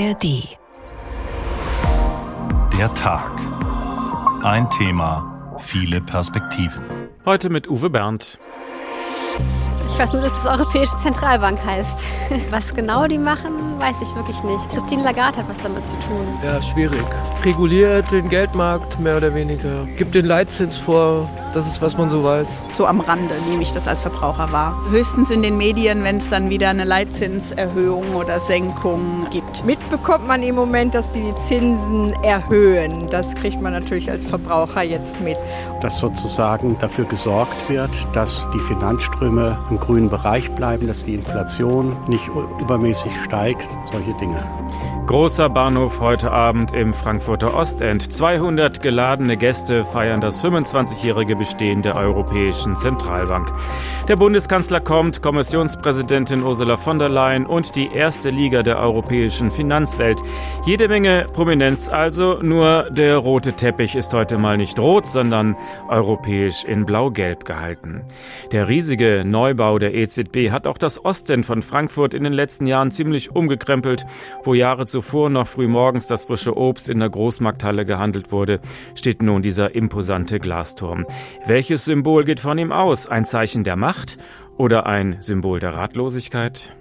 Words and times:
ARD. 0.00 0.56
Der 2.78 2.94
Tag. 2.94 3.32
Ein 4.42 4.70
Thema, 4.70 5.56
viele 5.58 6.00
Perspektiven. 6.00 6.82
Heute 7.26 7.50
mit 7.50 7.68
Uwe 7.68 7.90
Berndt. 7.90 8.40
Ich 9.86 9.98
weiß 9.98 10.14
nur, 10.14 10.22
dass 10.22 10.32
es 10.38 10.46
Europäische 10.46 10.96
Zentralbank 11.02 11.62
heißt. 11.62 11.98
Was 12.50 12.72
genau 12.72 13.06
die 13.08 13.18
machen, 13.18 13.69
weiß 13.80 13.96
ich 14.02 14.14
wirklich 14.14 14.42
nicht. 14.42 14.70
Christine 14.70 15.02
Lagarde 15.02 15.38
hat 15.38 15.48
was 15.48 15.58
damit 15.60 15.86
zu 15.86 15.96
tun. 15.96 16.26
Ja, 16.44 16.60
schwierig. 16.60 17.02
Reguliert 17.44 18.12
den 18.12 18.28
Geldmarkt 18.28 19.00
mehr 19.00 19.16
oder 19.16 19.34
weniger. 19.34 19.86
Gibt 19.96 20.14
den 20.14 20.26
Leitzins 20.26 20.76
vor. 20.76 21.28
Das 21.54 21.66
ist, 21.66 21.82
was 21.82 21.96
man 21.96 22.10
so 22.10 22.22
weiß. 22.22 22.64
So 22.76 22.86
am 22.86 23.00
Rande 23.00 23.34
nehme 23.48 23.62
ich 23.62 23.72
das 23.72 23.88
als 23.88 24.02
Verbraucher 24.02 24.52
wahr. 24.52 24.76
Höchstens 24.90 25.30
in 25.30 25.42
den 25.42 25.56
Medien, 25.56 26.04
wenn 26.04 26.18
es 26.18 26.30
dann 26.30 26.48
wieder 26.48 26.68
eine 26.68 26.84
Leitzinserhöhung 26.84 28.14
oder 28.14 28.38
Senkung 28.38 29.26
gibt. 29.30 29.64
Mitbekommt 29.64 30.28
man 30.28 30.42
im 30.42 30.54
Moment, 30.54 30.94
dass 30.94 31.12
die 31.12 31.34
Zinsen 31.36 32.12
erhöhen. 32.22 33.08
Das 33.10 33.34
kriegt 33.34 33.60
man 33.60 33.72
natürlich 33.72 34.10
als 34.10 34.22
Verbraucher 34.22 34.82
jetzt 34.82 35.20
mit. 35.20 35.36
Dass 35.80 35.98
sozusagen 35.98 36.76
dafür 36.78 37.06
gesorgt 37.06 37.68
wird, 37.68 37.90
dass 38.12 38.46
die 38.54 38.60
Finanzströme 38.60 39.58
im 39.70 39.80
grünen 39.80 40.08
Bereich 40.08 40.50
bleiben, 40.52 40.86
dass 40.86 41.04
die 41.04 41.14
Inflation 41.14 41.96
nicht 42.06 42.30
übermäßig 42.60 43.10
steigt, 43.24 43.68
solche 43.90 44.12
Dinge. 44.14 44.42
Großer 45.10 45.48
Bahnhof 45.48 45.98
heute 45.98 46.30
Abend 46.30 46.72
im 46.72 46.94
Frankfurter 46.94 47.52
Ostend. 47.52 48.12
200 48.12 48.80
geladene 48.80 49.36
Gäste 49.36 49.84
feiern 49.84 50.20
das 50.20 50.44
25-jährige 50.44 51.34
Bestehen 51.34 51.82
der 51.82 51.96
Europäischen 51.96 52.76
Zentralbank. 52.76 53.52
Der 54.06 54.14
Bundeskanzler 54.14 54.78
kommt, 54.78 55.20
Kommissionspräsidentin 55.20 56.44
Ursula 56.44 56.76
von 56.76 57.00
der 57.00 57.08
Leyen 57.08 57.44
und 57.44 57.74
die 57.74 57.88
erste 57.92 58.30
Liga 58.30 58.62
der 58.62 58.78
europäischen 58.78 59.50
Finanzwelt. 59.50 60.22
Jede 60.64 60.86
Menge 60.86 61.26
Prominenz 61.32 61.88
also, 61.88 62.38
nur 62.40 62.88
der 62.90 63.16
rote 63.16 63.54
Teppich 63.54 63.96
ist 63.96 64.14
heute 64.14 64.38
mal 64.38 64.58
nicht 64.58 64.78
rot, 64.78 65.08
sondern 65.08 65.56
europäisch 65.88 66.64
in 66.64 66.86
blau-gelb 66.86 67.44
gehalten. 67.44 68.02
Der 68.52 68.68
riesige 68.68 69.24
Neubau 69.26 69.80
der 69.80 69.92
EZB 69.92 70.52
hat 70.52 70.68
auch 70.68 70.78
das 70.78 71.04
Ostend 71.04 71.44
von 71.44 71.62
Frankfurt 71.62 72.14
in 72.14 72.22
den 72.22 72.32
letzten 72.32 72.68
Jahren 72.68 72.92
ziemlich 72.92 73.34
umgekrempelt, 73.34 74.06
wo 74.44 74.54
Jahre 74.54 74.86
zuvor 75.00 75.30
noch 75.30 75.46
früh 75.46 75.66
morgens 75.66 76.06
das 76.08 76.26
frische 76.26 76.54
Obst 76.58 76.90
in 76.90 76.98
der 76.98 77.08
Großmarkthalle 77.08 77.86
gehandelt 77.86 78.32
wurde, 78.32 78.60
steht 78.94 79.22
nun 79.22 79.40
dieser 79.40 79.74
imposante 79.74 80.38
Glasturm. 80.38 81.06
Welches 81.46 81.86
Symbol 81.86 82.24
geht 82.24 82.38
von 82.38 82.58
ihm 82.58 82.70
aus? 82.70 83.06
Ein 83.06 83.24
Zeichen 83.24 83.64
der 83.64 83.76
Macht 83.76 84.18
oder 84.58 84.84
ein 84.84 85.16
Symbol 85.20 85.58
der 85.58 85.72
Ratlosigkeit? 85.72 86.76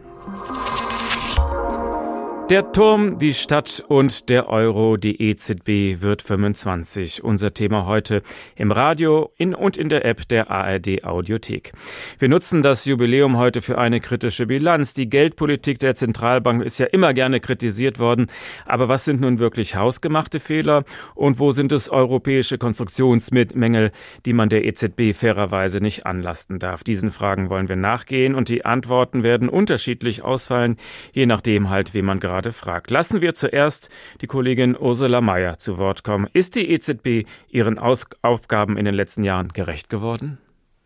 Der 2.50 2.72
Turm, 2.72 3.20
die 3.20 3.36
Stadt 3.36 3.84
und 3.90 4.28
der 4.28 4.50
Euro, 4.50 4.98
die 4.98 5.22
EZB 5.22 6.02
wird 6.02 6.24
25. 6.24 7.24
Unser 7.24 7.54
Thema 7.54 7.86
heute 7.86 8.24
im 8.56 8.72
Radio 8.72 9.32
in 9.38 9.54
und 9.54 9.78
in 9.78 9.88
der 9.88 10.04
App 10.04 10.28
der 10.28 10.50
ARD 10.50 11.04
Audiothek. 11.04 11.74
Wir 12.18 12.28
nutzen 12.28 12.64
das 12.64 12.86
Jubiläum 12.86 13.38
heute 13.38 13.62
für 13.62 13.78
eine 13.78 14.00
kritische 14.00 14.48
Bilanz. 14.48 14.96
Die 14.96 15.08
Geldpolitik 15.08 15.78
der 15.78 15.94
Zentralbank 15.94 16.64
ist 16.64 16.80
ja 16.80 16.88
immer 16.88 17.14
gerne 17.14 17.40
kritisiert 17.40 18.00
worden. 18.00 18.26
Aber 18.66 18.88
was 18.88 19.06
sind 19.06 19.22
nun 19.22 19.38
wirklich 19.38 19.76
hausgemachte 19.76 20.40
Fehler 20.40 20.86
und 21.14 21.38
wo 21.38 21.52
sind 21.52 21.72
es 21.72 21.88
europäische 21.88 22.58
Konstruktionsmängel, 22.58 23.92
die 24.26 24.34
man 24.34 24.50
der 24.50 24.66
EZB 24.66 25.14
fairerweise 25.14 25.84
nicht 25.84 26.08
anlasten 26.08 26.58
darf? 26.58 26.84
Diesen 26.84 27.12
Fragen 27.12 27.52
wollen 27.52 27.70
wir 27.70 27.76
nachgehen 27.76 28.34
und 28.34 28.50
die 28.50 28.66
Antworten 28.66 29.22
werden 29.22 29.50
unterschiedlich 29.50 30.24
ausfallen, 30.24 30.78
je 31.14 31.28
nachdem 31.28 31.70
halt, 31.70 31.94
wie 31.94 32.02
man 32.02 32.20
gerade 32.20 32.39
gerade 32.40 32.54
fragt. 32.54 32.90
Lassen 32.90 33.22
wir 33.22 33.34
zuerst 33.34 33.90
die 34.22 34.28
Kollegin 34.28 34.78
Ursula 34.80 35.20
Mayer 35.20 35.58
zu 35.58 35.78
Wort 35.78 36.04
kommen. 36.04 36.28
Ist 36.32 36.56
die 36.56 36.72
EZB 36.72 37.28
ihren 37.50 37.78
Aus 37.78 38.06
Aufgaben 38.22 38.78
in 38.78 38.86
den 38.86 38.96
letzten 38.96 39.26
Jahren 39.26 39.50
gerecht 39.50 39.90
geworden? 39.90 40.38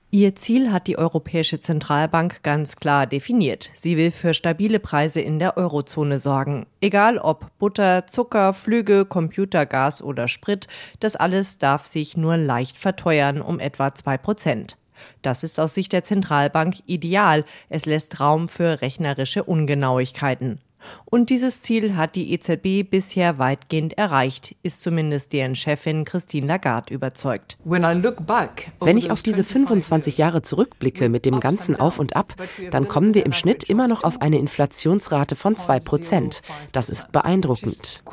Ihr 0.09 0.35
Ziel 0.35 0.71
hat 0.71 0.87
die 0.87 0.97
Europäische 0.97 1.59
Zentralbank 1.59 2.41
ganz 2.43 2.77
klar 2.77 3.05
definiert. 3.07 3.69
Sie 3.75 3.97
will 3.97 4.11
für 4.11 4.33
stabile 4.33 4.79
Preise 4.79 5.21
in 5.21 5.37
der 5.37 5.57
Eurozone 5.57 6.17
sorgen. 6.17 6.65
Egal 6.81 7.17
ob 7.19 7.51
Butter, 7.59 8.07
Zucker, 8.07 8.53
Flüge, 8.53 9.05
Computer, 9.05 9.65
Gas 9.65 10.01
oder 10.01 10.27
Sprit, 10.27 10.67
das 10.99 11.15
alles 11.15 11.59
darf 11.59 11.85
sich 11.85 12.17
nur 12.17 12.37
leicht 12.37 12.77
verteuern 12.77 13.41
um 13.41 13.59
etwa 13.59 13.93
zwei 13.93 14.17
Prozent. 14.17 14.77
Das 15.21 15.43
ist 15.43 15.59
aus 15.59 15.73
Sicht 15.75 15.93
der 15.93 16.03
Zentralbank 16.03 16.77
ideal. 16.85 17.45
Es 17.69 17.85
lässt 17.85 18.19
Raum 18.19 18.47
für 18.47 18.81
rechnerische 18.81 19.43
Ungenauigkeiten. 19.43 20.59
Und 21.05 21.29
dieses 21.29 21.61
Ziel 21.61 21.95
hat 21.95 22.15
die 22.15 22.33
EZB 22.33 22.89
bisher 22.89 23.37
weitgehend 23.37 23.97
erreicht, 23.97 24.55
ist 24.63 24.81
zumindest 24.81 25.33
deren 25.33 25.55
Chefin 25.55 26.05
Christine 26.05 26.47
Lagarde 26.47 26.93
überzeugt. 26.93 27.57
Wenn 27.63 28.97
ich 28.97 29.11
auf 29.11 29.21
diese 29.21 29.43
25 29.43 30.17
Jahre 30.17 30.41
zurückblicke 30.41 31.09
mit 31.09 31.25
dem 31.25 31.39
ganzen 31.39 31.79
Auf 31.79 31.99
und 31.99 32.15
Ab, 32.15 32.33
dann 32.71 32.87
kommen 32.87 33.13
wir 33.13 33.25
im 33.25 33.33
Schnitt 33.33 33.63
immer 33.63 33.87
noch 33.87 34.03
auf 34.03 34.21
eine 34.21 34.37
Inflationsrate 34.39 35.35
von 35.35 35.55
2 35.55 35.79
Prozent. 35.79 36.41
Das 36.71 36.89
ist 36.89 37.11
beeindruckend. 37.11 38.03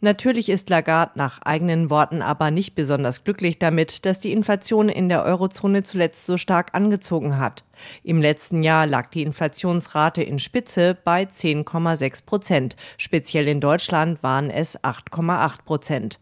Natürlich 0.00 0.48
ist 0.48 0.70
Lagarde 0.70 1.12
nach 1.16 1.42
eigenen 1.42 1.90
Worten 1.90 2.22
aber 2.22 2.50
nicht 2.50 2.74
besonders 2.74 3.24
glücklich 3.24 3.58
damit, 3.58 4.06
dass 4.06 4.20
die 4.20 4.32
Inflation 4.32 4.88
in 4.88 5.08
der 5.08 5.24
Eurozone 5.24 5.82
zuletzt 5.82 6.26
so 6.26 6.36
stark 6.36 6.74
angezogen 6.74 7.38
hat. 7.38 7.64
Im 8.02 8.20
letzten 8.20 8.62
Jahr 8.62 8.86
lag 8.86 9.10
die 9.10 9.22
Inflationsrate 9.22 10.22
in 10.22 10.38
Spitze 10.38 10.96
bei 11.04 11.24
10,6 11.24 12.24
Prozent. 12.24 12.76
Speziell 12.98 13.48
in 13.48 13.60
Deutschland 13.60 14.22
waren 14.22 14.50
es 14.50 14.78
8,8 14.82 15.64
Prozent. 15.64 16.18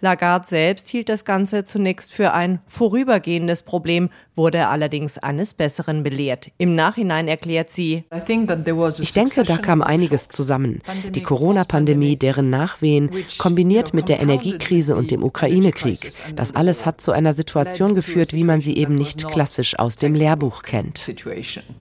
Lagarde 0.00 0.46
selbst 0.46 0.88
hielt 0.88 1.08
das 1.08 1.24
Ganze 1.24 1.64
zunächst 1.64 2.12
für 2.12 2.32
ein 2.32 2.60
vorübergehendes 2.66 3.62
Problem, 3.62 4.10
wurde 4.36 4.68
allerdings 4.68 5.18
eines 5.18 5.52
Besseren 5.52 6.02
belehrt. 6.02 6.50
Im 6.58 6.74
Nachhinein 6.74 7.28
erklärt 7.28 7.70
sie, 7.70 8.04
ich 8.12 9.12
denke, 9.12 9.42
da 9.42 9.56
kam 9.58 9.82
einiges 9.82 10.28
zusammen. 10.28 10.80
Die 11.10 11.22
Corona-Pandemie, 11.22 12.16
deren 12.16 12.48
Nachwehen, 12.48 13.10
kombiniert 13.38 13.94
mit 13.94 14.08
der 14.08 14.20
Energiekrise 14.20 14.96
und 14.96 15.10
dem 15.10 15.22
Ukraine-Krieg. 15.22 16.10
Das 16.36 16.54
alles 16.54 16.86
hat 16.86 17.00
zu 17.00 17.12
einer 17.12 17.32
Situation 17.32 17.94
geführt, 17.94 18.32
wie 18.32 18.44
man 18.44 18.60
sie 18.60 18.76
eben 18.76 18.94
nicht 18.94 19.26
klassisch 19.28 19.78
aus 19.78 19.96
dem 19.96 20.14
Lehrbuch 20.14 20.62
kennt. 20.62 21.12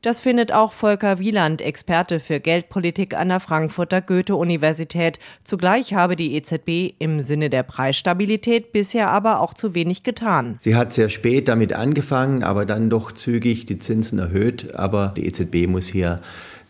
Das 0.01 0.19
findet 0.19 0.51
auch 0.51 0.71
Volker 0.71 1.19
Wieland, 1.19 1.61
Experte 1.61 2.19
für 2.19 2.39
Geldpolitik 2.39 3.15
an 3.15 3.29
der 3.29 3.39
Frankfurter 3.39 4.01
Goethe-Universität. 4.01 5.19
Zugleich 5.43 5.93
habe 5.93 6.15
die 6.15 6.35
EZB 6.35 6.95
im 6.99 7.21
Sinne 7.21 7.49
der 7.49 7.63
Preisstabilität 7.77 8.71
bisher 8.71 9.11
aber 9.11 9.39
auch 9.39 9.53
zu 9.53 9.75
wenig 9.75 10.01
getan. 10.01 10.57
Sie 10.61 10.75
hat 10.75 10.93
sehr 10.93 11.09
spät 11.09 11.47
damit 11.47 11.73
angefangen, 11.73 12.43
aber 12.43 12.65
dann 12.65 12.89
doch 12.89 13.11
zügig 13.11 13.67
die 13.67 13.77
Zinsen 13.77 14.17
erhöht. 14.17 14.73
Aber 14.73 15.13
die 15.15 15.27
EZB 15.27 15.67
muss 15.67 15.85
hier 15.85 16.19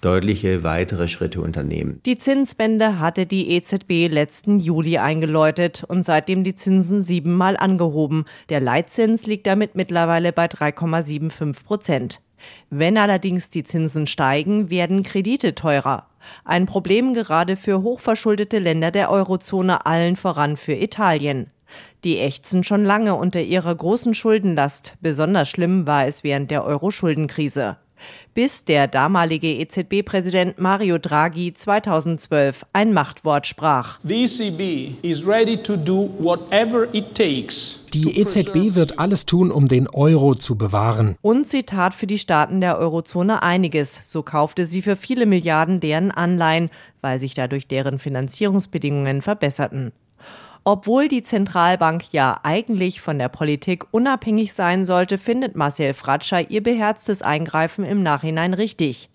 deutliche 0.02 0.64
weitere 0.64 1.08
Schritte 1.08 1.40
unternehmen. 1.40 2.02
Die 2.06 2.18
Zinswende 2.18 3.00
hatte 3.00 3.26
die 3.26 3.52
EZB 3.52 4.12
letzten 4.12 4.60
Juli 4.60 4.98
eingeläutet 4.98 5.86
und 5.88 6.04
seitdem 6.04 6.44
die 6.44 6.56
Zinsen 6.56 7.02
siebenmal 7.02 7.56
angehoben. 7.56 8.26
Der 8.50 8.60
Leitzins 8.60 9.26
liegt 9.26 9.48
damit 9.48 9.76
mittlerweile 9.76 10.34
bei 10.34 10.48
3,75 10.48 11.64
Prozent. 11.64 12.20
Wenn 12.70 12.98
allerdings 12.98 13.50
die 13.50 13.64
Zinsen 13.64 14.08
steigen, 14.08 14.70
werden 14.70 15.04
Kredite 15.04 15.56
teurer. 15.56 16.08
Ein 16.46 16.66
Problem 16.66 17.14
gerade 17.14 17.56
für 17.56 17.82
hochverschuldete 17.82 18.60
Länder 18.60 18.92
der 18.92 19.10
Eurozone, 19.10 19.86
allen 19.86 20.16
voran 20.16 20.58
für 20.58 20.74
Italien. 20.74 21.52
Die 22.04 22.20
ächzen 22.20 22.64
schon 22.64 22.86
lange 22.86 23.16
unter 23.16 23.42
ihrer 23.42 23.76
großen 23.76 24.14
Schuldenlast. 24.14 24.96
Besonders 25.02 25.50
schlimm 25.50 25.86
war 25.88 26.06
es 26.06 26.24
während 26.24 26.52
der 26.52 26.64
Euro-Schuldenkrise 26.64 27.78
bis 28.34 28.66
der 28.66 28.88
damalige 28.88 29.48
EZB-Präsident 29.48 30.60
Mario 30.60 30.98
Draghi 30.98 31.54
2012 31.54 32.66
ein 32.74 32.94
Machtwort 32.94 33.48
sprach. 33.48 34.00
Die 34.04 34.24
EZB 38.20 38.76
wird 38.76 39.00
alles 39.00 39.26
tun, 39.26 39.52
um 39.52 39.68
den 39.68 39.88
Euro 39.88 40.36
zu 40.36 40.56
bewahren. 40.58 41.16
Und 41.22 41.48
sie 41.48 41.64
tat 41.64 41.94
für 41.94 42.08
die 42.08 42.20
Staaten 42.20 42.62
der 42.62 42.78
Eurozone 42.78 43.42
einiges. 43.44 44.00
So 44.04 44.24
kaufte 44.24 44.68
sie 44.68 44.82
für 44.82 44.96
viele 44.96 45.26
Milliarden 45.26 45.80
deren 45.80 46.12
Anleihen, 46.12 46.70
weil 47.02 47.20
sich 47.20 47.34
dadurch 47.34 47.68
deren 47.68 48.00
Finanzierungsbedingungen 48.00 49.22
verbesserten. 49.22 49.92
Obwohl 50.70 51.08
die 51.08 51.24
Zentralbank 51.24 52.12
ja 52.12 52.42
eigentlich 52.44 53.00
von 53.00 53.18
der 53.18 53.30
Politik 53.30 53.86
unabhängig 53.92 54.54
sein 54.54 54.84
sollte, 54.84 55.18
findet 55.18 55.56
Marcel 55.56 55.94
Fratscher 55.94 56.50
ihr 56.50 56.62
beherztes 56.62 57.22
Eingreifen 57.22 57.86
im 57.86 58.04
Nachhinein 58.04 58.54
richtig. 58.54 59.10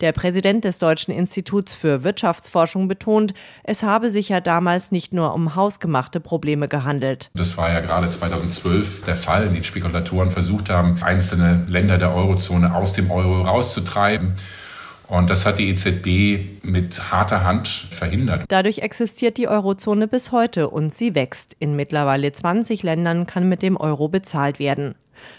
Der 0.00 0.10
Präsident 0.10 0.64
des 0.64 0.78
Deutschen 0.78 1.14
Instituts 1.14 1.74
für 1.74 2.02
Wirtschaftsforschung 2.02 2.88
betont, 2.88 3.34
es 3.62 3.84
habe 3.84 4.10
sich 4.10 4.30
ja 4.30 4.40
damals 4.40 4.90
nicht 4.90 5.12
nur 5.12 5.32
um 5.32 5.54
hausgemachte 5.54 6.18
Probleme 6.18 6.66
gehandelt. 6.66 7.30
Das 7.34 7.56
war 7.56 7.70
ja 7.70 7.78
gerade 7.78 8.10
2012 8.10 9.04
der 9.04 9.14
Fall, 9.14 9.50
die 9.50 9.62
Spekulatoren 9.62 10.32
versucht 10.32 10.70
haben, 10.70 11.00
einzelne 11.04 11.64
Länder 11.68 11.98
der 11.98 12.16
Eurozone 12.16 12.74
aus 12.74 12.94
dem 12.94 13.12
Euro 13.12 13.42
rauszutreiben. 13.42 14.34
Und 15.08 15.30
das 15.30 15.46
hat 15.46 15.58
die 15.58 15.68
EZB 15.70 16.64
mit 16.64 17.12
harter 17.12 17.44
Hand 17.44 17.68
verhindert. 17.68 18.44
Dadurch 18.48 18.78
existiert 18.78 19.36
die 19.36 19.48
Eurozone 19.48 20.08
bis 20.08 20.32
heute 20.32 20.68
und 20.68 20.92
sie 20.92 21.14
wächst. 21.14 21.56
In 21.58 21.76
mittlerweile 21.76 22.32
20 22.32 22.82
Ländern 22.82 23.26
kann 23.26 23.48
mit 23.48 23.62
dem 23.62 23.76
Euro 23.76 24.08
bezahlt 24.08 24.58
werden. 24.58 24.94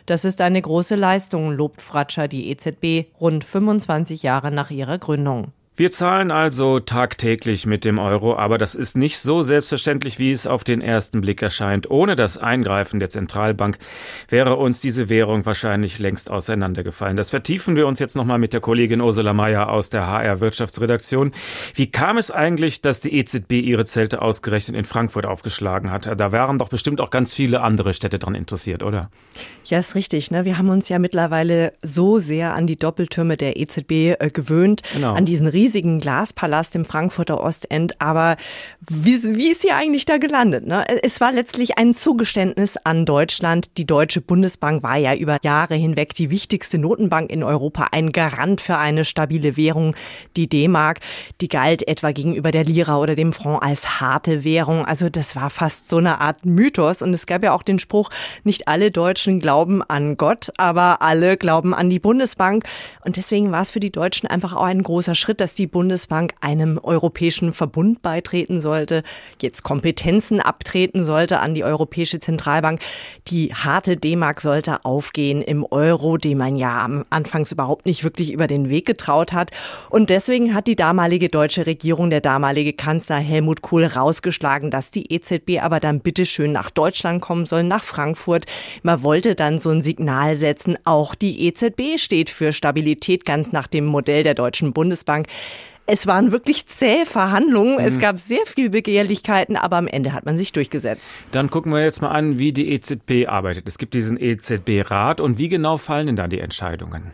Das 0.05 0.25
ist 0.25 0.41
eine 0.41 0.61
große 0.61 0.95
Leistung, 0.95 1.51
lobt 1.51 1.81
Fratscher 1.81 2.27
die 2.27 2.49
EZB 2.49 3.07
rund 3.19 3.43
25 3.43 4.23
Jahre 4.23 4.51
nach 4.51 4.71
ihrer 4.71 4.97
Gründung. 4.97 5.51
Wir 5.79 5.91
zahlen 5.91 6.31
also 6.31 6.79
tagtäglich 6.79 7.68
mit 7.68 7.85
dem 7.85 8.00
Euro, 8.00 8.35
aber 8.35 8.57
das 8.57 8.74
ist 8.74 8.97
nicht 8.97 9.19
so 9.19 9.44
selbstverständlich, 9.44 10.18
wie 10.18 10.31
es 10.31 10.47
auf 10.47 10.63
den 10.63 10.81
ersten 10.81 11.21
Blick 11.21 11.39
erscheint. 11.44 11.91
Ohne 11.91 12.15
das 12.15 12.39
Eingreifen 12.39 13.00
der 13.00 13.12
Zentralbank 13.12 13.77
wäre 14.27 14.56
uns 14.56 14.81
diese 14.81 15.07
Währung 15.07 15.45
wahrscheinlich 15.45 16.00
längst 16.00 16.31
auseinandergefallen. 16.31 17.15
Das 17.15 17.29
vertiefen 17.29 17.75
wir 17.75 17.85
uns 17.85 18.00
jetzt 18.00 18.15
nochmal 18.15 18.39
mit 18.39 18.53
der 18.53 18.59
Kollegin 18.59 19.01
Ursula 19.01 19.33
Mayer 19.33 19.69
aus 19.69 19.91
der 19.91 20.07
HR 20.07 20.39
Wirtschaftsredaktion. 20.39 21.31
Wie 21.75 21.91
kam 21.91 22.18
es 22.18 22.31
eigentlich, 22.31 22.81
dass 22.81 23.00
die 23.00 23.15
EZB 23.15 23.51
ihre 23.62 23.85
Zelte 23.85 24.24
ausgerechnet 24.24 24.75
in 24.75 24.83
Frankfurt 24.83 25.27
aufgeschlagen 25.27 25.91
hat? 25.91 26.07
Da 26.19 26.31
waren 26.31 26.57
doch 26.57 26.69
bestimmt 26.69 27.00
auch 27.01 27.12
ganz 27.12 27.35
viele 27.35 27.62
andere 27.62 27.94
Städte 27.94 28.18
daran 28.18 28.33
interessiert, 28.33 28.81
oder? 28.81 29.12
Ja, 29.63 29.77
ist 29.77 29.94
richtig. 29.94 30.31
Ne? 30.31 30.44
Wir 30.44 30.57
haben 30.57 30.69
uns 30.69 30.89
ja 30.89 30.97
mittlerweile 30.97 31.74
so 31.83 32.18
sehr 32.18 32.56
an 32.56 32.65
die 32.65 32.77
Doppeltürme 32.77 33.38
der 33.38 33.57
EZB 33.57 33.91
äh, 34.18 34.31
gewöhnt, 34.33 34.81
genau. 34.95 35.13
an 35.13 35.25
diesen 35.25 35.45
riesigen 35.45 35.66
riesigen 35.67 35.99
Glaspalast 35.99 36.77
im 36.77 36.85
Frankfurter 36.85 37.43
Ostend. 37.43 37.99
Aber 37.99 38.37
wie, 38.87 39.21
wie 39.35 39.51
ist 39.51 39.63
sie 39.63 39.73
eigentlich 39.73 40.05
da 40.05 40.17
gelandet? 40.17 40.65
Ne? 40.65 40.85
Es 41.03 41.19
war 41.19 41.33
letztlich 41.33 41.77
ein 41.77 41.93
Zugeständnis 41.93 42.77
an 42.77 43.05
Deutschland. 43.05 43.77
Die 43.77 43.85
Deutsche 43.85 44.21
Bundesbank 44.21 44.81
war 44.81 44.95
ja 44.95 45.13
über 45.13 45.39
Jahre 45.43 45.75
hinweg 45.75 46.13
die 46.13 46.29
wichtigste 46.29 46.77
Notenbank 46.77 47.29
in 47.29 47.43
Europa, 47.43 47.87
ein 47.91 48.13
Garant 48.13 48.61
für 48.61 48.77
eine 48.77 49.03
stabile 49.03 49.57
Währung, 49.57 49.93
die 50.37 50.47
D-Mark. 50.47 50.99
Die 51.41 51.49
galt 51.49 51.85
etwa 51.85 52.13
gegenüber 52.13 52.51
der 52.51 52.63
Lira 52.63 52.97
oder 52.97 53.15
dem 53.15 53.33
Franc 53.33 53.61
als 53.61 53.99
harte 53.99 54.45
Währung. 54.45 54.85
Also 54.85 55.09
das 55.09 55.35
war 55.35 55.49
fast 55.49 55.89
so 55.89 55.97
eine 55.97 56.21
Art 56.21 56.45
Mythos. 56.45 57.01
Und 57.01 57.13
es 57.13 57.25
gab 57.25 57.43
ja 57.43 57.51
auch 57.51 57.63
den 57.63 57.77
Spruch, 57.77 58.09
nicht 58.45 58.69
alle 58.69 58.89
Deutschen 58.89 59.41
glauben 59.41 59.83
an 59.83 60.15
Gott, 60.15 60.49
aber 60.55 61.01
alle 61.01 61.35
glauben 61.35 61.73
an 61.73 61.89
die 61.89 61.99
Bundesbank. 61.99 62.63
Und 63.03 63.17
deswegen 63.17 63.51
war 63.51 63.63
es 63.63 63.69
für 63.69 63.81
die 63.81 63.91
Deutschen 63.91 64.29
einfach 64.29 64.55
auch 64.55 64.63
ein 64.63 64.81
großer 64.81 65.13
Schritt, 65.13 65.41
dass 65.41 65.56
die 65.57 65.68
Bundesbank 65.68 66.33
einem 66.42 66.80
europäischen 66.81 67.54
Verbund 67.54 68.01
beitreten 68.01 68.62
sollte, 68.62 69.04
jetzt 69.42 69.63
Kompetenzen 69.63 70.39
abtreten 70.39 71.04
sollte 71.04 71.39
an 71.39 71.54
die 71.54 71.63
Europäische 71.63 72.19
Zentralbank. 72.19 72.80
Die 73.27 73.54
harte 73.54 73.98
D-Mark 73.98 74.42
sollte 74.42 74.86
aufgehen 74.86 75.42
im 75.42 75.65
Euro, 75.69 76.18
dem 76.18 76.38
man 76.38 76.56
ja 76.56 76.83
am 76.83 77.06
Anfangs 77.09 77.51
überhaupt 77.51 77.86
nicht 77.86 78.04
wirklich 78.04 78.31
über 78.31 78.48
den 78.48 78.69
Weg 78.69 78.86
getraut 78.86 79.33
hat. 79.33 79.51
Und 79.89 80.09
deswegen 80.09 80.54
hat 80.54 80.68
die 80.68 80.75
damalige 80.75 81.30
deutsche 81.30 81.65
Regierung, 81.65 82.10
der 82.10 82.21
damalige 82.21 82.74
Kanzler 82.74 83.18
Helmut 83.18 83.62
Kohl 83.62 83.86
rausgeschlagen, 83.86 84.71
dass 84.71 84.92
die 84.92 85.12
EZB 85.13 85.60
aber 85.62 85.80
dann 85.80 86.01
bitteschön 86.01 86.51
nach 86.51 86.69
Deutschland 86.69 87.21
kommen 87.21 87.45
soll, 87.45 87.63
nach 87.63 87.83
Frankfurt. 87.83 88.45
Man 88.83 89.03
wollte 89.03 89.36
dann 89.36 89.60
so 89.60 89.69
ein 89.69 89.81
Signal 89.81 90.38
setzen, 90.38 90.77
auch 90.83 91.15
die 91.15 91.48
EZB 91.48 91.98
steht 91.98 92.30
für 92.30 92.53
Stabilität 92.53 93.25
ganz 93.25 93.51
nach 93.51 93.68
dem 93.68 93.86
Modell 93.86 94.24
der 94.24 94.33
Deutschen 94.33 94.74
Bundesbank. 94.74 95.27
Es 95.89 96.05
waren 96.05 96.33
wirklich 96.33 96.65
zähe 96.65 97.05
Verhandlungen. 97.05 97.75
Mhm. 97.75 97.85
Es 97.85 97.97
gab 97.97 98.19
sehr 98.19 98.45
viel 98.45 98.69
Begehrlichkeiten, 98.69 99.55
aber 99.55 99.77
am 99.77 99.88
Ende 99.88 100.11
hat 100.11 100.25
man 100.25 100.38
sich 100.38 100.51
durchgesetzt. 100.51 101.13
Dann 101.31 101.49
gucken 101.49 101.71
wir 101.71 101.81
jetzt 101.81 102.01
mal 102.01 102.09
an, 102.09 102.38
wie 102.38 102.51
die 102.51 102.73
EZB 102.73 103.27
arbeitet. 103.27 103.69
Es 103.69 103.77
gibt 103.77 103.94
diesen 103.94 104.19
EZB-Rat 104.19 105.21
und 105.21 105.38
wie 105.38 105.47
genau 105.47 105.77
fallen 105.77 106.07
denn 106.07 106.15
da 106.17 106.27
die 106.27 106.41
Entscheidungen? 106.41 107.11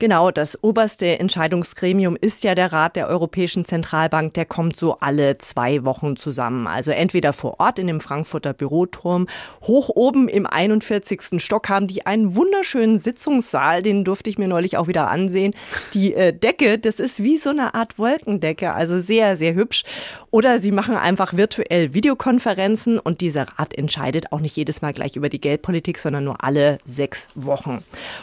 Genau, 0.00 0.30
das 0.30 0.64
oberste 0.64 1.18
Entscheidungsgremium 1.18 2.16
ist 2.18 2.42
ja 2.42 2.54
der 2.54 2.72
Rat 2.72 2.96
der 2.96 3.06
Europäischen 3.06 3.66
Zentralbank. 3.66 4.32
Der 4.32 4.46
kommt 4.46 4.74
so 4.74 4.96
alle 4.98 5.36
zwei 5.36 5.84
Wochen 5.84 6.16
zusammen. 6.16 6.66
Also 6.66 6.90
entweder 6.90 7.34
vor 7.34 7.60
Ort 7.60 7.78
in 7.78 7.86
dem 7.86 8.00
Frankfurter 8.00 8.54
Büroturm. 8.54 9.26
Hoch 9.60 9.90
oben 9.94 10.26
im 10.26 10.46
41. 10.46 11.42
Stock 11.44 11.68
haben 11.68 11.86
die 11.86 12.06
einen 12.06 12.34
wunderschönen 12.34 12.98
Sitzungssaal. 12.98 13.82
Den 13.82 14.04
durfte 14.04 14.30
ich 14.30 14.38
mir 14.38 14.48
neulich 14.48 14.78
auch 14.78 14.88
wieder 14.88 15.10
ansehen. 15.10 15.52
Die 15.92 16.14
äh, 16.14 16.32
Decke, 16.32 16.78
das 16.78 16.98
ist 16.98 17.22
wie 17.22 17.36
so 17.36 17.50
eine 17.50 17.74
Art 17.74 17.98
Wolkendecke. 17.98 18.74
Also 18.74 19.00
sehr, 19.00 19.36
sehr 19.36 19.52
hübsch. 19.52 19.82
Oder 20.30 20.60
sie 20.60 20.70
machen 20.70 20.96
einfach 20.96 21.36
virtuell 21.36 21.92
Videokonferenzen 21.92 22.98
und 22.98 23.20
dieser 23.20 23.48
Rat 23.48 23.74
entscheidet 23.74 24.32
auch 24.32 24.40
nicht 24.40 24.56
jedes 24.56 24.80
Mal 24.80 24.92
gleich 24.92 25.16
über 25.16 25.28
die 25.28 25.40
Geldpolitik, 25.40 25.98
sondern 25.98 26.24
nur 26.24 26.44
alle 26.44 26.78
sechs 26.84 27.30
Wochen. 27.34 27.82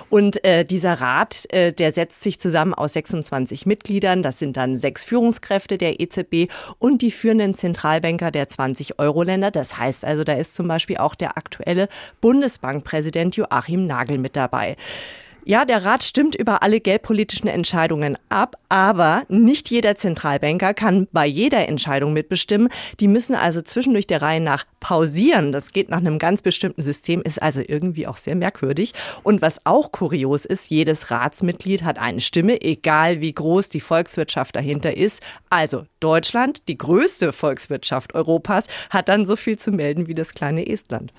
Und 0.09 0.43
äh, 0.45 0.63
dieser 0.63 0.93
Rat, 1.01 1.45
äh, 1.49 1.73
der 1.73 1.91
setzt 1.91 2.23
sich 2.23 2.39
zusammen 2.39 2.73
aus 2.73 2.93
26 2.93 3.65
Mitgliedern. 3.65 4.23
Das 4.23 4.39
sind 4.39 4.55
dann 4.55 4.77
sechs 4.77 5.03
Führungskräfte 5.03 5.77
der 5.77 5.99
EZB 5.99 6.49
und 6.79 7.01
die 7.01 7.11
führenden 7.11 7.53
Zentralbanker 7.53 8.31
der 8.31 8.47
20 8.47 8.99
Euro-Länder. 8.99 9.51
Das 9.51 9.77
heißt 9.77 10.05
also, 10.05 10.23
da 10.23 10.33
ist 10.33 10.55
zum 10.55 10.67
Beispiel 10.67 10.97
auch 10.97 11.15
der 11.15 11.37
aktuelle 11.37 11.89
Bundesbankpräsident 12.21 13.35
Joachim 13.35 13.85
Nagel 13.85 14.17
mit 14.17 14.37
dabei. 14.37 14.77
Ja, 15.49 15.63
der 15.63 15.85
Rat 15.85 16.03
stimmt 16.03 16.35
über 16.35 16.61
alle 16.61 16.81
geldpolitischen 16.81 17.47
Entscheidungen 17.47 18.17
ab, 18.27 18.57
aber 18.67 19.23
nicht 19.29 19.69
jeder 19.69 19.95
Zentralbanker 19.95 20.73
kann 20.73 21.07
bei 21.13 21.25
jeder 21.25 21.69
Entscheidung 21.69 22.11
mitbestimmen. 22.11 22.67
Die 22.99 23.07
müssen 23.07 23.33
also 23.33 23.61
zwischendurch 23.61 24.07
der 24.07 24.21
Reihe 24.21 24.41
nach 24.41 24.65
pausieren. 24.81 25.53
Das 25.53 25.71
geht 25.71 25.87
nach 25.87 25.99
einem 25.99 26.19
ganz 26.19 26.41
bestimmten 26.41 26.81
System, 26.81 27.21
ist 27.21 27.41
also 27.41 27.61
irgendwie 27.65 28.07
auch 28.07 28.17
sehr 28.17 28.35
merkwürdig. 28.35 28.91
Und 29.23 29.41
was 29.41 29.65
auch 29.65 29.93
kurios 29.93 30.43
ist, 30.43 30.69
jedes 30.69 31.11
Ratsmitglied 31.11 31.83
hat 31.83 31.97
eine 31.97 32.19
Stimme, 32.19 32.59
egal 32.61 33.21
wie 33.21 33.31
groß 33.31 33.69
die 33.69 33.79
Volkswirtschaft 33.79 34.53
dahinter 34.53 34.97
ist. 34.97 35.23
Also 35.49 35.85
Deutschland, 36.01 36.67
die 36.67 36.77
größte 36.77 37.31
Volkswirtschaft 37.31 38.15
Europas, 38.15 38.67
hat 38.89 39.07
dann 39.07 39.25
so 39.25 39.37
viel 39.37 39.57
zu 39.57 39.71
melden 39.71 40.07
wie 40.07 40.13
das 40.13 40.33
kleine 40.33 40.67
Estland. 40.67 41.13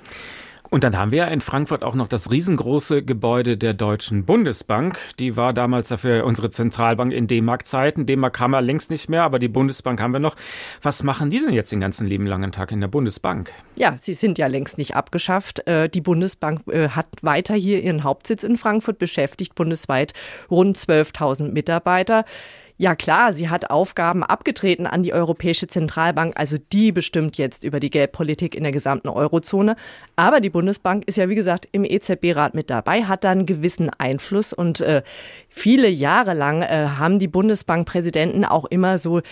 Und 0.71 0.85
dann 0.85 0.99
haben 0.99 1.13
wir 1.13 1.29
in 1.29 1.41
Frankfurt 1.41 1.83
auch 1.83 1.95
noch 1.95 2.09
das 2.09 2.31
riesengroße 2.31 3.03
Gebäude 3.03 3.57
der 3.57 3.73
Deutschen 3.73 4.25
Bundesbank. 4.25 4.99
Die 5.19 5.37
war 5.37 5.55
damals 5.55 5.89
dafür 5.89 6.27
unsere 6.27 6.51
Zentralbank 6.51 7.13
in 7.13 7.27
D-Mark-Zeiten. 7.27 8.05
D-Mark 8.05 8.39
haben 8.39 8.51
wir 8.51 8.61
längst 8.61 8.91
nicht 8.91 9.09
mehr, 9.09 9.23
aber 9.23 9.39
die 9.39 9.49
Bundesbank 9.49 10.01
haben 10.01 10.13
wir 10.13 10.21
noch. 10.21 10.37
Was 10.83 11.03
machen 11.03 11.31
die 11.31 11.41
denn 11.41 11.55
jetzt 11.55 11.73
den 11.73 11.81
ganzen 11.81 12.07
lieben 12.07 12.27
langen 12.27 12.53
Tag 12.53 12.71
in 12.71 12.83
der 12.83 12.89
Bundesbank? 12.89 13.53
Ja, 13.77 13.97
sie 13.99 14.13
sind 14.13 14.37
ja 14.37 14.47
längst 14.47 14.77
nicht 14.77 14.95
abgeschafft. 14.95 15.67
Äh, 15.67 15.89
die 15.89 16.03
Bundesbank 16.03 16.61
äh, 16.69 16.91
hat 16.91 17.09
weiter 17.23 17.55
hier 17.55 17.83
ihren 17.83 18.05
Hauptsitz 18.05 18.43
in 18.43 18.59
Frankfurt 18.59 18.99
beschäftigt, 18.99 19.55
bundesweit 19.55 20.13
rund 20.51 20.77
12.000 20.77 21.53
Mitarbeiter. 21.53 22.27
Ja 22.81 22.95
klar, 22.95 23.33
sie 23.33 23.49
hat 23.49 23.71
Aufgaben 23.71 24.23
abgetreten 24.23 24.87
an 24.87 25.03
die 25.03 25.13
Europäische 25.13 25.67
Zentralbank, 25.67 26.35
also 26.37 26.59
die 26.73 26.93
bestimmt 26.93 27.37
jetzt 27.37 27.65
über 27.65 27.81
die 27.81 27.91
Geldpolitik 27.91 28.55
in 28.55 28.63
der 28.63 28.71
gesamten 28.71 29.09
Eurozone. 29.09 29.75
Aber 30.15 30.41
die 30.41 30.49
Bundesbank 30.49 31.03
ist 31.09 31.19
ja 31.19 31.29
wie 31.29 31.35
gesagt 31.35 31.69
im 31.73 31.85
EZB-Rat 31.85 32.55
mit 32.55 32.71
dabei, 32.71 33.03
hat 33.03 33.25
da 33.25 33.31
einen 33.31 33.47
gewissen 33.47 33.91
Einfluss 33.91 34.53
und 34.53 34.81
äh, 34.81 35.03
viele 35.49 35.89
Jahre 35.89 36.35
lang 36.35 36.63
äh, 36.63 36.87
haben 36.99 37.19
die 37.19 37.27
Bundesbankpräsidenten 37.27 38.45
auch 38.45 38.65
immer 38.67 38.99
so 38.99 39.23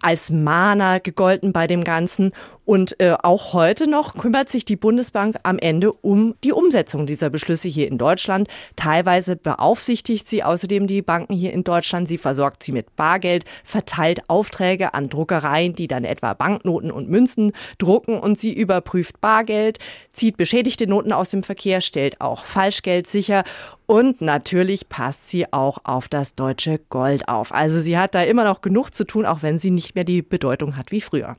als 0.00 0.30
Mahner 0.30 1.00
gegolten 1.00 1.52
bei 1.52 1.66
dem 1.66 1.82
Ganzen. 1.82 2.30
Und 2.64 3.00
äh, 3.00 3.16
auch 3.20 3.52
heute 3.54 3.90
noch 3.90 4.16
kümmert 4.16 4.48
sich 4.48 4.64
die 4.64 4.76
Bundesbank 4.76 5.36
am 5.42 5.58
Ende 5.58 5.92
um 5.92 6.34
die 6.44 6.52
Umsetzung 6.52 7.06
dieser 7.06 7.28
Beschlüsse 7.28 7.68
hier 7.68 7.88
in 7.88 7.98
Deutschland. 7.98 8.48
Teilweise 8.76 9.34
beaufsichtigt 9.34 10.28
sie 10.28 10.44
außerdem 10.44 10.86
die 10.86 11.02
Banken 11.02 11.34
hier 11.34 11.52
in 11.52 11.64
Deutschland. 11.64 12.06
Sie 12.06 12.18
versorgt 12.18 12.62
sie 12.62 12.72
mit 12.72 12.94
Bargeld, 12.94 13.44
verteilt 13.64 14.20
Aufträge 14.28 14.94
an 14.94 15.08
Druckereien, 15.08 15.74
die 15.74 15.88
dann 15.88 16.04
etwa 16.04 16.34
Banknoten 16.34 16.92
und 16.92 17.08
Münzen 17.08 17.52
drucken 17.78 18.20
und 18.20 18.38
sie 18.38 18.52
überprüft 18.52 19.20
Bargeld, 19.20 19.78
zieht 20.12 20.36
beschädigte 20.36 20.86
Noten 20.86 21.12
aus 21.12 21.30
dem 21.30 21.42
Verkehr, 21.42 21.80
stellt 21.80 22.20
auch 22.20 22.44
Falschgeld 22.44 23.08
sicher 23.08 23.42
und 23.86 24.22
natürlich 24.22 24.88
passt 24.88 25.28
sie 25.28 25.52
auch 25.52 25.78
auf 25.84 26.08
das 26.08 26.34
deutsche 26.34 26.78
Gold 26.88 27.28
auf. 27.28 27.52
Also 27.52 27.82
sie 27.82 27.98
hat 27.98 28.14
da 28.14 28.22
immer 28.22 28.44
noch 28.44 28.62
genug 28.62 28.94
zu 28.94 29.04
tun, 29.04 29.26
auch 29.26 29.42
wenn 29.42 29.58
sie 29.58 29.70
nicht 29.70 29.94
mehr 29.94 30.04
die 30.04 30.22
Bedeutung 30.22 30.76
hat 30.76 30.92
wie 30.92 31.02
früher. 31.02 31.36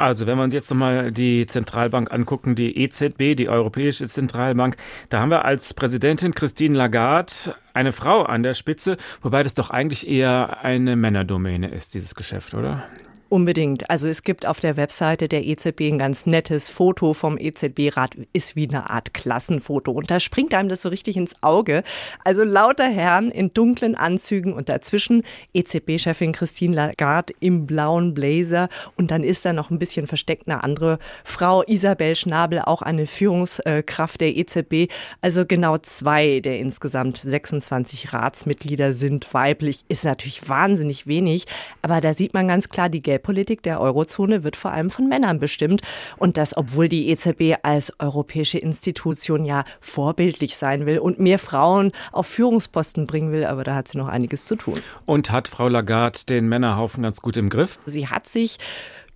Also 0.00 0.26
wenn 0.26 0.38
wir 0.38 0.44
uns 0.44 0.54
jetzt 0.54 0.70
nochmal 0.70 1.12
die 1.12 1.44
Zentralbank 1.44 2.10
angucken, 2.10 2.54
die 2.54 2.74
EZB, 2.78 3.36
die 3.36 3.50
Europäische 3.50 4.08
Zentralbank, 4.08 4.76
da 5.10 5.20
haben 5.20 5.28
wir 5.28 5.44
als 5.44 5.74
Präsidentin 5.74 6.34
Christine 6.34 6.74
Lagarde 6.74 7.54
eine 7.74 7.92
Frau 7.92 8.22
an 8.22 8.42
der 8.42 8.54
Spitze, 8.54 8.96
wobei 9.20 9.42
das 9.42 9.52
doch 9.52 9.68
eigentlich 9.68 10.08
eher 10.08 10.64
eine 10.64 10.96
Männerdomäne 10.96 11.68
ist, 11.68 11.92
dieses 11.92 12.14
Geschäft, 12.14 12.54
oder? 12.54 12.88
Unbedingt. 13.30 13.88
Also 13.88 14.08
es 14.08 14.24
gibt 14.24 14.44
auf 14.44 14.58
der 14.58 14.76
Webseite 14.76 15.28
der 15.28 15.46
EZB 15.46 15.82
ein 15.82 15.98
ganz 15.98 16.26
nettes 16.26 16.68
Foto 16.68 17.14
vom 17.14 17.38
EZB-Rat, 17.38 18.16
ist 18.32 18.56
wie 18.56 18.68
eine 18.68 18.90
Art 18.90 19.14
Klassenfoto. 19.14 19.92
Und 19.92 20.10
da 20.10 20.18
springt 20.18 20.52
einem 20.52 20.68
das 20.68 20.82
so 20.82 20.88
richtig 20.88 21.16
ins 21.16 21.40
Auge. 21.40 21.84
Also 22.24 22.42
lauter 22.42 22.88
Herren 22.88 23.30
in 23.30 23.54
dunklen 23.54 23.94
Anzügen 23.94 24.52
und 24.52 24.68
dazwischen 24.68 25.22
EZB-Chefin 25.54 26.32
Christine 26.32 26.74
Lagarde 26.74 27.32
im 27.38 27.68
blauen 27.68 28.14
Blazer. 28.14 28.68
Und 28.96 29.12
dann 29.12 29.22
ist 29.22 29.44
da 29.44 29.52
noch 29.52 29.70
ein 29.70 29.78
bisschen 29.78 30.08
versteckt 30.08 30.48
eine 30.48 30.64
andere 30.64 30.98
Frau, 31.22 31.62
Isabel 31.62 32.16
Schnabel, 32.16 32.58
auch 32.58 32.82
eine 32.82 33.06
Führungskraft 33.06 34.22
der 34.22 34.36
EZB. 34.36 34.90
Also 35.20 35.46
genau 35.46 35.78
zwei 35.78 36.40
der 36.40 36.58
insgesamt 36.58 37.18
26 37.18 38.12
Ratsmitglieder 38.12 38.92
sind 38.92 39.32
weiblich. 39.32 39.82
Ist 39.86 40.04
natürlich 40.04 40.48
wahnsinnig 40.48 41.06
wenig. 41.06 41.46
Aber 41.80 42.00
da 42.00 42.12
sieht 42.12 42.34
man 42.34 42.48
ganz 42.48 42.70
klar 42.70 42.88
die 42.88 43.00
gelbe 43.00 43.19
Geldpolitik 43.20 43.62
der 43.62 43.80
Eurozone 43.80 44.44
wird 44.44 44.56
vor 44.56 44.72
allem 44.72 44.88
von 44.90 45.08
Männern 45.08 45.38
bestimmt. 45.38 45.82
Und 46.16 46.36
das, 46.36 46.56
obwohl 46.56 46.88
die 46.88 47.10
EZB 47.10 47.58
als 47.62 47.92
europäische 48.00 48.58
Institution 48.58 49.44
ja 49.44 49.64
vorbildlich 49.80 50.56
sein 50.56 50.86
will 50.86 50.98
und 50.98 51.20
mehr 51.20 51.38
Frauen 51.38 51.92
auf 52.12 52.26
Führungsposten 52.26 53.06
bringen 53.06 53.30
will. 53.32 53.44
Aber 53.44 53.62
da 53.62 53.74
hat 53.74 53.88
sie 53.88 53.98
noch 53.98 54.08
einiges 54.08 54.46
zu 54.46 54.56
tun. 54.56 54.80
Und 55.04 55.30
hat 55.30 55.48
Frau 55.48 55.68
Lagarde 55.68 56.20
den 56.28 56.48
Männerhaufen 56.48 57.02
ganz 57.02 57.20
gut 57.20 57.36
im 57.36 57.50
Griff? 57.50 57.78
Sie 57.84 58.08
hat 58.08 58.28
sich 58.28 58.58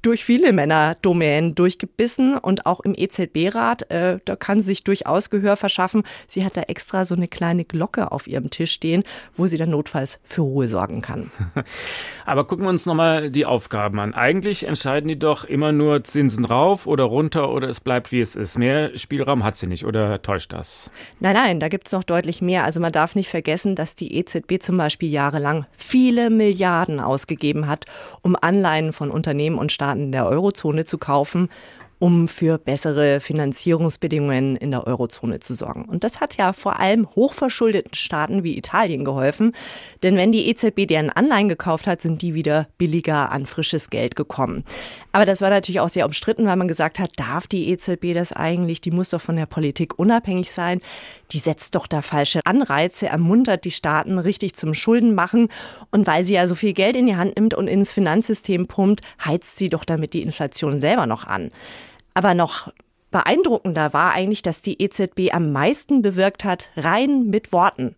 durch 0.05 0.25
viele 0.25 0.53
Männerdomänen 0.53 1.55
durchgebissen 1.55 2.37
und 2.37 2.67
auch 2.67 2.81
im 2.81 2.95
EZB-Rat, 2.97 3.91
äh, 3.91 4.19
da 4.25 4.37
kann 4.37 4.61
sie 4.61 4.67
sich 4.67 4.85
durchaus 4.85 5.31
Gehör 5.31 5.57
verschaffen. 5.57 6.03
Sie 6.29 6.45
hat 6.45 6.57
da 6.57 6.63
extra 6.63 7.05
so 7.05 7.15
eine 7.15 7.27
kleine 7.27 7.65
Glocke 7.65 8.13
auf 8.13 8.27
ihrem 8.27 8.51
Tisch 8.51 8.73
stehen, 8.73 9.03
wo 9.37 9.47
sie 9.47 9.57
dann 9.57 9.71
notfalls 9.71 10.21
für 10.25 10.43
Ruhe 10.43 10.69
sorgen 10.69 11.01
kann. 11.01 11.31
Aber 12.27 12.45
gucken 12.47 12.67
wir 12.67 12.71
uns 12.71 12.87
nochmal 12.87 13.31
die 13.31 13.47
Aufgaben 13.47 13.99
an. 13.99 14.15
Eigentlich 14.15 14.67
entscheiden 14.67 15.09
die 15.09 15.19
doch 15.19 15.45
immer 15.45 15.73
nur 15.73 16.05
Zinsen 16.05 16.45
rauf 16.45 16.87
oder 16.87 17.05
runter 17.05 17.51
oder 17.51 17.69
es 17.69 17.81
bleibt 17.81 18.13
wie 18.13 18.21
es 18.21 18.37
ist. 18.37 18.59
Mehr 18.59 18.97
Spielraum 18.99 19.43
hat 19.43 19.57
sie 19.57 19.67
nicht 19.67 19.87
oder 19.87 20.21
täuscht 20.21 20.53
das? 20.53 20.91
Nein, 21.21 21.35
nein, 21.35 21.61
da 21.61 21.69
gibt 21.69 21.87
es 21.87 21.93
noch 21.93 22.05
deutlich 22.05 22.43
mehr. 22.43 22.65
Also 22.65 22.81
man 22.81 22.93
darf 22.93 23.15
nicht 23.15 23.31
vergessen, 23.31 23.75
dass 23.75 23.97
die 23.97 24.17
EZB 24.17 24.61
zum 24.61 24.77
Beispiel 24.77 25.09
jahrelang 25.09 25.67
viele 25.77 26.29
Milliarden 26.29 27.01
ausgegeben 27.01 27.69
hat, 27.69 27.87
um 28.23 28.37
Anleihen 28.39 28.93
von 28.93 29.11
Unternehmen 29.11 29.59
und 29.59 29.73
Staaten 29.73 29.94
Staaten 29.95 30.13
der 30.13 30.27
Eurozone 30.27 30.85
zu 30.85 30.99
kaufen 30.99 31.49
um 32.01 32.29
für 32.29 32.59
bessere 32.59 33.21
Finanzierungsbedingungen 33.21 34.57
in 34.57 34.73
der 34.73 34.87
Eurozone 34.87 35.41
zu 35.41 35.55
sorgen. 35.55 35.87
Und 35.87 36.05
das 36.05 36.21
hat 36.21 36.37
ja 36.37 36.53
vor 36.53 36.79
allem 36.79 37.09
hochverschuldeten 37.15 37.95
Staaten 37.95 38.43
wie 38.43 38.59
Italien 38.59 39.05
geholfen, 39.07 39.53
denn 40.03 40.17
wenn 40.17 40.33
die 40.33 40.49
EZB 40.49 40.87
deren 40.87 41.09
Anleihen 41.09 41.49
gekauft 41.49 41.87
hat, 41.87 42.03
sind 42.03 42.21
die 42.21 42.35
wieder 42.35 42.69
billiger 42.77 43.31
an 43.31 43.47
frisches 43.47 43.89
Geld 43.89 44.17
gekommen. 44.17 44.65
Aber 45.13 45.25
das 45.25 45.41
war 45.41 45.49
natürlich 45.49 45.81
auch 45.81 45.89
sehr 45.89 46.05
umstritten, 46.05 46.47
weil 46.47 46.57
man 46.57 46.69
gesagt 46.69 46.99
hat, 46.99 47.13
darf 47.17 47.47
die 47.47 47.71
EZB 47.71 48.13
das 48.13 48.33
eigentlich? 48.33 48.83
Die 48.83 48.91
muss 48.91 49.11
doch 49.11 49.23
von 49.23 49.37
der 49.37 49.47
Politik 49.47 49.99
unabhängig 49.99 50.51
sein. 50.51 50.81
Die 51.33 51.39
setzt 51.39 51.75
doch 51.75 51.87
da 51.87 52.03
falsche 52.03 52.41
Anreize, 52.45 53.07
ermuntert 53.07 53.65
die 53.65 53.71
Staaten 53.71 54.19
richtig 54.19 54.55
zum 54.55 54.75
Schulden 54.75 55.15
machen. 55.15 55.49
Und 55.91 56.07
weil 56.07 56.25
sie 56.25 56.35
ja 56.35 56.47
so 56.47 56.55
viel 56.55 56.73
Geld 56.73 56.97
in 56.97 57.07
die 57.07 57.17
Hand 57.17 57.37
nimmt 57.37 57.55
und 57.55 57.69
ins 57.69 57.93
Finanzsystem 57.93 58.67
pumpt, 58.67 59.03
heizt 59.25 59.57
sie 59.57 59.69
doch 59.69 59.85
damit 59.85 60.13
die 60.13 60.23
Inflation 60.23 60.81
selber 60.81 61.07
noch 61.07 61.27
an. 61.27 61.51
Aber 62.15 62.35
noch 62.35 62.73
beeindruckender 63.11 63.93
war 63.93 64.13
eigentlich, 64.13 64.43
dass 64.43 64.63
die 64.63 64.83
EZB 64.83 65.33
am 65.33 65.53
meisten 65.53 66.03
bewirkt 66.03 66.45
hat, 66.45 66.69
rein 66.77 67.27
mit 67.27 67.53
Worten. 67.53 67.97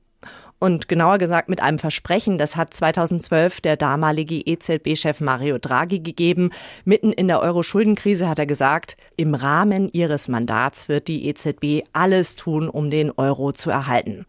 Und 0.58 0.88
genauer 0.88 1.18
gesagt 1.18 1.50
mit 1.50 1.60
einem 1.60 1.78
Versprechen, 1.78 2.38
das 2.38 2.56
hat 2.56 2.72
2012 2.72 3.60
der 3.60 3.76
damalige 3.76 4.36
EZB-Chef 4.36 5.20
Mario 5.20 5.58
Draghi 5.58 5.98
gegeben. 5.98 6.50
Mitten 6.84 7.12
in 7.12 7.28
der 7.28 7.40
Euro-Schuldenkrise 7.40 8.26
hat 8.28 8.38
er 8.38 8.46
gesagt, 8.46 8.96
im 9.16 9.34
Rahmen 9.34 9.90
ihres 9.92 10.28
Mandats 10.28 10.88
wird 10.88 11.08
die 11.08 11.28
EZB 11.28 11.86
alles 11.92 12.36
tun, 12.36 12.70
um 12.70 12.90
den 12.90 13.10
Euro 13.10 13.52
zu 13.52 13.70
erhalten. 13.70 14.24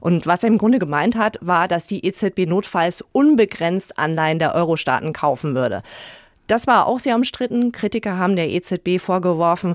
Und 0.00 0.26
was 0.26 0.44
er 0.44 0.50
im 0.50 0.58
Grunde 0.58 0.78
gemeint 0.78 1.16
hat, 1.16 1.38
war, 1.40 1.66
dass 1.66 1.86
die 1.86 2.06
EZB 2.06 2.46
notfalls 2.46 3.02
unbegrenzt 3.12 3.98
Anleihen 3.98 4.38
der 4.38 4.54
Euro-Staaten 4.54 5.12
kaufen 5.12 5.54
würde. 5.54 5.82
Das 6.46 6.66
war 6.66 6.86
auch 6.86 6.98
sehr 6.98 7.14
umstritten. 7.14 7.72
Kritiker 7.72 8.18
haben 8.18 8.36
der 8.36 8.50
EZB 8.50 8.98
vorgeworfen, 9.00 9.74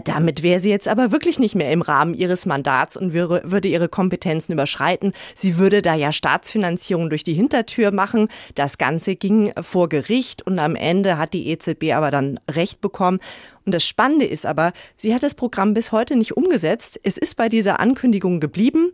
damit 0.00 0.42
wäre 0.42 0.60
sie 0.60 0.70
jetzt 0.70 0.88
aber 0.88 1.12
wirklich 1.12 1.38
nicht 1.38 1.54
mehr 1.54 1.70
im 1.72 1.82
Rahmen 1.82 2.14
ihres 2.14 2.46
Mandats 2.46 2.96
und 2.96 3.12
würde 3.12 3.68
ihre 3.68 3.88
Kompetenzen 3.88 4.52
überschreiten. 4.52 5.12
Sie 5.34 5.58
würde 5.58 5.82
da 5.82 5.94
ja 5.94 6.12
Staatsfinanzierung 6.12 7.10
durch 7.10 7.24
die 7.24 7.34
Hintertür 7.34 7.92
machen. 7.92 8.28
Das 8.54 8.78
Ganze 8.78 9.16
ging 9.16 9.52
vor 9.60 9.88
Gericht 9.88 10.42
und 10.42 10.58
am 10.58 10.76
Ende 10.76 11.18
hat 11.18 11.32
die 11.32 11.48
EZB 11.48 11.92
aber 11.92 12.10
dann 12.10 12.40
Recht 12.50 12.80
bekommen. 12.80 13.20
Und 13.64 13.74
das 13.74 13.84
Spannende 13.84 14.26
ist 14.26 14.46
aber, 14.46 14.72
sie 14.96 15.14
hat 15.14 15.22
das 15.22 15.34
Programm 15.34 15.74
bis 15.74 15.92
heute 15.92 16.16
nicht 16.16 16.36
umgesetzt. 16.36 17.00
Es 17.02 17.16
ist 17.16 17.36
bei 17.36 17.48
dieser 17.48 17.80
Ankündigung 17.80 18.40
geblieben. 18.40 18.92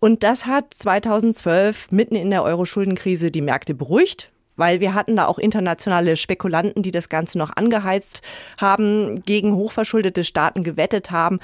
Und 0.00 0.22
das 0.22 0.46
hat 0.46 0.72
2012 0.74 1.92
mitten 1.92 2.16
in 2.16 2.30
der 2.30 2.42
Euro-Schuldenkrise 2.42 3.30
die 3.30 3.42
Märkte 3.42 3.74
beruhigt 3.74 4.30
weil 4.60 4.80
wir 4.80 4.94
hatten 4.94 5.16
da 5.16 5.26
auch 5.26 5.38
internationale 5.38 6.16
Spekulanten, 6.16 6.82
die 6.84 6.92
das 6.92 7.08
Ganze 7.08 7.38
noch 7.38 7.56
angeheizt 7.56 8.22
haben, 8.58 9.22
gegen 9.22 9.56
hochverschuldete 9.56 10.22
Staaten 10.22 10.62
gewettet 10.62 11.10
haben. 11.10 11.40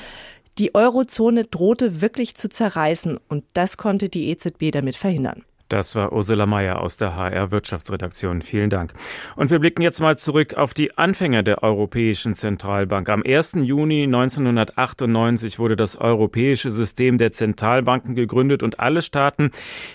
Die 0.58 0.74
Eurozone 0.74 1.44
drohte 1.44 2.00
wirklich 2.00 2.36
zu 2.36 2.48
zerreißen 2.48 3.18
und 3.28 3.44
das 3.54 3.78
konnte 3.78 4.08
die 4.08 4.28
EZB 4.28 4.70
damit 4.70 4.96
verhindern. 4.96 5.44
Das 5.68 5.96
war 5.96 6.12
Ursula 6.12 6.46
Mayer 6.46 6.80
aus 6.80 6.96
der 6.96 7.16
HR 7.16 7.50
Wirtschaftsredaktion. 7.50 8.40
Vielen 8.40 8.70
Dank. 8.70 8.92
Und 9.34 9.50
wir 9.50 9.58
blicken 9.58 9.82
jetzt 9.82 10.00
mal 10.00 10.16
zurück 10.16 10.54
auf 10.54 10.74
die 10.74 10.96
Anfänge 10.96 11.42
der 11.42 11.64
Europäischen 11.64 12.34
Zentralbank. 12.34 13.08
Am 13.08 13.22
1. 13.26 13.54
Juni 13.62 14.04
1998 14.04 15.58
wurde 15.58 15.74
das 15.74 15.96
europäische 15.96 16.70
System 16.70 17.18
der 17.18 17.32
Zentralbanken 17.32 18.14
gegründet 18.14 18.62
und 18.62 18.78
alle 18.78 19.02
Staaten, 19.02 19.50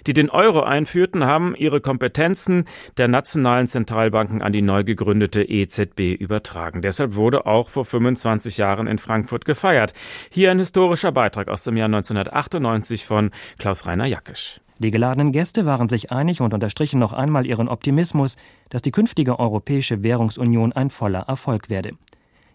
die 0.07 0.13
den 0.13 0.29
Euro 0.29 0.61
einführten, 0.61 1.23
haben 1.23 1.55
ihre 1.55 1.79
Kompetenzen 1.79 2.65
der 2.97 3.07
nationalen 3.07 3.67
Zentralbanken 3.67 4.41
an 4.41 4.51
die 4.51 4.61
neu 4.61 4.83
gegründete 4.83 5.41
EZB 5.41 6.19
übertragen. 6.19 6.81
Deshalb 6.81 7.15
wurde 7.15 7.45
auch 7.45 7.69
vor 7.69 7.85
25 7.85 8.57
Jahren 8.57 8.87
in 8.87 8.97
Frankfurt 8.97 9.45
gefeiert. 9.45 9.93
Hier 10.29 10.51
ein 10.51 10.59
historischer 10.59 11.13
Beitrag 11.13 11.47
aus 11.47 11.63
dem 11.63 11.77
Jahr 11.77 11.85
1998 11.85 13.05
von 13.05 13.31
Klaus-Rainer 13.57 14.05
Jackisch. 14.05 14.59
Die 14.81 14.89
geladenen 14.89 15.31
Gäste 15.31 15.67
waren 15.67 15.89
sich 15.89 16.11
einig 16.11 16.41
und 16.41 16.55
unterstrichen 16.55 17.00
noch 17.00 17.13
einmal 17.13 17.45
ihren 17.45 17.67
Optimismus, 17.67 18.35
dass 18.69 18.81
die 18.81 18.89
künftige 18.89 19.38
Europäische 19.38 20.01
Währungsunion 20.01 20.73
ein 20.73 20.89
voller 20.89 21.19
Erfolg 21.19 21.69
werde. 21.69 21.91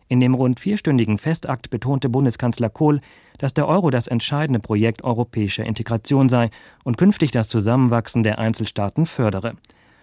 In 0.08 0.18
dem 0.18 0.34
rund 0.34 0.58
vierstündigen 0.58 1.18
Festakt 1.18 1.70
betonte 1.70 2.08
Bundeskanzler 2.08 2.68
Kohl, 2.68 3.00
dass 3.38 3.54
der 3.54 3.68
Euro 3.68 3.90
das 3.90 4.08
entscheidende 4.08 4.58
Projekt 4.58 5.04
europäischer 5.04 5.64
Integration 5.64 6.28
sei 6.28 6.50
und 6.82 6.98
künftig 6.98 7.30
das 7.30 7.48
Zusammenwachsen 7.48 8.24
der 8.24 8.40
Einzelstaaten 8.40 9.06
fördere. 9.06 9.54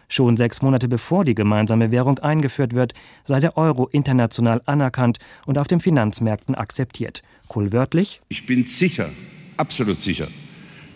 Schon 0.08 0.38
sechs 0.38 0.62
Monate 0.62 0.88
bevor 0.88 1.26
die 1.26 1.36
gemeinsame 1.36 1.92
Währung 1.92 2.20
eingeführt 2.20 2.74
wird, 2.74 2.94
sei 3.26 3.42
der 3.42 3.58
Euro 3.58 3.88
international 3.88 4.62
anerkannt 4.66 5.20
und 5.46 5.58
auf 5.58 5.68
den 5.68 5.82
Finanzmärkten 5.82 6.56
akzeptiert. 6.56 7.22
Kohl 7.50 7.74
wörtlich: 7.74 8.22
Ich 8.30 8.46
bin 8.46 8.64
sicher, 8.64 9.10
absolut 9.58 10.00
sicher, 10.00 10.30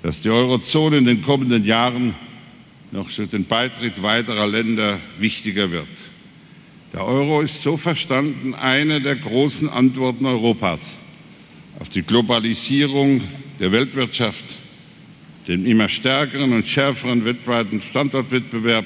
dass 0.04 0.22
die 0.22 0.30
Eurozone 0.30 0.98
in 0.98 1.06
den 1.06 1.22
kommenden 1.22 1.66
Jahren 1.66 2.16
noch 2.92 3.12
durch 3.12 3.30
den 3.30 3.46
Beitritt 3.46 4.01
weiterer 4.01 4.48
Länder 4.48 5.00
wichtiger 5.20 5.72
wird. 5.72 5.88
Der 6.94 7.06
Euro 7.06 7.42
ist 7.42 7.62
so 7.62 7.77
verstanden 7.77 8.54
eine 8.56 9.01
der 9.01 9.16
großen 9.16 9.70
Antworten 9.70 10.25
Europas 10.25 10.80
auf 11.80 11.89
die 11.89 12.01
Globalisierung 12.01 13.22
der 13.60 13.72
Weltwirtschaft, 13.72 14.46
den 15.48 15.66
immer 15.66 15.89
stärkeren 15.89 16.54
und 16.54 16.68
schärferen 16.68 17.25
weltweiten 17.25 17.82
Standortwettbewerb 17.82 18.86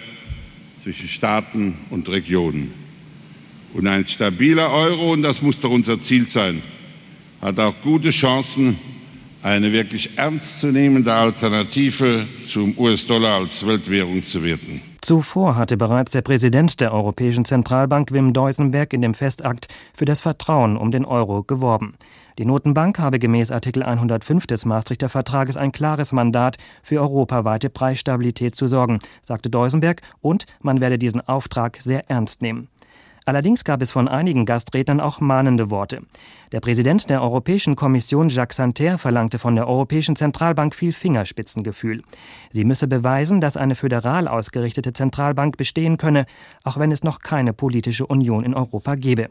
zwischen 0.77 1.08
Staaten 1.08 1.77
und 1.89 2.10
Regionen. 2.10 2.74
Und 3.74 3.88
ein 3.88 4.08
stabiler 4.08 4.72
Euro, 4.72 5.13
und 5.13 5.22
das 5.22 5.41
muss 5.41 5.60
doch 5.60 5.70
unser 5.70 6.01
Ziel 6.01 6.27
sein, 6.27 6.62
hat 7.41 7.60
auch 7.60 7.75
gute 7.82 8.12
Chancen, 8.12 8.77
eine 9.43 9.71
wirklich 9.71 10.17
ernstzunehmende 10.17 11.13
Alternative 11.13 12.25
zum 12.48 12.77
US-Dollar 12.77 13.39
als 13.39 13.65
Weltwährung 13.65 14.24
zu 14.24 14.43
werden. 14.43 14.81
Zuvor 15.01 15.55
hatte 15.55 15.77
bereits 15.77 16.12
der 16.12 16.21
Präsident 16.21 16.79
der 16.79 16.93
Europäischen 16.93 17.43
Zentralbank 17.43 18.12
Wim 18.12 18.33
Deusenberg 18.33 18.93
in 18.93 19.01
dem 19.01 19.15
Festakt 19.15 19.67
für 19.95 20.05
das 20.05 20.21
Vertrauen 20.21 20.77
um 20.77 20.91
den 20.91 21.05
Euro 21.05 21.41
geworben. 21.43 21.95
Die 22.38 22.45
Notenbank 22.45 23.00
habe 23.00 23.19
gemäß 23.19 23.51
Artikel 23.51 23.83
105 23.83 24.48
des 24.48 24.63
Maastrichter 24.65 25.10
Vertrages 25.10 25.57
ein 25.57 25.71
klares 25.71 26.12
Mandat, 26.12 26.57
für 26.83 27.01
europaweite 27.01 27.69
Preisstabilität 27.69 28.55
zu 28.55 28.67
sorgen, 28.67 29.00
sagte 29.24 29.50
Deusenberg, 29.50 30.01
und 30.21 30.45
man 30.62 30.81
werde 30.81 30.98
diesen 30.98 31.27
Auftrag 31.27 31.77
sehr 31.81 32.10
ernst 32.10 32.41
nehmen. 32.41 32.69
Allerdings 33.25 33.63
gab 33.63 33.81
es 33.81 33.91
von 33.91 34.07
einigen 34.07 34.45
Gastrednern 34.45 34.99
auch 34.99 35.19
mahnende 35.19 35.69
Worte. 35.69 36.01
Der 36.51 36.59
Präsident 36.59 37.09
der 37.09 37.21
Europäischen 37.21 37.75
Kommission 37.75 38.29
Jacques 38.29 38.57
Santer 38.57 38.97
verlangte 38.97 39.37
von 39.37 39.55
der 39.55 39.67
Europäischen 39.67 40.15
Zentralbank 40.15 40.73
viel 40.73 40.91
Fingerspitzengefühl. 40.91 42.01
Sie 42.49 42.63
müsse 42.63 42.87
beweisen, 42.87 43.39
dass 43.39 43.57
eine 43.57 43.75
föderal 43.75 44.27
ausgerichtete 44.27 44.93
Zentralbank 44.93 45.55
bestehen 45.55 45.97
könne, 45.97 46.25
auch 46.63 46.77
wenn 46.77 46.91
es 46.91 47.03
noch 47.03 47.19
keine 47.19 47.53
politische 47.53 48.07
Union 48.07 48.43
in 48.43 48.55
Europa 48.55 48.95
gebe. 48.95 49.29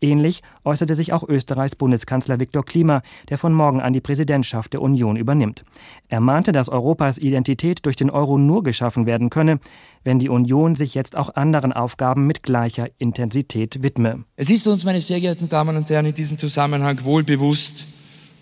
Ähnlich 0.00 0.42
äußerte 0.64 0.94
sich 0.94 1.12
auch 1.12 1.28
Österreichs 1.28 1.74
Bundeskanzler 1.74 2.38
Viktor 2.38 2.64
Klima, 2.64 3.02
der 3.28 3.38
von 3.38 3.52
morgen 3.52 3.80
an 3.80 3.92
die 3.92 4.00
Präsidentschaft 4.00 4.72
der 4.72 4.82
Union 4.82 5.16
übernimmt. 5.16 5.64
Er 6.08 6.20
mahnte, 6.20 6.52
dass 6.52 6.68
Europas 6.68 7.18
Identität 7.18 7.84
durch 7.84 7.96
den 7.96 8.10
Euro 8.10 8.38
nur 8.38 8.62
geschaffen 8.62 9.06
werden 9.06 9.28
könne, 9.28 9.58
wenn 10.04 10.20
die 10.20 10.28
Union 10.28 10.76
sich 10.76 10.94
jetzt 10.94 11.16
auch 11.16 11.34
anderen 11.34 11.72
Aufgaben 11.72 12.26
mit 12.26 12.44
gleicher 12.44 12.88
Intensität 12.98 13.82
widme. 13.82 14.24
Es 14.36 14.50
ist 14.50 14.68
uns, 14.68 14.84
meine 14.84 15.00
sehr 15.00 15.20
geehrten 15.20 15.48
Damen 15.48 15.76
und 15.76 15.90
Herren, 15.90 16.06
in 16.06 16.14
diesem 16.14 16.38
Zusammenhang 16.38 17.04
wohl 17.04 17.24
bewusst, 17.24 17.86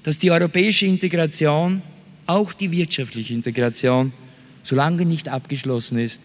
dass 0.02 0.18
die 0.18 0.30
europäische 0.30 0.86
Integration, 0.86 1.80
auch 2.26 2.52
die 2.52 2.70
wirtschaftliche 2.70 3.32
Integration, 3.32 4.12
solange 4.62 5.06
nicht 5.06 5.28
abgeschlossen 5.28 5.98
ist, 5.98 6.22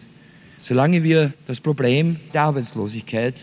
solange 0.58 1.02
wir 1.02 1.32
das 1.46 1.60
Problem 1.60 2.20
der 2.34 2.42
Arbeitslosigkeit 2.42 3.34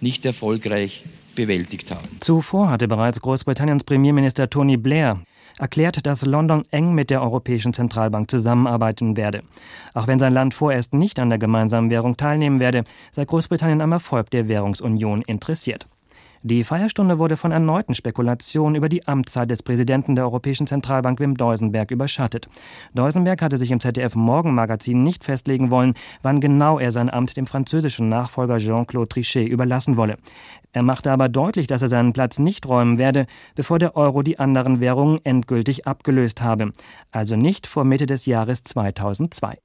nicht 0.00 0.24
erfolgreich 0.24 1.04
bewältigt 1.34 1.90
haben. 1.90 2.18
Zuvor 2.20 2.70
hatte 2.70 2.88
bereits 2.88 3.20
Großbritanniens 3.20 3.84
Premierminister 3.84 4.48
Tony 4.48 4.76
Blair 4.76 5.20
erklärt, 5.58 6.06
dass 6.06 6.24
London 6.24 6.64
eng 6.70 6.94
mit 6.94 7.10
der 7.10 7.22
Europäischen 7.22 7.72
Zentralbank 7.72 8.30
zusammenarbeiten 8.30 9.16
werde. 9.16 9.42
Auch 9.94 10.06
wenn 10.06 10.18
sein 10.18 10.32
Land 10.32 10.54
vorerst 10.54 10.94
nicht 10.94 11.18
an 11.18 11.28
der 11.28 11.38
gemeinsamen 11.38 11.90
Währung 11.90 12.16
teilnehmen 12.16 12.60
werde, 12.60 12.84
sei 13.10 13.24
Großbritannien 13.24 13.80
am 13.80 13.92
Erfolg 13.92 14.30
der 14.30 14.48
Währungsunion 14.48 15.22
interessiert. 15.22 15.86
Die 16.44 16.64
Feierstunde 16.64 17.20
wurde 17.20 17.36
von 17.36 17.52
erneuten 17.52 17.94
Spekulationen 17.94 18.74
über 18.74 18.88
die 18.88 19.06
Amtszeit 19.06 19.48
des 19.48 19.62
Präsidenten 19.62 20.16
der 20.16 20.24
Europäischen 20.24 20.66
Zentralbank 20.66 21.20
Wim 21.20 21.36
Deusenberg 21.36 21.92
überschattet. 21.92 22.48
Deusenberg 22.94 23.40
hatte 23.42 23.56
sich 23.56 23.70
im 23.70 23.78
ZDF 23.78 24.16
Morgenmagazin 24.16 25.04
nicht 25.04 25.22
festlegen 25.22 25.70
wollen, 25.70 25.94
wann 26.20 26.40
genau 26.40 26.80
er 26.80 26.90
sein 26.90 27.10
Amt 27.10 27.36
dem 27.36 27.46
französischen 27.46 28.08
Nachfolger 28.08 28.58
Jean-Claude 28.58 29.08
Trichet 29.08 29.48
überlassen 29.48 29.96
wolle. 29.96 30.16
Er 30.72 30.82
machte 30.82 31.12
aber 31.12 31.28
deutlich, 31.28 31.68
dass 31.68 31.82
er 31.82 31.88
seinen 31.88 32.12
Platz 32.12 32.40
nicht 32.40 32.66
räumen 32.66 32.98
werde, 32.98 33.26
bevor 33.54 33.78
der 33.78 33.96
Euro 33.96 34.22
die 34.22 34.40
anderen 34.40 34.80
Währungen 34.80 35.20
endgültig 35.22 35.86
abgelöst 35.86 36.42
habe, 36.42 36.72
also 37.12 37.36
nicht 37.36 37.68
vor 37.68 37.84
Mitte 37.84 38.06
des 38.06 38.26
Jahres 38.26 38.64
2002. 38.64 39.58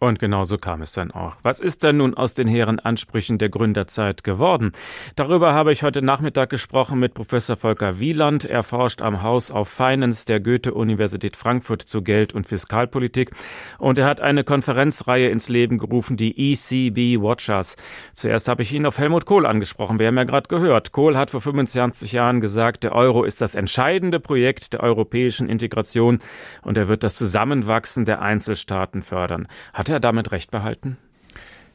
Und 0.00 0.18
genau 0.18 0.44
so 0.44 0.58
kam 0.58 0.82
es 0.82 0.92
dann 0.92 1.12
auch. 1.12 1.36
Was 1.42 1.60
ist 1.60 1.82
denn 1.82 1.96
nun 1.98 2.14
aus 2.14 2.34
den 2.34 2.46
hehren 2.46 2.78
Ansprüchen 2.78 3.38
der 3.38 3.48
Gründerzeit 3.48 4.22
geworden? 4.22 4.72
Darüber 5.16 5.54
habe 5.54 5.72
ich 5.72 5.82
heute 5.82 6.02
Nachmittag 6.02 6.50
gesprochen 6.50 6.98
mit 6.98 7.14
Professor 7.14 7.56
Volker 7.56 8.00
Wieland. 8.00 8.44
Er 8.44 8.62
forscht 8.62 9.00
am 9.00 9.22
House 9.22 9.50
of 9.50 9.68
Finance 9.68 10.26
der 10.26 10.40
Goethe-Universität 10.40 11.36
Frankfurt 11.36 11.82
zu 11.82 12.02
Geld- 12.02 12.34
und 12.34 12.46
Fiskalpolitik. 12.46 13.30
Und 13.78 13.96
er 13.96 14.04
hat 14.04 14.20
eine 14.20 14.44
Konferenzreihe 14.44 15.30
ins 15.30 15.48
Leben 15.48 15.78
gerufen, 15.78 16.18
die 16.18 16.52
ECB 16.52 17.22
Watchers. 17.22 17.76
Zuerst 18.12 18.48
habe 18.48 18.62
ich 18.62 18.74
ihn 18.74 18.84
auf 18.84 18.98
Helmut 18.98 19.24
Kohl 19.24 19.46
angesprochen. 19.46 19.98
Wir 19.98 20.08
haben 20.08 20.18
ja 20.18 20.24
gerade 20.24 20.48
gehört. 20.48 20.92
Kohl 20.92 21.16
hat 21.16 21.30
vor 21.30 21.40
25 21.40 22.12
Jahren 22.12 22.42
gesagt, 22.42 22.84
der 22.84 22.92
Euro 22.92 23.24
ist 23.24 23.40
das 23.40 23.54
entscheidende 23.54 24.20
Projekt 24.20 24.74
der 24.74 24.82
europäischen 24.82 25.48
Integration 25.48 26.18
und 26.60 26.76
er 26.76 26.88
wird 26.88 27.04
das 27.04 27.14
Zusammenwachsen 27.14 28.04
der 28.04 28.20
Einzelstaaten 28.20 29.00
fördern. 29.00 29.48
Hat 29.72 29.88
er 29.88 29.93
damit 30.00 30.32
recht 30.32 30.50
behalten? 30.50 30.96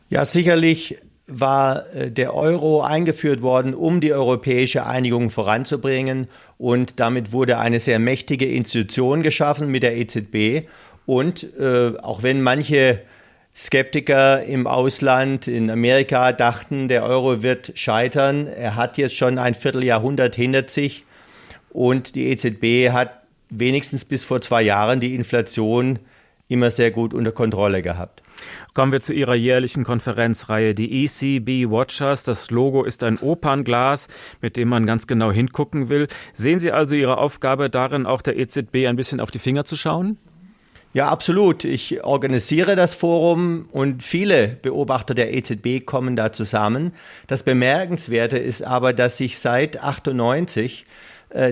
Ja, 0.10 0.26
sicherlich 0.26 0.98
war 1.30 1.86
äh, 1.94 2.12
der 2.12 2.34
Euro 2.34 2.82
eingeführt 2.82 3.42
worden, 3.42 3.74
um 3.74 4.02
die 4.02 4.14
europäische 4.14 4.86
Einigung 4.86 5.30
voranzubringen. 5.30 6.28
Und 6.58 7.00
damit 7.00 7.32
wurde 7.32 7.60
eine 7.60 7.80
sehr 7.80 8.00
mächtige 8.00 8.46
Institution 8.46 9.22
geschaffen 9.22 9.70
mit 9.70 9.84
der 9.84 9.98
EZB. 9.98 10.68
Und 11.06 11.48
äh, 11.60 11.98
auch 12.02 12.24
wenn 12.24 12.42
manche 12.42 13.02
Skeptiker 13.56 14.44
im 14.44 14.68
Ausland, 14.68 15.48
in 15.48 15.70
Amerika, 15.70 16.32
dachten, 16.32 16.88
der 16.88 17.04
Euro 17.04 17.42
wird 17.42 17.72
scheitern, 17.76 18.48
er 18.48 18.76
hat 18.76 18.98
jetzt 18.98 19.16
schon 19.16 19.38
ein 19.38 19.54
Vierteljahrhundert 19.54 20.36
hinter 20.36 20.68
sich. 20.68 21.06
Und 21.72 22.16
die 22.16 22.30
EZB 22.30 22.92
hat 22.92 23.12
wenigstens 23.50 24.06
bis 24.06 24.24
vor 24.24 24.42
zwei 24.42 24.62
Jahren 24.62 25.00
die 25.00 25.16
Inflation 25.16 26.00
immer 26.50 26.72
sehr 26.72 26.92
gut 26.92 27.14
unter 27.14 27.32
Kontrolle 27.32 27.82
gehabt. 27.82 28.24
Kommen 28.74 28.92
wir 28.92 29.02
zu 29.02 29.14
Ihrer 29.14 29.36
jährlichen 29.36 29.84
Konferenzreihe, 29.84 30.74
die 30.74 31.06
ECB 31.06 31.70
Watchers. 31.70 32.24
Das 32.24 32.52
Logo 32.52 32.84
ist 32.84 33.04
ein 33.04 33.20
Opernglas, 33.20 34.08
mit 34.42 34.58
dem 34.58 34.68
man 34.68 34.86
ganz 34.86 35.08
genau 35.08 35.32
hingucken 35.32 35.90
will. 35.90 36.08
Sehen 36.34 36.60
Sie 36.60 36.72
also 36.72 36.96
Ihre 36.96 37.20
Aufgabe 37.20 37.70
darin, 37.70 38.06
auch 38.06 38.22
der 38.22 38.38
EZB 38.38 38.88
ein 38.88 38.96
bisschen 38.96 39.22
auf 39.22 39.32
die 39.32 39.40
Finger 39.40 39.64
zu 39.64 39.76
schauen? 39.76 40.18
Ja, 40.92 41.10
absolut. 41.10 41.66
Ich 41.66 42.04
organisiere 42.04 42.76
das 42.76 42.96
Forum 42.96 43.70
und 43.72 44.02
viele 44.02 44.48
Beobachter 44.48 45.14
der 45.14 45.36
EZB 45.36 45.86
kommen 45.86 46.16
da 46.16 46.32
zusammen. 46.32 46.94
Das 47.28 47.44
Bemerkenswerte 47.44 48.40
ist 48.40 48.64
aber, 48.64 48.92
dass 48.94 49.18
sich 49.18 49.38
seit 49.38 49.84
98 49.84 50.82
äh, 50.82 50.86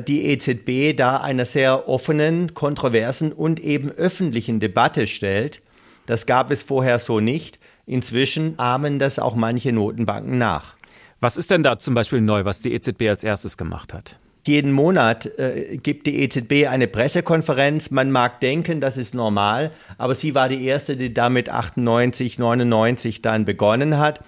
die 0.07 0.25
EZB 0.25 0.97
da 0.97 1.17
einer 1.17 1.45
sehr 1.45 1.87
offenen, 1.87 2.53
kontroversen 2.53 3.31
und 3.31 3.59
eben 3.59 3.91
öffentlichen 3.91 4.59
Debatte 4.59 5.07
stellt. 5.07 5.61
Das 6.07 6.25
gab 6.25 6.51
es 6.51 6.63
vorher 6.63 6.99
so 6.99 7.19
nicht. 7.19 7.59
Inzwischen 7.85 8.57
ahmen 8.57 8.99
das 8.99 9.19
auch 9.19 9.35
manche 9.35 9.71
Notenbanken 9.71 10.37
nach. 10.37 10.75
Was 11.19 11.37
ist 11.37 11.51
denn 11.51 11.63
da 11.63 11.79
zum 11.79 11.95
Beispiel 11.95 12.21
neu, 12.21 12.45
was 12.45 12.61
die 12.61 12.73
EZB 12.73 13.03
als 13.09 13.23
erstes 13.23 13.57
gemacht 13.57 13.93
hat? 13.93 14.17
Jeden 14.45 14.71
Monat 14.71 15.25
äh, 15.37 15.77
gibt 15.77 16.07
die 16.07 16.21
EZB 16.21 16.67
eine 16.69 16.87
Pressekonferenz. 16.87 17.91
Man 17.91 18.11
mag 18.11 18.39
denken, 18.39 18.79
das 18.79 18.95
ist 18.95 19.13
normal, 19.13 19.71
aber 19.97 20.15
sie 20.15 20.35
war 20.35 20.47
die 20.47 20.63
erste, 20.63 20.95
die 20.95 21.13
damit 21.13 21.49
98, 21.49 22.39
99 22.39 23.21
dann 23.21 23.43
begonnen 23.45 23.97
hat. 23.97 24.21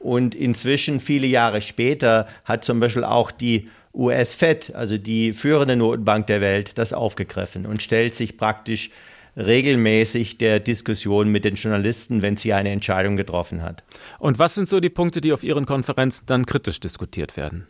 Und 0.00 0.34
inzwischen, 0.34 0.98
viele 0.98 1.26
Jahre 1.26 1.60
später, 1.60 2.26
hat 2.44 2.64
zum 2.64 2.80
Beispiel 2.80 3.04
auch 3.04 3.30
die 3.30 3.68
US-Fed, 3.92 4.74
also 4.74 4.96
die 4.98 5.32
führende 5.32 5.76
Notenbank 5.76 6.26
der 6.26 6.40
Welt, 6.40 6.78
das 6.78 6.92
aufgegriffen 6.92 7.66
und 7.66 7.82
stellt 7.82 8.14
sich 8.14 8.36
praktisch 8.36 8.90
regelmäßig 9.36 10.38
der 10.38 10.60
Diskussion 10.60 11.30
mit 11.30 11.44
den 11.44 11.54
Journalisten, 11.54 12.22
wenn 12.22 12.36
sie 12.36 12.52
eine 12.52 12.70
Entscheidung 12.70 13.16
getroffen 13.16 13.62
hat. 13.62 13.82
Und 14.18 14.38
was 14.38 14.54
sind 14.54 14.68
so 14.68 14.80
die 14.80 14.90
Punkte, 14.90 15.20
die 15.20 15.32
auf 15.32 15.42
Ihren 15.42 15.66
Konferenzen 15.66 16.24
dann 16.26 16.46
kritisch 16.46 16.80
diskutiert 16.80 17.36
werden? 17.36 17.66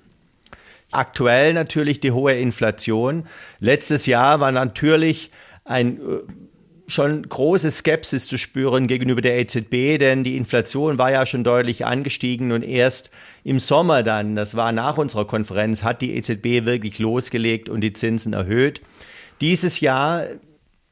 Aktuell 0.90 1.52
natürlich 1.52 2.00
die 2.00 2.10
hohe 2.10 2.34
Inflation. 2.34 3.26
Letztes 3.60 4.06
Jahr 4.06 4.40
war 4.40 4.50
natürlich 4.50 5.30
ein 5.64 5.98
äh, 5.98 6.18
schon 6.90 7.28
große 7.28 7.70
Skepsis 7.70 8.26
zu 8.26 8.36
spüren 8.38 8.86
gegenüber 8.86 9.20
der 9.20 9.38
EZB, 9.38 9.98
denn 9.98 10.24
die 10.24 10.36
Inflation 10.36 10.98
war 10.98 11.10
ja 11.10 11.24
schon 11.26 11.44
deutlich 11.44 11.86
angestiegen 11.86 12.52
und 12.52 12.64
erst 12.64 13.10
im 13.44 13.58
Sommer 13.58 14.02
dann, 14.02 14.34
das 14.34 14.54
war 14.54 14.72
nach 14.72 14.98
unserer 14.98 15.26
Konferenz, 15.26 15.82
hat 15.82 16.02
die 16.02 16.14
EZB 16.16 16.66
wirklich 16.66 16.98
losgelegt 16.98 17.68
und 17.68 17.80
die 17.80 17.92
Zinsen 17.92 18.32
erhöht. 18.32 18.80
Dieses 19.40 19.80
Jahr 19.80 20.26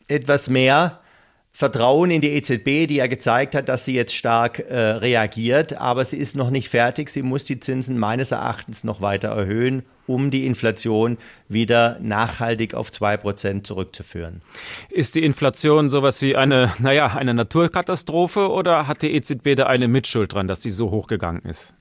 etwas 0.07 0.49
mehr 0.49 1.01
Vertrauen 1.59 2.13
in 2.13 2.21
die 2.21 2.35
EZB, 2.35 2.87
die 2.87 2.95
ja 2.95 3.09
gezeigt 3.09 3.57
hat, 3.57 3.69
dass 3.69 3.85
sie 3.85 3.93
jetzt 3.93 4.15
stark 4.15 4.61
äh, 4.61 4.79
reagiert, 4.79 5.77
aber 5.77 6.05
sie 6.05 6.17
ist 6.17 6.37
noch 6.37 6.51
nicht 6.51 6.69
fertig. 6.69 7.11
Sie 7.11 7.23
muss 7.23 7.43
die 7.43 7.59
Zinsen 7.59 7.99
meines 7.99 8.31
Erachtens 8.31 8.85
noch 8.85 9.01
weiter 9.01 9.31
erhöhen, 9.31 9.83
um 10.07 10.31
die 10.31 10.47
Inflation 10.47 11.19
wieder 11.49 11.99
nachhaltig 12.01 12.75
auf 12.75 12.91
2% 12.91 13.65
zurückzuführen. 13.65 14.41
Ist 14.89 15.17
die 15.17 15.25
Inflation 15.25 15.91
sowas 15.91 16.23
wie 16.23 16.37
eine, 16.37 16.73
naja, 16.79 17.09
eine 17.17 17.35
Naturkatastrophe 17.35 18.53
oder 18.53 18.87
hat 18.87 19.03
die 19.03 19.13
EZB 19.17 19.57
da 19.57 19.67
eine 19.67 19.89
Mitschuld 19.89 20.35
dran, 20.35 20.47
dass 20.47 20.63
sie 20.63 20.71
so 20.71 20.93
hochgegangen 20.93 21.43
ist? 21.43 21.75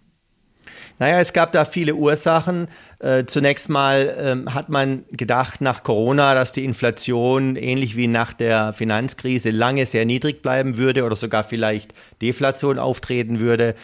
Naja, 0.99 1.19
es 1.19 1.33
gab 1.33 1.51
da 1.51 1.65
viele 1.65 1.95
Ursachen. 1.95 2.67
Äh, 2.99 3.25
zunächst 3.25 3.69
mal 3.69 4.15
ähm, 4.19 4.53
hat 4.53 4.69
man 4.69 5.05
gedacht 5.11 5.61
nach 5.61 5.83
Corona, 5.83 6.33
dass 6.33 6.51
die 6.51 6.65
Inflation 6.65 7.55
ähnlich 7.55 7.95
wie 7.95 8.07
nach 8.07 8.33
der 8.33 8.73
Finanzkrise 8.73 9.51
lange 9.51 9.85
sehr 9.85 10.05
niedrig 10.05 10.41
bleiben 10.41 10.77
würde 10.77 11.03
oder 11.03 11.15
sogar 11.15 11.43
vielleicht 11.43 11.93
Deflation 12.21 12.79
auftreten 12.79 13.39
würde. 13.39 13.75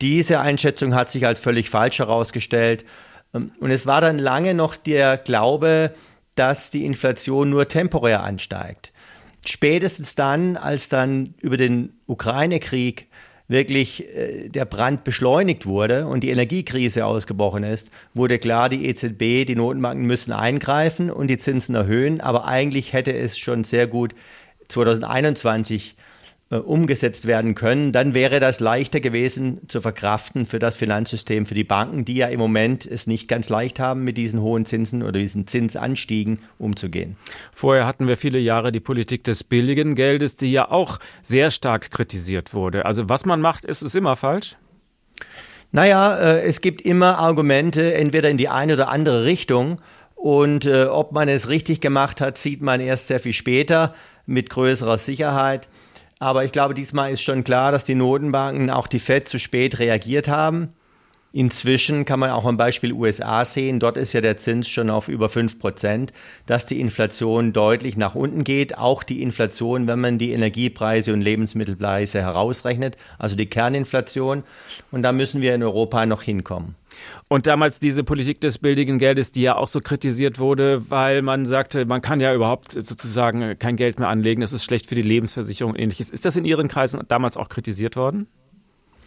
Diese 0.00 0.40
Einschätzung 0.40 0.94
hat 0.94 1.10
sich 1.10 1.26
als 1.26 1.40
völlig 1.40 1.70
falsch 1.70 1.98
herausgestellt. 1.98 2.84
Ähm, 3.34 3.52
und 3.60 3.70
es 3.70 3.86
war 3.86 4.00
dann 4.00 4.18
lange 4.18 4.54
noch 4.54 4.76
der 4.76 5.18
Glaube, 5.18 5.92
dass 6.34 6.70
die 6.70 6.84
Inflation 6.86 7.50
nur 7.50 7.68
temporär 7.68 8.22
ansteigt. 8.22 8.92
Spätestens 9.46 10.14
dann, 10.14 10.56
als 10.56 10.88
dann 10.88 11.34
über 11.40 11.56
den 11.56 11.94
Ukraine-Krieg 12.06 13.08
wirklich 13.48 14.08
äh, 14.16 14.48
der 14.48 14.64
Brand 14.64 15.04
beschleunigt 15.04 15.66
wurde 15.66 16.06
und 16.06 16.20
die 16.20 16.30
Energiekrise 16.30 17.06
ausgebrochen 17.06 17.64
ist, 17.64 17.90
wurde 18.14 18.38
klar, 18.38 18.68
die 18.68 18.86
EZB, 18.86 19.46
die 19.46 19.56
Notenbanken 19.56 20.06
müssen 20.06 20.32
eingreifen 20.32 21.10
und 21.10 21.28
die 21.28 21.38
Zinsen 21.38 21.74
erhöhen. 21.74 22.20
Aber 22.20 22.46
eigentlich 22.46 22.92
hätte 22.92 23.12
es 23.12 23.38
schon 23.38 23.64
sehr 23.64 23.86
gut 23.86 24.14
2021 24.68 25.96
äh, 25.96 26.11
umgesetzt 26.58 27.26
werden 27.26 27.54
können, 27.54 27.92
dann 27.92 28.14
wäre 28.14 28.40
das 28.40 28.60
leichter 28.60 29.00
gewesen 29.00 29.60
zu 29.68 29.80
verkraften 29.80 30.46
für 30.46 30.58
das 30.58 30.76
Finanzsystem, 30.76 31.46
für 31.46 31.54
die 31.54 31.64
Banken, 31.64 32.04
die 32.04 32.16
ja 32.16 32.28
im 32.28 32.38
Moment 32.38 32.86
es 32.86 33.06
nicht 33.06 33.28
ganz 33.28 33.48
leicht 33.48 33.80
haben, 33.80 34.04
mit 34.04 34.16
diesen 34.16 34.40
hohen 34.40 34.66
Zinsen 34.66 35.02
oder 35.02 35.18
diesen 35.18 35.46
Zinsanstiegen 35.46 36.40
umzugehen. 36.58 37.16
Vorher 37.52 37.86
hatten 37.86 38.06
wir 38.06 38.16
viele 38.16 38.38
Jahre 38.38 38.72
die 38.72 38.80
Politik 38.80 39.24
des 39.24 39.44
billigen 39.44 39.94
Geldes, 39.94 40.36
die 40.36 40.52
ja 40.52 40.70
auch 40.70 40.98
sehr 41.22 41.50
stark 41.50 41.90
kritisiert 41.90 42.54
wurde. 42.54 42.84
Also 42.84 43.08
was 43.08 43.24
man 43.24 43.40
macht, 43.40 43.64
ist 43.64 43.82
es 43.82 43.94
immer 43.94 44.16
falsch? 44.16 44.56
Naja, 45.70 46.14
äh, 46.16 46.42
es 46.42 46.60
gibt 46.60 46.82
immer 46.82 47.18
Argumente, 47.18 47.94
entweder 47.94 48.28
in 48.28 48.36
die 48.36 48.48
eine 48.48 48.74
oder 48.74 48.88
andere 48.88 49.24
Richtung. 49.24 49.80
Und 50.14 50.66
äh, 50.66 50.84
ob 50.84 51.12
man 51.12 51.28
es 51.28 51.48
richtig 51.48 51.80
gemacht 51.80 52.20
hat, 52.20 52.38
sieht 52.38 52.62
man 52.62 52.80
erst 52.80 53.08
sehr 53.08 53.18
viel 53.18 53.32
später 53.32 53.94
mit 54.26 54.50
größerer 54.50 54.98
Sicherheit. 54.98 55.68
Aber 56.22 56.44
ich 56.44 56.52
glaube, 56.52 56.72
diesmal 56.72 57.10
ist 57.10 57.20
schon 57.20 57.42
klar, 57.42 57.72
dass 57.72 57.84
die 57.84 57.96
Notenbanken, 57.96 58.70
auch 58.70 58.86
die 58.86 59.00
Fed, 59.00 59.26
zu 59.26 59.40
spät 59.40 59.80
reagiert 59.80 60.28
haben. 60.28 60.72
Inzwischen 61.32 62.04
kann 62.04 62.20
man 62.20 62.30
auch 62.30 62.44
am 62.44 62.58
Beispiel 62.58 62.92
USA 62.92 63.44
sehen, 63.46 63.80
dort 63.80 63.96
ist 63.96 64.12
ja 64.12 64.20
der 64.20 64.36
Zins 64.36 64.68
schon 64.68 64.90
auf 64.90 65.08
über 65.08 65.30
5 65.30 65.58
Prozent, 65.58 66.12
dass 66.44 66.66
die 66.66 66.78
Inflation 66.78 67.54
deutlich 67.54 67.96
nach 67.96 68.14
unten 68.14 68.44
geht. 68.44 68.76
Auch 68.76 69.02
die 69.02 69.22
Inflation, 69.22 69.86
wenn 69.86 69.98
man 69.98 70.18
die 70.18 70.32
Energiepreise 70.32 71.12
und 71.12 71.22
Lebensmittelpreise 71.22 72.20
herausrechnet, 72.20 72.98
also 73.18 73.34
die 73.34 73.46
Kerninflation. 73.46 74.42
Und 74.90 75.02
da 75.02 75.12
müssen 75.12 75.40
wir 75.40 75.54
in 75.54 75.62
Europa 75.62 76.04
noch 76.04 76.22
hinkommen. 76.22 76.74
Und 77.28 77.46
damals 77.46 77.80
diese 77.80 78.04
Politik 78.04 78.42
des 78.42 78.58
billigen 78.58 78.98
Geldes, 78.98 79.32
die 79.32 79.40
ja 79.40 79.56
auch 79.56 79.68
so 79.68 79.80
kritisiert 79.80 80.38
wurde, 80.38 80.90
weil 80.90 81.22
man 81.22 81.46
sagte, 81.46 81.86
man 81.86 82.02
kann 82.02 82.20
ja 82.20 82.34
überhaupt 82.34 82.72
sozusagen 82.72 83.58
kein 83.58 83.76
Geld 83.76 83.98
mehr 83.98 84.08
anlegen, 84.08 84.42
das 84.42 84.52
ist 84.52 84.64
schlecht 84.64 84.86
für 84.86 84.94
die 84.94 85.02
Lebensversicherung 85.02 85.72
und 85.72 85.78
ähnliches. 85.78 86.10
Ist 86.10 86.26
das 86.26 86.36
in 86.36 86.44
Ihren 86.44 86.68
Kreisen 86.68 87.00
damals 87.08 87.38
auch 87.38 87.48
kritisiert 87.48 87.96
worden? 87.96 88.26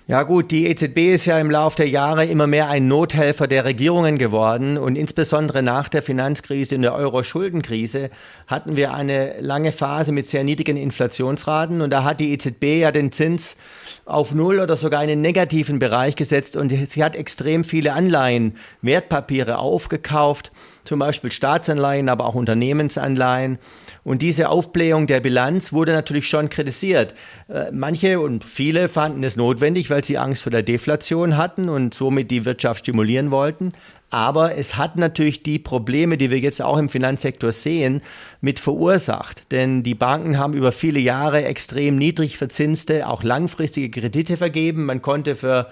Ja 0.07 0.21
gut, 0.21 0.51
die 0.51 0.67
EZB 0.67 1.15
ist 1.15 1.25
ja 1.25 1.39
im 1.39 1.49
Laufe 1.49 1.77
der 1.77 1.89
Jahre 1.89 2.25
immer 2.25 2.45
mehr 2.45 2.69
ein 2.69 2.87
Nothelfer 2.87 3.47
der 3.47 3.65
Regierungen 3.65 4.19
geworden 4.19 4.77
und 4.77 4.97
insbesondere 4.97 5.63
nach 5.63 5.89
der 5.89 6.03
Finanzkrise 6.03 6.75
und 6.75 6.83
der 6.83 6.93
Euro-Schuldenkrise 6.93 8.11
hatten 8.45 8.75
wir 8.75 8.93
eine 8.93 9.41
lange 9.41 9.71
Phase 9.71 10.11
mit 10.11 10.29
sehr 10.29 10.43
niedrigen 10.43 10.77
Inflationsraten 10.77 11.81
und 11.81 11.89
da 11.89 12.03
hat 12.03 12.19
die 12.19 12.33
EZB 12.33 12.81
ja 12.81 12.91
den 12.91 13.11
Zins 13.13 13.57
auf 14.05 14.31
Null 14.31 14.59
oder 14.59 14.75
sogar 14.75 15.01
in 15.01 15.07
den 15.07 15.21
negativen 15.21 15.79
Bereich 15.79 16.15
gesetzt 16.15 16.55
und 16.55 16.69
sie 16.69 17.03
hat 17.03 17.15
extrem 17.15 17.63
viele 17.63 17.93
Anleihen, 17.93 18.57
Wertpapiere 18.83 19.57
aufgekauft, 19.57 20.51
zum 20.85 20.99
Beispiel 20.99 21.31
Staatsanleihen, 21.31 22.09
aber 22.09 22.25
auch 22.25 22.35
Unternehmensanleihen. 22.35 23.59
Und 24.03 24.21
diese 24.21 24.49
Aufblähung 24.49 25.07
der 25.07 25.19
Bilanz 25.19 25.73
wurde 25.73 25.91
natürlich 25.91 26.29
schon 26.29 26.49
kritisiert. 26.49 27.15
Äh, 27.49 27.71
manche 27.71 28.19
und 28.19 28.43
viele 28.43 28.87
fanden 28.87 29.23
es 29.23 29.35
notwendig, 29.35 29.89
weil 29.89 30.03
sie 30.03 30.17
Angst 30.17 30.43
vor 30.43 30.51
der 30.51 30.63
Deflation 30.63 31.37
hatten 31.37 31.69
und 31.69 31.93
somit 31.93 32.31
die 32.31 32.45
Wirtschaft 32.45 32.81
stimulieren 32.81 33.31
wollten. 33.31 33.73
Aber 34.15 34.55
es 34.55 34.77
hat 34.77 34.95
natürlich 34.95 35.43
die 35.43 35.59
Probleme, 35.59 36.17
die 36.17 36.29
wir 36.29 36.39
jetzt 36.39 36.61
auch 36.61 36.77
im 36.77 36.89
Finanzsektor 36.89 37.51
sehen, 37.51 38.01
mit 38.39 38.59
verursacht. 38.59 39.51
Denn 39.51 39.83
die 39.83 39.95
Banken 39.95 40.37
haben 40.37 40.53
über 40.53 40.71
viele 40.71 40.99
Jahre 40.99 41.43
extrem 41.43 41.97
niedrig 41.97 42.37
verzinste, 42.37 43.07
auch 43.07 43.23
langfristige 43.23 43.89
Kredite 43.89 44.37
vergeben. 44.37 44.85
Man 44.85 45.01
konnte 45.01 45.35
für, 45.35 45.67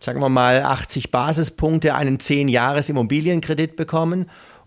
sagen 0.00 0.20
wir 0.20 0.28
mal, 0.28 0.62
80 0.62 1.10
Basispunkte 1.10 1.94
einen 1.94 2.18
10-Jahres-Immobilienkredit 2.18 3.76
bekommen. 3.76 4.26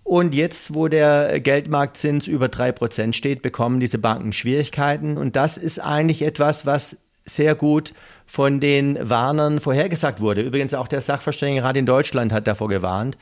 Und 0.10 0.34
jetzt, 0.34 0.74
wo 0.74 0.88
der 0.88 1.40
Geldmarktzins 1.40 2.26
über 2.26 2.48
3% 2.48 3.14
steht, 3.14 3.44
bekommen 3.44 3.80
diese 3.80 4.00
Banken 4.00 4.34
Schwierigkeiten. 4.34 5.18
Und 5.18 5.36
das 5.36 5.56
ist 5.60 5.78
eigentlich 5.78 6.24
etwas, 6.24 6.66
was 6.66 6.98
sehr 7.26 7.54
gut 7.54 7.94
von 8.26 8.60
den 8.60 8.98
Warnern 9.08 9.60
vorhergesagt 9.60 10.20
wurde. 10.20 10.42
Übrigens 10.42 10.74
auch 10.74 10.88
der 10.88 11.02
Sachverständigenrat 11.02 11.78
in 11.78 11.86
Deutschland 11.86 12.34
hat 12.34 12.48
davor 12.48 12.70
gewarnt. 12.70 13.20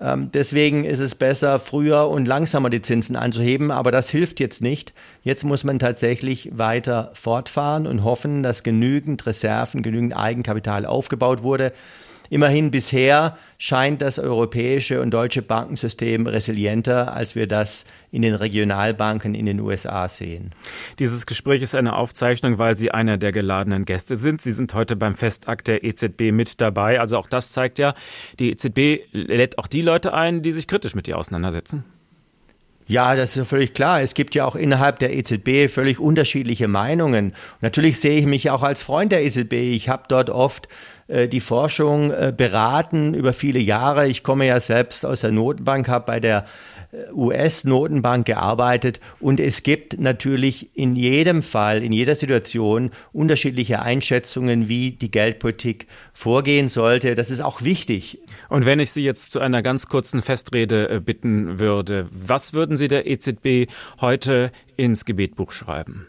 Ähm, 0.00 0.32
deswegen 0.34 0.84
ist 0.84 0.98
es 0.98 1.14
besser, 1.14 1.60
früher 1.60 2.08
und 2.08 2.26
langsamer 2.26 2.68
die 2.68 2.82
Zinsen 2.82 3.14
anzuheben, 3.14 3.70
aber 3.70 3.92
das 3.92 4.10
hilft 4.10 4.40
jetzt 4.40 4.60
nicht. 4.60 4.92
Jetzt 5.22 5.44
muss 5.44 5.62
man 5.62 5.78
tatsächlich 5.78 6.50
weiter 6.52 7.12
fortfahren 7.14 7.86
und 7.86 8.02
hoffen, 8.02 8.42
dass 8.42 8.64
genügend 8.64 9.24
Reserven, 9.24 9.84
genügend 9.84 10.16
Eigenkapital 10.16 10.84
aufgebaut 10.84 11.44
wurde. 11.44 11.72
Immerhin 12.34 12.72
bisher 12.72 13.38
scheint 13.58 14.02
das 14.02 14.18
europäische 14.18 15.00
und 15.00 15.12
deutsche 15.12 15.40
Bankensystem 15.40 16.26
resilienter, 16.26 17.14
als 17.14 17.36
wir 17.36 17.46
das 17.46 17.84
in 18.10 18.22
den 18.22 18.34
Regionalbanken 18.34 19.36
in 19.36 19.46
den 19.46 19.60
USA 19.60 20.08
sehen. 20.08 20.50
Dieses 20.98 21.26
Gespräch 21.26 21.62
ist 21.62 21.76
eine 21.76 21.94
Aufzeichnung, 21.94 22.58
weil 22.58 22.76
Sie 22.76 22.90
einer 22.90 23.18
der 23.18 23.30
geladenen 23.30 23.84
Gäste 23.84 24.16
sind. 24.16 24.42
Sie 24.42 24.50
sind 24.50 24.74
heute 24.74 24.96
beim 24.96 25.14
Festakt 25.14 25.68
der 25.68 25.84
EZB 25.84 26.32
mit 26.32 26.60
dabei. 26.60 26.98
Also 26.98 27.18
auch 27.18 27.28
das 27.28 27.52
zeigt 27.52 27.78
ja, 27.78 27.94
die 28.40 28.50
EZB 28.50 29.04
lädt 29.12 29.56
auch 29.58 29.68
die 29.68 29.82
Leute 29.82 30.12
ein, 30.12 30.42
die 30.42 30.50
sich 30.50 30.66
kritisch 30.66 30.96
mit 30.96 31.06
ihr 31.06 31.16
auseinandersetzen. 31.16 31.84
Ja, 32.86 33.14
das 33.14 33.30
ist 33.30 33.36
ja 33.36 33.44
völlig 33.44 33.72
klar. 33.72 34.02
Es 34.02 34.14
gibt 34.14 34.34
ja 34.34 34.44
auch 34.44 34.56
innerhalb 34.56 34.98
der 34.98 35.14
EZB 35.14 35.72
völlig 35.72 36.00
unterschiedliche 36.00 36.68
Meinungen. 36.68 37.28
Und 37.28 37.62
natürlich 37.62 37.98
sehe 37.98 38.18
ich 38.18 38.26
mich 38.26 38.50
auch 38.50 38.62
als 38.62 38.82
Freund 38.82 39.10
der 39.12 39.24
EZB. 39.24 39.52
Ich 39.52 39.88
habe 39.88 40.02
dort 40.08 40.28
oft 40.28 40.68
die 41.28 41.40
Forschung 41.40 42.10
äh, 42.10 42.32
beraten 42.34 43.14
über 43.14 43.32
viele 43.32 43.60
Jahre. 43.60 44.08
Ich 44.08 44.22
komme 44.22 44.46
ja 44.46 44.58
selbst 44.60 45.04
aus 45.04 45.20
der 45.20 45.32
Notenbank, 45.32 45.88
habe 45.88 46.06
bei 46.06 46.20
der 46.20 46.46
äh, 46.92 47.12
US-Notenbank 47.12 48.26
gearbeitet 48.26 49.00
und 49.20 49.40
es 49.40 49.62
gibt 49.62 50.00
natürlich 50.00 50.70
in 50.74 50.96
jedem 50.96 51.42
Fall, 51.42 51.84
in 51.84 51.92
jeder 51.92 52.14
Situation 52.14 52.90
unterschiedliche 53.12 53.82
Einschätzungen, 53.82 54.68
wie 54.68 54.92
die 54.92 55.10
Geldpolitik 55.10 55.86
vorgehen 56.12 56.68
sollte. 56.68 57.14
Das 57.14 57.30
ist 57.30 57.40
auch 57.40 57.62
wichtig. 57.62 58.18
Und 58.48 58.64
wenn 58.64 58.80
ich 58.80 58.92
Sie 58.92 59.04
jetzt 59.04 59.32
zu 59.32 59.40
einer 59.40 59.62
ganz 59.62 59.88
kurzen 59.88 60.22
Festrede 60.22 61.00
bitten 61.00 61.58
würde, 61.58 62.08
was 62.10 62.54
würden 62.54 62.76
Sie 62.76 62.88
der 62.88 63.06
EZB 63.06 63.70
heute 64.00 64.52
ins 64.76 65.04
Gebetbuch 65.04 65.52
schreiben? 65.52 66.06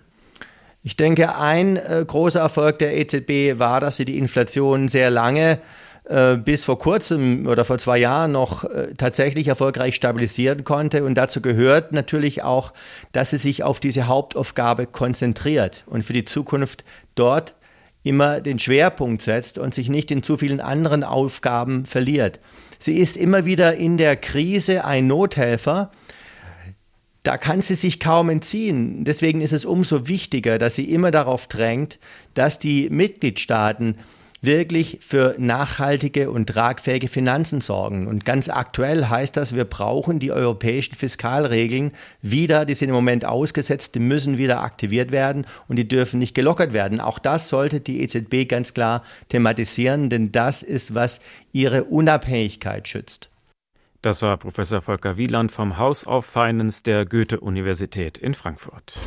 Ich 0.86 0.96
denke, 0.96 1.36
ein 1.36 1.78
äh, 1.78 2.06
großer 2.06 2.40
Erfolg 2.40 2.78
der 2.78 2.96
EZB 2.96 3.58
war, 3.58 3.80
dass 3.80 3.98
sie 3.98 4.06
die 4.06 4.20
Inflation 4.20 4.88
sehr 4.88 5.10
lange 5.10 5.58
äh, 6.04 6.38
bis 6.38 6.64
vor 6.64 6.78
kurzem 6.78 7.48
oder 7.48 7.66
vor 7.66 7.80
zwei 7.80 7.98
Jahren 7.98 8.34
noch 8.34 8.66
äh, 8.66 8.94
tatsächlich 8.96 9.48
erfolgreich 9.48 9.96
stabilisieren 9.96 10.64
konnte. 10.64 11.04
Und 11.04 11.16
dazu 11.16 11.42
gehört 11.42 11.92
natürlich 11.92 12.44
auch, 12.44 12.72
dass 13.14 13.32
sie 13.32 13.38
sich 13.38 13.64
auf 13.64 13.80
diese 13.80 14.06
Hauptaufgabe 14.06 14.86
konzentriert 14.86 15.86
und 15.88 16.04
für 16.04 16.14
die 16.14 16.24
Zukunft 16.24 16.84
dort 17.16 17.56
immer 18.04 18.40
den 18.40 18.60
Schwerpunkt 18.60 19.24
setzt 19.24 19.58
und 19.58 19.74
sich 19.74 19.90
nicht 19.90 20.12
in 20.12 20.22
zu 20.22 20.38
vielen 20.38 20.62
anderen 20.62 21.04
Aufgaben 21.04 21.86
verliert. 21.86 22.40
Sie 22.78 23.00
ist 23.00 23.18
immer 23.18 23.46
wieder 23.46 23.74
in 23.74 23.98
der 23.98 24.18
Krise 24.18 24.86
ein 24.86 25.08
Nothelfer, 25.08 25.90
da 27.26 27.38
kann 27.38 27.62
sie 27.62 27.76
sich 27.76 28.00
kaum 28.00 28.30
entziehen. 28.30 29.04
Deswegen 29.04 29.42
ist 29.42 29.52
es 29.52 29.66
umso 29.66 30.08
wichtiger, 30.08 30.58
dass 30.58 30.76
sie 30.76 30.86
immer 30.86 31.12
darauf 31.12 31.48
drängt, 31.48 32.00
dass 32.36 32.60
die 32.60 32.90
Mitgliedstaaten 32.90 33.98
wirklich 34.42 35.00
für 35.02 35.36
nachhaltige 35.40 36.30
und 36.30 36.48
tragfähige 36.48 37.08
Finanzen 37.08 37.62
sorgen. 37.62 38.06
Und 38.06 38.26
ganz 38.26 38.48
aktuell 38.48 39.06
heißt 39.06 39.36
das, 39.38 39.56
wir 39.56 39.66
brauchen 39.66 40.20
die 40.20 40.32
europäischen 40.32 40.94
Fiskalregeln 40.94 41.94
wieder, 42.22 42.66
die 42.66 42.76
sind 42.76 42.90
im 42.90 42.96
Moment 42.96 43.26
ausgesetzt, 43.26 43.96
die 43.96 44.00
müssen 44.00 44.38
wieder 44.38 44.62
aktiviert 44.62 45.12
werden 45.12 45.48
und 45.68 45.78
die 45.78 45.88
dürfen 45.88 46.20
nicht 46.20 46.36
gelockert 46.36 46.74
werden. 46.74 47.00
Auch 47.02 47.18
das 47.18 47.50
sollte 47.50 47.80
die 47.80 48.02
EZB 48.02 48.48
ganz 48.48 48.76
klar 48.76 49.04
thematisieren, 49.30 50.10
denn 50.10 50.32
das 50.32 50.62
ist, 50.62 50.94
was 50.94 51.22
ihre 51.52 51.86
Unabhängigkeit 51.86 52.88
schützt. 52.88 53.30
Das 54.06 54.22
war 54.22 54.38
Professor 54.38 54.82
Volker 54.82 55.18
Wieland 55.18 55.52
vom 55.52 55.80
House 55.80 56.06
of 56.06 56.28
Finance 56.28 56.84
der 56.84 57.08
Goethe-Universität 57.08 58.20
in 58.20 58.36
Frankfurt. 58.36 59.00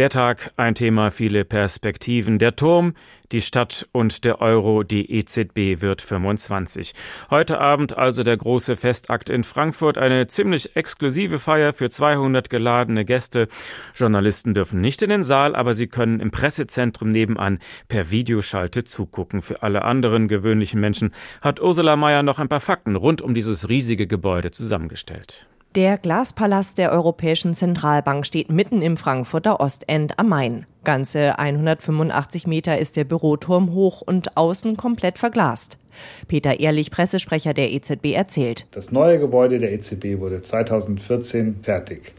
Der 0.00 0.08
Tag, 0.08 0.50
ein 0.56 0.74
Thema, 0.74 1.10
viele 1.10 1.44
Perspektiven. 1.44 2.38
Der 2.38 2.56
Turm, 2.56 2.94
die 3.32 3.42
Stadt 3.42 3.86
und 3.92 4.24
der 4.24 4.40
Euro, 4.40 4.82
die 4.82 5.12
EZB 5.12 5.82
wird 5.82 6.00
25. 6.00 6.94
Heute 7.28 7.60
Abend 7.60 7.98
also 7.98 8.22
der 8.22 8.38
große 8.38 8.76
Festakt 8.76 9.28
in 9.28 9.44
Frankfurt, 9.44 9.98
eine 9.98 10.26
ziemlich 10.26 10.74
exklusive 10.74 11.38
Feier 11.38 11.74
für 11.74 11.90
200 11.90 12.48
geladene 12.48 13.04
Gäste. 13.04 13.48
Journalisten 13.94 14.54
dürfen 14.54 14.80
nicht 14.80 15.02
in 15.02 15.10
den 15.10 15.22
Saal, 15.22 15.54
aber 15.54 15.74
sie 15.74 15.86
können 15.86 16.18
im 16.20 16.30
Pressezentrum 16.30 17.10
nebenan 17.10 17.58
per 17.88 18.10
Videoschalte 18.10 18.84
zugucken. 18.84 19.42
Für 19.42 19.62
alle 19.62 19.82
anderen 19.82 20.28
gewöhnlichen 20.28 20.80
Menschen 20.80 21.12
hat 21.42 21.60
Ursula 21.60 21.96
Mayer 21.96 22.22
noch 22.22 22.38
ein 22.38 22.48
paar 22.48 22.60
Fakten 22.60 22.96
rund 22.96 23.20
um 23.20 23.34
dieses 23.34 23.68
riesige 23.68 24.06
Gebäude 24.06 24.50
zusammengestellt. 24.50 25.46
Der 25.76 25.98
Glaspalast 25.98 26.78
der 26.78 26.90
Europäischen 26.90 27.54
Zentralbank 27.54 28.26
steht 28.26 28.50
mitten 28.50 28.82
im 28.82 28.96
Frankfurter 28.96 29.60
Ostend 29.60 30.18
am 30.18 30.28
Main. 30.28 30.66
Ganze 30.82 31.38
185 31.38 32.48
Meter 32.48 32.78
ist 32.78 32.96
der 32.96 33.04
Büroturm 33.04 33.72
hoch 33.72 34.02
und 34.02 34.36
außen 34.36 34.76
komplett 34.76 35.16
verglast. 35.16 35.78
Peter 36.26 36.58
Ehrlich, 36.58 36.90
Pressesprecher 36.90 37.54
der 37.54 37.70
EZB, 37.70 38.06
erzählt. 38.14 38.66
Das 38.72 38.90
neue 38.90 39.20
Gebäude 39.20 39.60
der 39.60 39.72
EZB 39.72 40.18
wurde 40.18 40.42
2014 40.42 41.60
fertig. 41.62 42.14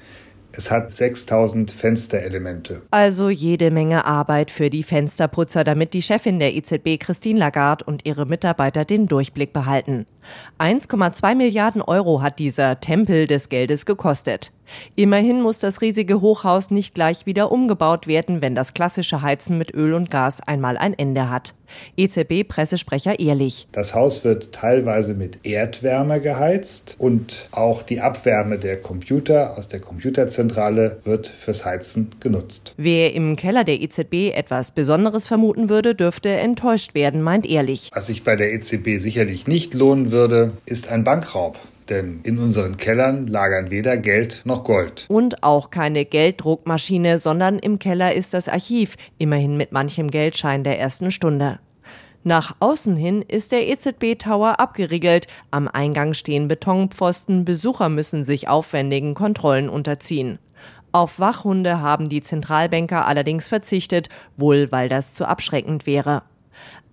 Es 0.53 0.69
hat 0.69 0.91
6000 0.91 1.71
Fensterelemente. 1.71 2.81
Also 2.91 3.29
jede 3.29 3.71
Menge 3.71 4.05
Arbeit 4.05 4.51
für 4.51 4.69
die 4.69 4.83
Fensterputzer, 4.83 5.63
damit 5.63 5.93
die 5.93 6.01
Chefin 6.01 6.39
der 6.39 6.53
EZB 6.55 6.99
Christine 6.99 7.39
Lagarde 7.39 7.85
und 7.85 8.05
ihre 8.05 8.25
Mitarbeiter 8.25 8.83
den 8.83 9.07
Durchblick 9.07 9.53
behalten. 9.53 10.05
1,2 10.59 11.35
Milliarden 11.35 11.81
Euro 11.81 12.21
hat 12.21 12.39
dieser 12.39 12.79
Tempel 12.79 13.27
des 13.27 13.49
Geldes 13.49 13.85
gekostet. 13.85 14.51
Immerhin 14.95 15.41
muss 15.41 15.59
das 15.59 15.81
riesige 15.81 16.21
Hochhaus 16.21 16.71
nicht 16.71 16.93
gleich 16.93 17.25
wieder 17.25 17.51
umgebaut 17.51 18.07
werden, 18.07 18.41
wenn 18.41 18.55
das 18.55 18.73
klassische 18.73 19.21
Heizen 19.21 19.57
mit 19.57 19.73
Öl 19.73 19.93
und 19.93 20.11
Gas 20.11 20.41
einmal 20.41 20.77
ein 20.77 20.97
Ende 20.97 21.29
hat. 21.29 21.53
EZB-Pressesprecher 21.97 23.19
Ehrlich. 23.19 23.67
Das 23.71 23.95
Haus 23.95 24.23
wird 24.23 24.53
teilweise 24.53 25.13
mit 25.13 25.39
Erdwärme 25.45 26.21
geheizt 26.21 26.95
und 26.97 27.47
auch 27.51 27.83
die 27.83 28.01
Abwärme 28.01 28.57
der 28.57 28.77
Computer 28.79 29.57
aus 29.57 29.67
der 29.67 29.79
Computerzentrale 29.79 30.99
wird 31.03 31.27
fürs 31.27 31.65
Heizen 31.65 32.09
genutzt. 32.19 32.73
Wer 32.77 33.13
im 33.13 33.35
Keller 33.35 33.63
der 33.63 33.81
EZB 33.81 34.35
etwas 34.35 34.71
Besonderes 34.71 35.25
vermuten 35.25 35.69
würde, 35.69 35.95
dürfte 35.95 36.29
enttäuscht 36.29 36.93
werden, 36.93 37.21
meint 37.21 37.45
Ehrlich. 37.45 37.89
Was 37.93 38.07
sich 38.07 38.23
bei 38.23 38.35
der 38.35 38.53
EZB 38.53 38.99
sicherlich 38.99 39.47
nicht 39.47 39.73
lohnen 39.73 40.11
würde, 40.11 40.53
ist 40.65 40.89
ein 40.89 41.03
Bankraub. 41.03 41.57
Denn 41.91 42.21
in 42.23 42.39
unseren 42.39 42.77
Kellern 42.77 43.27
lagern 43.27 43.69
weder 43.69 43.97
Geld 43.97 44.43
noch 44.45 44.63
Gold. 44.63 45.05
Und 45.09 45.43
auch 45.43 45.71
keine 45.71 46.05
Gelddruckmaschine, 46.05 47.17
sondern 47.17 47.59
im 47.59 47.79
Keller 47.79 48.15
ist 48.15 48.33
das 48.33 48.47
Archiv, 48.47 48.95
immerhin 49.17 49.57
mit 49.57 49.73
manchem 49.73 50.09
Geldschein 50.09 50.63
der 50.63 50.79
ersten 50.79 51.11
Stunde. 51.11 51.59
Nach 52.23 52.55
außen 52.61 52.95
hin 52.95 53.25
ist 53.27 53.51
der 53.51 53.67
EZB-Tower 53.67 54.61
abgeriegelt. 54.61 55.27
Am 55.49 55.67
Eingang 55.67 56.13
stehen 56.13 56.47
Betonpfosten. 56.47 57.43
Besucher 57.43 57.89
müssen 57.89 58.23
sich 58.23 58.47
aufwendigen 58.47 59.13
Kontrollen 59.13 59.67
unterziehen. 59.67 60.39
Auf 60.93 61.19
Wachhunde 61.19 61.81
haben 61.81 62.07
die 62.07 62.21
Zentralbanker 62.21 63.05
allerdings 63.05 63.49
verzichtet, 63.49 64.07
wohl 64.37 64.71
weil 64.71 64.87
das 64.87 65.13
zu 65.13 65.25
abschreckend 65.25 65.85
wäre. 65.85 66.23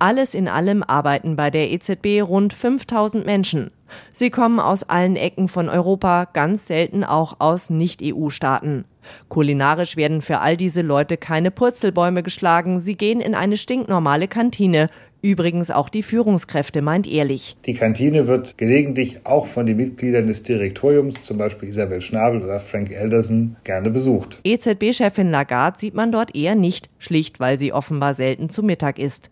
Alles 0.01 0.33
in 0.33 0.47
allem 0.47 0.81
arbeiten 0.81 1.35
bei 1.35 1.51
der 1.51 1.69
EZB 1.71 2.21
rund 2.21 2.53
5000 2.53 3.25
Menschen. 3.25 3.71
Sie 4.13 4.29
kommen 4.29 4.61
aus 4.61 4.83
allen 4.83 5.17
Ecken 5.17 5.49
von 5.49 5.67
Europa, 5.67 6.25
ganz 6.31 6.67
selten 6.67 7.03
auch 7.03 7.35
aus 7.39 7.69
Nicht-EU-Staaten. 7.69 8.85
Kulinarisch 9.27 9.97
werden 9.97 10.21
für 10.21 10.39
all 10.39 10.55
diese 10.55 10.81
Leute 10.81 11.17
keine 11.17 11.51
Purzelbäume 11.51 12.23
geschlagen, 12.23 12.79
sie 12.79 12.95
gehen 12.95 13.19
in 13.19 13.35
eine 13.35 13.57
stinknormale 13.57 14.29
Kantine. 14.29 14.87
Übrigens 15.21 15.69
auch 15.69 15.89
die 15.89 16.03
Führungskräfte, 16.03 16.81
meint 16.81 17.05
ehrlich. 17.05 17.57
Die 17.65 17.73
Kantine 17.73 18.27
wird 18.27 18.57
gelegentlich 18.57 19.25
auch 19.25 19.47
von 19.47 19.65
den 19.65 19.75
Mitgliedern 19.75 20.27
des 20.27 20.43
Direktoriums, 20.43 21.25
zum 21.25 21.37
Beispiel 21.37 21.67
Isabel 21.67 21.99
Schnabel 21.99 22.41
oder 22.41 22.59
Frank 22.59 22.89
Elderson, 22.91 23.57
gerne 23.65 23.89
besucht. 23.89 24.39
EZB-Chefin 24.45 25.29
Lagarde 25.29 25.77
sieht 25.77 25.93
man 25.93 26.13
dort 26.13 26.33
eher 26.37 26.55
nicht, 26.55 26.89
schlicht 26.99 27.41
weil 27.41 27.57
sie 27.57 27.73
offenbar 27.73 28.13
selten 28.13 28.49
zu 28.49 28.63
Mittag 28.63 28.97
isst. 28.97 29.29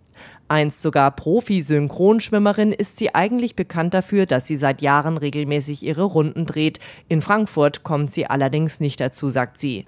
Einst 0.50 0.82
sogar 0.82 1.12
Profi-Synchronschwimmerin 1.12 2.72
ist 2.72 2.98
sie 2.98 3.14
eigentlich 3.14 3.56
bekannt 3.56 3.94
dafür, 3.94 4.26
dass 4.26 4.48
sie 4.48 4.58
seit 4.58 4.82
Jahren 4.82 5.18
regelmäßig 5.18 5.84
ihre 5.84 6.04
Runden 6.04 6.46
dreht. 6.46 6.80
In 7.08 7.22
Frankfurt 7.22 7.84
kommt 7.84 8.12
sie 8.12 8.28
allerdings 8.28 8.80
nicht 8.80 9.00
dazu, 9.00 9.30
sagt 9.30 9.60
sie. 9.60 9.86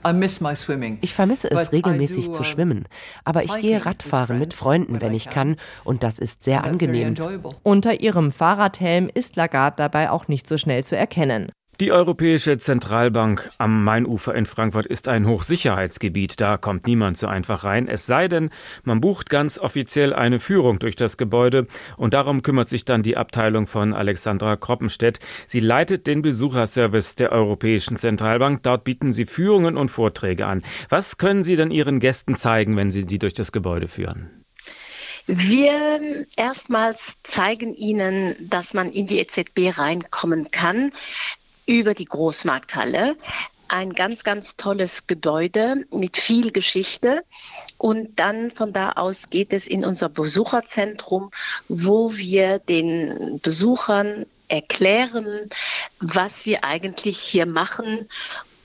Ich 1.01 1.13
vermisse 1.13 1.51
es, 1.51 1.71
regelmäßig 1.71 2.31
zu 2.31 2.41
uh, 2.41 2.43
schwimmen. 2.43 2.85
Aber 3.23 3.43
ich 3.43 3.55
gehe 3.57 3.85
Radfahren 3.85 4.39
mit 4.39 4.53
Freunden, 4.53 5.01
wenn 5.01 5.13
ich 5.13 5.29
kann. 5.29 5.55
Und 5.83 6.03
das 6.03 6.19
ist 6.19 6.43
sehr 6.43 6.63
angenehm. 6.63 7.15
Unter 7.63 8.01
ihrem 8.01 8.31
Fahrradhelm 8.31 9.09
ist 9.13 9.35
Lagarde 9.35 9.75
dabei 9.77 10.09
auch 10.11 10.27
nicht 10.27 10.47
so 10.47 10.57
schnell 10.57 10.83
zu 10.83 10.97
erkennen. 10.97 11.51
Die 11.79 11.93
Europäische 11.93 12.57
Zentralbank 12.57 13.51
am 13.57 13.85
Mainufer 13.85 14.35
in 14.35 14.45
Frankfurt 14.45 14.85
ist 14.85 15.07
ein 15.07 15.25
Hochsicherheitsgebiet. 15.25 16.41
Da 16.41 16.57
kommt 16.57 16.85
niemand 16.85 17.17
so 17.17 17.27
einfach 17.27 17.63
rein. 17.63 17.87
Es 17.87 18.05
sei 18.05 18.27
denn, 18.27 18.49
man 18.83 18.99
bucht 18.99 19.29
ganz 19.29 19.57
offiziell 19.57 20.11
eine 20.11 20.41
Führung 20.41 20.79
durch 20.79 20.97
das 20.97 21.15
Gebäude. 21.15 21.67
Und 21.95 22.13
darum 22.13 22.41
kümmert 22.41 22.67
sich 22.67 22.83
dann 22.83 23.01
die 23.01 23.15
Abteilung 23.15 23.65
von 23.65 23.93
Alexandra 23.93 24.57
Kroppenstedt. 24.57 25.19
Sie 25.47 25.61
leitet 25.61 26.05
den 26.05 26.21
Besucherservice 26.21 27.15
der 27.15 27.31
Europäischen 27.31 27.95
Zentralbank. 27.95 28.61
Dort 28.63 28.83
bieten 28.83 29.13
sie 29.13 29.25
Führungen 29.25 29.77
und 29.77 29.87
Vorträge 29.87 30.47
an. 30.47 30.63
Was 30.89 31.17
können 31.17 31.43
Sie 31.43 31.55
denn 31.55 31.71
Ihren 31.71 32.01
Gästen 32.01 32.35
zeigen, 32.35 32.75
wenn 32.75 32.91
Sie 32.91 33.05
die 33.05 33.19
durch 33.19 33.35
das 33.35 33.53
Gebäude 33.53 33.87
führen? 33.87 34.43
Wir 35.27 36.25
erstmals 36.35 37.15
zeigen 37.23 37.73
Ihnen, 37.73 38.35
dass 38.49 38.73
man 38.73 38.91
in 38.91 39.07
die 39.07 39.19
EZB 39.19 39.77
reinkommen 39.77 40.51
kann 40.51 40.91
über 41.69 41.93
die 41.93 42.05
Großmarkthalle. 42.05 43.15
Ein 43.67 43.93
ganz, 43.93 44.23
ganz 44.23 44.55
tolles 44.57 45.05
Gebäude 45.05 45.85
mit 45.91 46.17
viel 46.17 46.51
Geschichte. 46.51 47.23
Und 47.77 48.19
dann 48.19 48.49
von 48.49 48.73
da 48.73 48.93
aus 48.93 49.29
geht 49.29 49.53
es 49.53 49.67
in 49.67 49.85
unser 49.85 50.09
Besucherzentrum, 50.09 51.29
wo 51.67 52.17
wir 52.17 52.57
den 52.57 53.39
Besuchern 53.43 54.25
erklären, 54.47 55.27
was 55.99 56.47
wir 56.47 56.63
eigentlich 56.63 57.19
hier 57.19 57.45
machen 57.45 58.09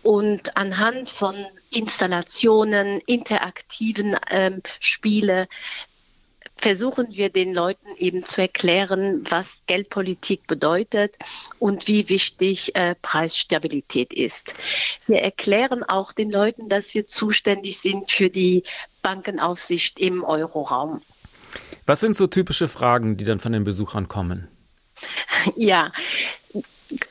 und 0.02 0.56
anhand 0.56 1.10
von 1.10 1.34
Installationen, 1.70 3.00
interaktiven 3.06 4.16
ähm, 4.30 4.62
Spiele 4.80 5.46
versuchen 6.64 7.08
wir 7.10 7.28
den 7.28 7.52
Leuten 7.52 7.88
eben 7.98 8.24
zu 8.24 8.40
erklären, 8.40 9.22
was 9.28 9.58
Geldpolitik 9.66 10.46
bedeutet 10.46 11.14
und 11.58 11.88
wie 11.88 12.08
wichtig 12.08 12.74
äh, 12.74 12.94
Preisstabilität 13.02 14.14
ist. 14.14 14.54
Wir 15.06 15.20
erklären 15.20 15.82
auch 15.82 16.14
den 16.14 16.30
Leuten, 16.30 16.70
dass 16.70 16.94
wir 16.94 17.06
zuständig 17.06 17.80
sind 17.80 18.10
für 18.10 18.30
die 18.30 18.62
Bankenaufsicht 19.02 20.00
im 20.00 20.24
Euroraum. 20.24 21.02
Was 21.84 22.00
sind 22.00 22.16
so 22.16 22.28
typische 22.28 22.66
Fragen, 22.66 23.18
die 23.18 23.24
dann 23.24 23.40
von 23.40 23.52
den 23.52 23.64
Besuchern 23.64 24.08
kommen? 24.08 24.48
Ja, 25.56 25.92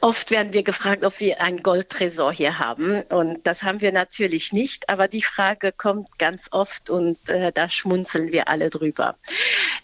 Oft 0.02 0.32
werden 0.32 0.54
wir 0.54 0.64
gefragt, 0.64 1.04
ob 1.04 1.20
wir 1.20 1.42
einen 1.42 1.64
Goldtresor 1.64 2.32
hier 2.32 2.60
haben. 2.60 3.02
Und 3.04 3.46
das 3.46 3.64
haben 3.64 3.82
wir 3.82 3.92
natürlich 3.92 4.54
nicht. 4.54 4.90
Aber 4.90 5.08
die 5.08 5.24
Frage 5.24 5.72
kommt 5.72 6.20
ganz 6.20 6.48
oft 6.52 6.90
und 6.90 7.18
äh, 7.30 7.52
da 7.52 7.70
schmunzeln 7.70 8.32
wir 8.32 8.48
alle 8.48 8.70
drüber. 8.70 9.18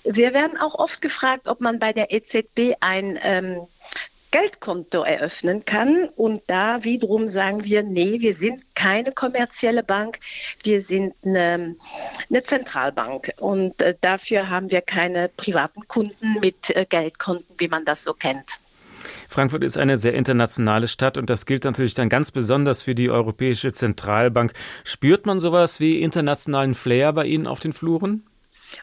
Wir 0.04 0.34
werden 0.34 0.58
auch 0.58 0.76
oft 0.76 1.02
gefragt, 1.02 1.48
ob 1.48 1.60
man 1.60 1.80
bei 1.80 1.92
der 1.92 2.14
EZB 2.14 2.76
ein 2.80 3.20
ähm, 3.24 3.68
Geldkonto 4.32 5.02
eröffnen 5.02 5.66
kann. 5.66 6.10
Und 6.16 6.44
da 6.48 6.84
wiederum 6.84 7.28
sagen 7.28 7.64
wir, 7.64 7.84
nee, 7.84 8.20
wir 8.20 8.36
sind 8.36 8.64
keine 8.76 9.12
kommerzielle 9.12 9.84
Bank, 9.84 10.20
wir 10.64 10.82
sind 10.82 11.16
eine, 11.26 11.76
eine 12.30 12.44
Zentralbank. 12.44 13.34
Und 13.38 13.82
äh, 13.82 13.96
dafür 14.00 14.50
haben 14.50 14.72
wir 14.72 14.82
keine 14.82 15.30
privaten 15.30 15.88
Kunden 15.88 16.40
mit 16.40 16.76
äh, 16.76 16.86
Geldkonten, 16.88 17.56
wie 17.58 17.68
man 17.68 17.86
das 17.86 18.04
so 18.04 18.14
kennt. 18.14 18.60
Frankfurt 19.28 19.64
ist 19.64 19.78
eine 19.78 19.98
sehr 19.98 20.14
internationale 20.14 20.88
Stadt 20.88 21.18
und 21.18 21.30
das 21.30 21.46
gilt 21.46 21.64
natürlich 21.64 21.94
dann 21.94 22.10
ganz 22.10 22.32
besonders 22.32 22.82
für 22.82 22.96
die 22.96 23.10
Europäische 23.10 23.74
Zentralbank. 23.74 24.54
Spürt 24.84 25.26
man 25.26 25.40
sowas 25.40 25.80
wie 25.80 26.02
internationalen 26.02 26.74
Flair 26.74 27.14
bei 27.14 27.26
Ihnen 27.26 27.48
auf 27.48 27.60
den 27.60 27.74
Fluren? 27.74 28.24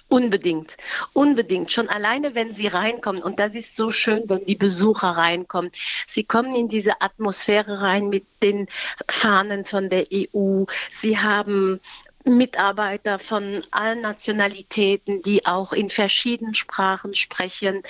Unbedingt, 0.09 0.77
unbedingt. 1.13 1.73
Schon 1.73 1.89
alleine, 1.89 2.35
wenn 2.35 2.55
sie 2.55 2.67
reinkommen, 2.67 3.23
und 3.23 3.39
das 3.39 3.55
ist 3.55 3.77
so 3.77 3.91
schön, 3.91 4.25
wenn 4.27 4.45
die 4.45 4.57
Besucher 4.57 5.09
reinkommen. 5.09 5.71
Sie 6.07 6.25
kommen 6.25 6.55
in 6.55 6.69
diese 6.69 7.01
Atmosphäre 7.01 7.81
rein 7.81 8.09
mit 8.09 8.25
den 8.43 8.67
Fahnen 9.09 9.65
von 9.65 9.89
der 9.89 10.07
EU. 10.13 10.65
Sie 10.91 11.19
haben 11.19 11.81
Mitarbeiter 12.27 13.19
von 13.19 13.63
allen 13.71 14.01
Nationalitäten, 14.01 15.23
die 15.23 15.47
auch 15.47 15.73
in 15.73 15.91
verschiedenen 15.91 16.55
Sprachen 16.55 17.15
sprechen. 17.15 17.83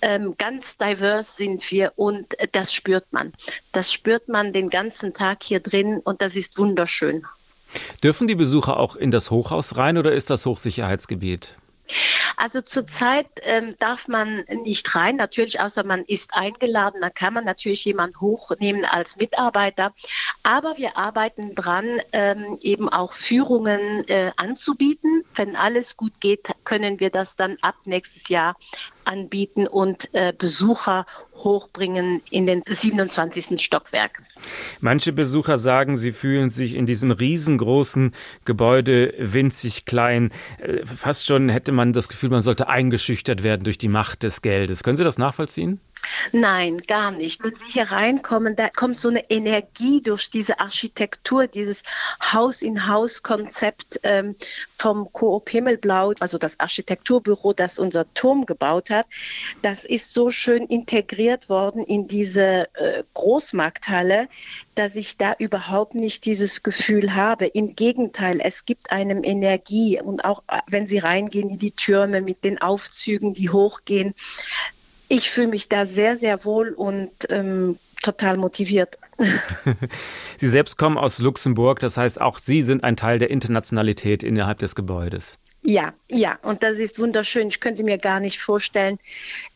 Ähm, 0.00 0.34
ganz 0.38 0.76
divers 0.76 1.36
sind 1.36 1.70
wir 1.70 1.92
und 1.96 2.34
das 2.52 2.72
spürt 2.72 3.12
man. 3.12 3.32
Das 3.72 3.92
spürt 3.92 4.28
man 4.28 4.52
den 4.52 4.70
ganzen 4.70 5.14
Tag 5.14 5.42
hier 5.42 5.60
drin 5.60 5.98
und 5.98 6.22
das 6.22 6.36
ist 6.36 6.58
wunderschön. 6.58 7.26
Dürfen 8.02 8.26
die 8.26 8.34
Besucher 8.34 8.76
auch 8.78 8.96
in 8.96 9.10
das 9.10 9.30
Hochhaus 9.30 9.76
rein 9.76 9.96
oder 9.98 10.12
ist 10.12 10.30
das 10.30 10.46
Hochsicherheitsgebiet? 10.46 11.56
Also 12.36 12.60
zurzeit 12.60 13.26
ähm, 13.42 13.76
darf 13.78 14.08
man 14.08 14.44
nicht 14.64 14.94
rein, 14.94 15.16
natürlich 15.16 15.60
außer 15.60 15.84
man 15.84 16.04
ist 16.04 16.34
eingeladen, 16.34 17.00
dann 17.00 17.14
kann 17.14 17.34
man 17.34 17.44
natürlich 17.44 17.84
jemanden 17.84 18.20
hochnehmen 18.20 18.84
als 18.84 19.16
Mitarbeiter. 19.16 19.92
Aber 20.42 20.76
wir 20.76 20.96
arbeiten 20.96 21.54
dran, 21.54 22.00
ähm, 22.12 22.58
eben 22.60 22.88
auch 22.88 23.12
Führungen 23.12 24.06
äh, 24.08 24.32
anzubieten. 24.36 25.24
Wenn 25.34 25.56
alles 25.56 25.96
gut 25.96 26.20
geht, 26.20 26.48
können 26.64 27.00
wir 27.00 27.10
das 27.10 27.36
dann 27.36 27.58
ab 27.62 27.76
nächstes 27.84 28.28
Jahr 28.28 28.56
anbieten 29.04 29.66
und 29.66 30.08
äh, 30.14 30.32
Besucher 30.36 31.06
hochbringen 31.34 32.22
in 32.30 32.46
den 32.46 32.62
27. 32.66 33.60
Stockwerk. 33.60 34.22
Manche 34.80 35.12
Besucher 35.12 35.58
sagen, 35.58 35.96
sie 35.96 36.12
fühlen 36.12 36.50
sich 36.50 36.74
in 36.74 36.86
diesem 36.86 37.10
riesengroßen 37.10 38.12
Gebäude 38.44 39.14
winzig 39.18 39.84
klein. 39.84 40.30
Äh, 40.58 40.84
fast 40.86 41.26
schon 41.26 41.48
hätte 41.48 41.72
man 41.72 41.92
das 41.92 42.08
Gefühl, 42.08 42.30
man 42.30 42.42
sollte 42.42 42.68
eingeschüchtert 42.68 43.42
werden 43.42 43.64
durch 43.64 43.78
die 43.78 43.88
Macht 43.88 44.22
des 44.22 44.42
Geldes. 44.42 44.82
Können 44.82 44.96
Sie 44.96 45.04
das 45.04 45.18
nachvollziehen? 45.18 45.80
Nein, 46.32 46.78
gar 46.86 47.10
nicht. 47.10 47.42
Wenn 47.42 47.54
Sie 47.56 47.72
hier 47.72 47.90
reinkommen, 47.90 48.56
da 48.56 48.68
kommt 48.68 48.98
so 48.98 49.08
eine 49.08 49.30
Energie 49.30 50.00
durch 50.00 50.30
diese 50.30 50.60
Architektur, 50.60 51.46
dieses 51.46 51.82
Haus-in-Haus-Konzept 52.32 54.00
ähm, 54.02 54.36
vom 54.78 55.12
Coop 55.12 55.50
Himmelblau, 55.50 56.12
also 56.20 56.38
das 56.38 56.58
Architekturbüro, 56.60 57.52
das 57.52 57.78
unser 57.78 58.12
Turm 58.14 58.46
gebaut 58.46 58.90
hat. 58.90 59.06
Das 59.62 59.84
ist 59.84 60.12
so 60.12 60.30
schön 60.30 60.64
integriert 60.66 61.48
worden 61.48 61.84
in 61.84 62.08
diese 62.08 62.68
äh, 62.74 63.04
Großmarkthalle, 63.14 64.28
dass 64.74 64.96
ich 64.96 65.16
da 65.16 65.34
überhaupt 65.38 65.94
nicht 65.94 66.24
dieses 66.24 66.62
Gefühl 66.62 67.14
habe. 67.14 67.46
Im 67.46 67.76
Gegenteil, 67.76 68.40
es 68.42 68.64
gibt 68.64 68.90
einem 68.90 69.22
Energie 69.24 70.00
und 70.00 70.24
auch 70.24 70.42
äh, 70.48 70.60
wenn 70.68 70.86
Sie 70.86 70.98
reingehen 70.98 71.50
in 71.50 71.58
die 71.58 71.72
Türme 71.72 72.20
mit 72.20 72.44
den 72.44 72.60
Aufzügen, 72.60 73.34
die 73.34 73.50
hochgehen, 73.50 74.14
ich 75.12 75.30
fühle 75.30 75.48
mich 75.48 75.68
da 75.68 75.84
sehr, 75.84 76.16
sehr 76.16 76.46
wohl 76.46 76.70
und 76.70 77.10
ähm, 77.28 77.78
total 78.02 78.38
motiviert. 78.38 78.98
Sie 80.38 80.48
selbst 80.48 80.78
kommen 80.78 80.96
aus 80.96 81.18
Luxemburg, 81.18 81.80
das 81.80 81.98
heißt, 81.98 82.18
auch 82.18 82.38
Sie 82.38 82.62
sind 82.62 82.82
ein 82.82 82.96
Teil 82.96 83.18
der 83.18 83.28
Internationalität 83.28 84.22
innerhalb 84.22 84.58
des 84.60 84.74
Gebäudes. 84.74 85.38
Ja, 85.64 85.92
ja, 86.08 86.38
und 86.42 86.62
das 86.62 86.78
ist 86.78 86.98
wunderschön. 86.98 87.48
Ich 87.48 87.60
könnte 87.60 87.84
mir 87.84 87.98
gar 87.98 88.20
nicht 88.20 88.40
vorstellen, 88.40 88.98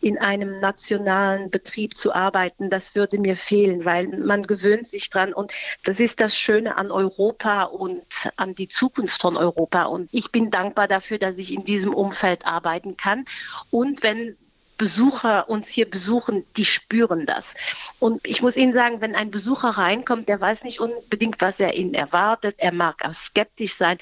in 0.00 0.18
einem 0.18 0.60
nationalen 0.60 1.50
Betrieb 1.50 1.96
zu 1.96 2.14
arbeiten. 2.14 2.68
Das 2.68 2.94
würde 2.94 3.18
mir 3.18 3.34
fehlen, 3.34 3.84
weil 3.86 4.08
man 4.08 4.46
gewöhnt 4.46 4.86
sich 4.86 5.08
dran. 5.10 5.32
Und 5.32 5.52
das 5.84 5.98
ist 5.98 6.20
das 6.20 6.38
Schöne 6.38 6.76
an 6.76 6.92
Europa 6.92 7.64
und 7.64 8.04
an 8.36 8.54
die 8.54 8.68
Zukunft 8.68 9.20
von 9.20 9.36
Europa. 9.36 9.84
Und 9.86 10.08
ich 10.12 10.30
bin 10.30 10.50
dankbar 10.50 10.86
dafür, 10.86 11.18
dass 11.18 11.38
ich 11.38 11.52
in 11.52 11.64
diesem 11.64 11.92
Umfeld 11.92 12.46
arbeiten 12.46 12.96
kann. 12.96 13.24
Und 13.70 14.04
wenn 14.04 14.36
Besucher 14.78 15.48
uns 15.48 15.68
hier 15.68 15.88
besuchen, 15.88 16.44
die 16.56 16.64
spüren 16.64 17.26
das. 17.26 17.54
Und 17.98 18.26
ich 18.26 18.42
muss 18.42 18.56
Ihnen 18.56 18.74
sagen, 18.74 19.00
wenn 19.00 19.14
ein 19.14 19.30
Besucher 19.30 19.70
reinkommt, 19.70 20.28
der 20.28 20.40
weiß 20.40 20.64
nicht 20.64 20.80
unbedingt, 20.80 21.40
was 21.40 21.60
er 21.60 21.74
ihnen 21.74 21.94
erwartet. 21.94 22.56
Er 22.58 22.72
mag 22.72 23.04
auch 23.04 23.14
skeptisch 23.14 23.74
sein. 23.74 23.98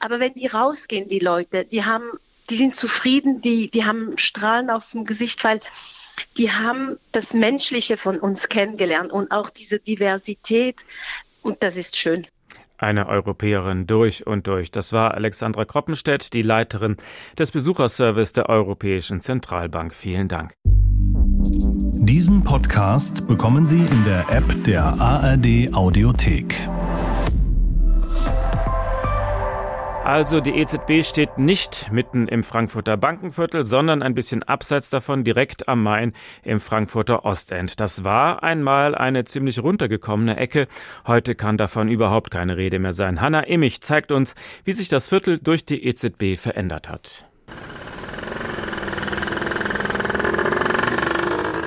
Aber 0.00 0.20
wenn 0.20 0.34
die 0.34 0.46
rausgehen, 0.46 1.08
die 1.08 1.18
Leute, 1.18 1.64
die 1.64 1.84
haben, 1.84 2.10
die 2.50 2.56
sind 2.56 2.74
zufrieden, 2.74 3.42
die, 3.42 3.70
die 3.70 3.84
haben 3.84 4.16
Strahlen 4.18 4.70
auf 4.70 4.90
dem 4.92 5.04
Gesicht, 5.04 5.44
weil 5.44 5.60
die 6.38 6.52
haben 6.52 6.98
das 7.12 7.32
Menschliche 7.32 7.96
von 7.96 8.18
uns 8.18 8.48
kennengelernt 8.48 9.12
und 9.12 9.30
auch 9.30 9.50
diese 9.50 9.78
Diversität. 9.78 10.76
Und 11.42 11.62
das 11.62 11.76
ist 11.76 11.96
schön. 11.96 12.26
Eine 12.76 13.08
Europäerin 13.08 13.86
durch 13.86 14.26
und 14.26 14.46
durch. 14.46 14.70
Das 14.70 14.92
war 14.92 15.14
Alexandra 15.14 15.64
Kroppenstedt, 15.64 16.32
die 16.32 16.42
Leiterin 16.42 16.96
des 17.38 17.52
Besucherservice 17.52 18.32
der 18.32 18.48
Europäischen 18.48 19.20
Zentralbank. 19.20 19.94
Vielen 19.94 20.28
Dank. 20.28 20.54
Diesen 22.06 22.44
Podcast 22.44 23.26
bekommen 23.28 23.64
Sie 23.64 23.80
in 23.80 24.04
der 24.04 24.28
App 24.28 24.64
der 24.64 24.84
ARD 25.00 25.72
Audiothek. 25.72 26.54
Also 30.04 30.42
die 30.42 30.50
EZB 30.50 31.02
steht 31.02 31.38
nicht 31.38 31.90
mitten 31.90 32.28
im 32.28 32.42
Frankfurter 32.42 32.98
Bankenviertel, 32.98 33.64
sondern 33.64 34.02
ein 34.02 34.14
bisschen 34.14 34.42
abseits 34.42 34.90
davon, 34.90 35.24
direkt 35.24 35.66
am 35.66 35.82
Main 35.82 36.12
im 36.42 36.60
Frankfurter 36.60 37.24
Ostend. 37.24 37.80
Das 37.80 38.04
war 38.04 38.42
einmal 38.42 38.94
eine 38.94 39.24
ziemlich 39.24 39.62
runtergekommene 39.62 40.36
Ecke. 40.36 40.68
Heute 41.06 41.34
kann 41.34 41.56
davon 41.56 41.88
überhaupt 41.88 42.30
keine 42.30 42.58
Rede 42.58 42.78
mehr 42.80 42.92
sein. 42.92 43.22
Hanna 43.22 43.40
Immich 43.40 43.80
zeigt 43.80 44.12
uns, 44.12 44.34
wie 44.64 44.74
sich 44.74 44.90
das 44.90 45.08
Viertel 45.08 45.38
durch 45.38 45.64
die 45.64 45.82
EZB 45.86 46.36
verändert 46.36 46.90
hat. 46.90 47.24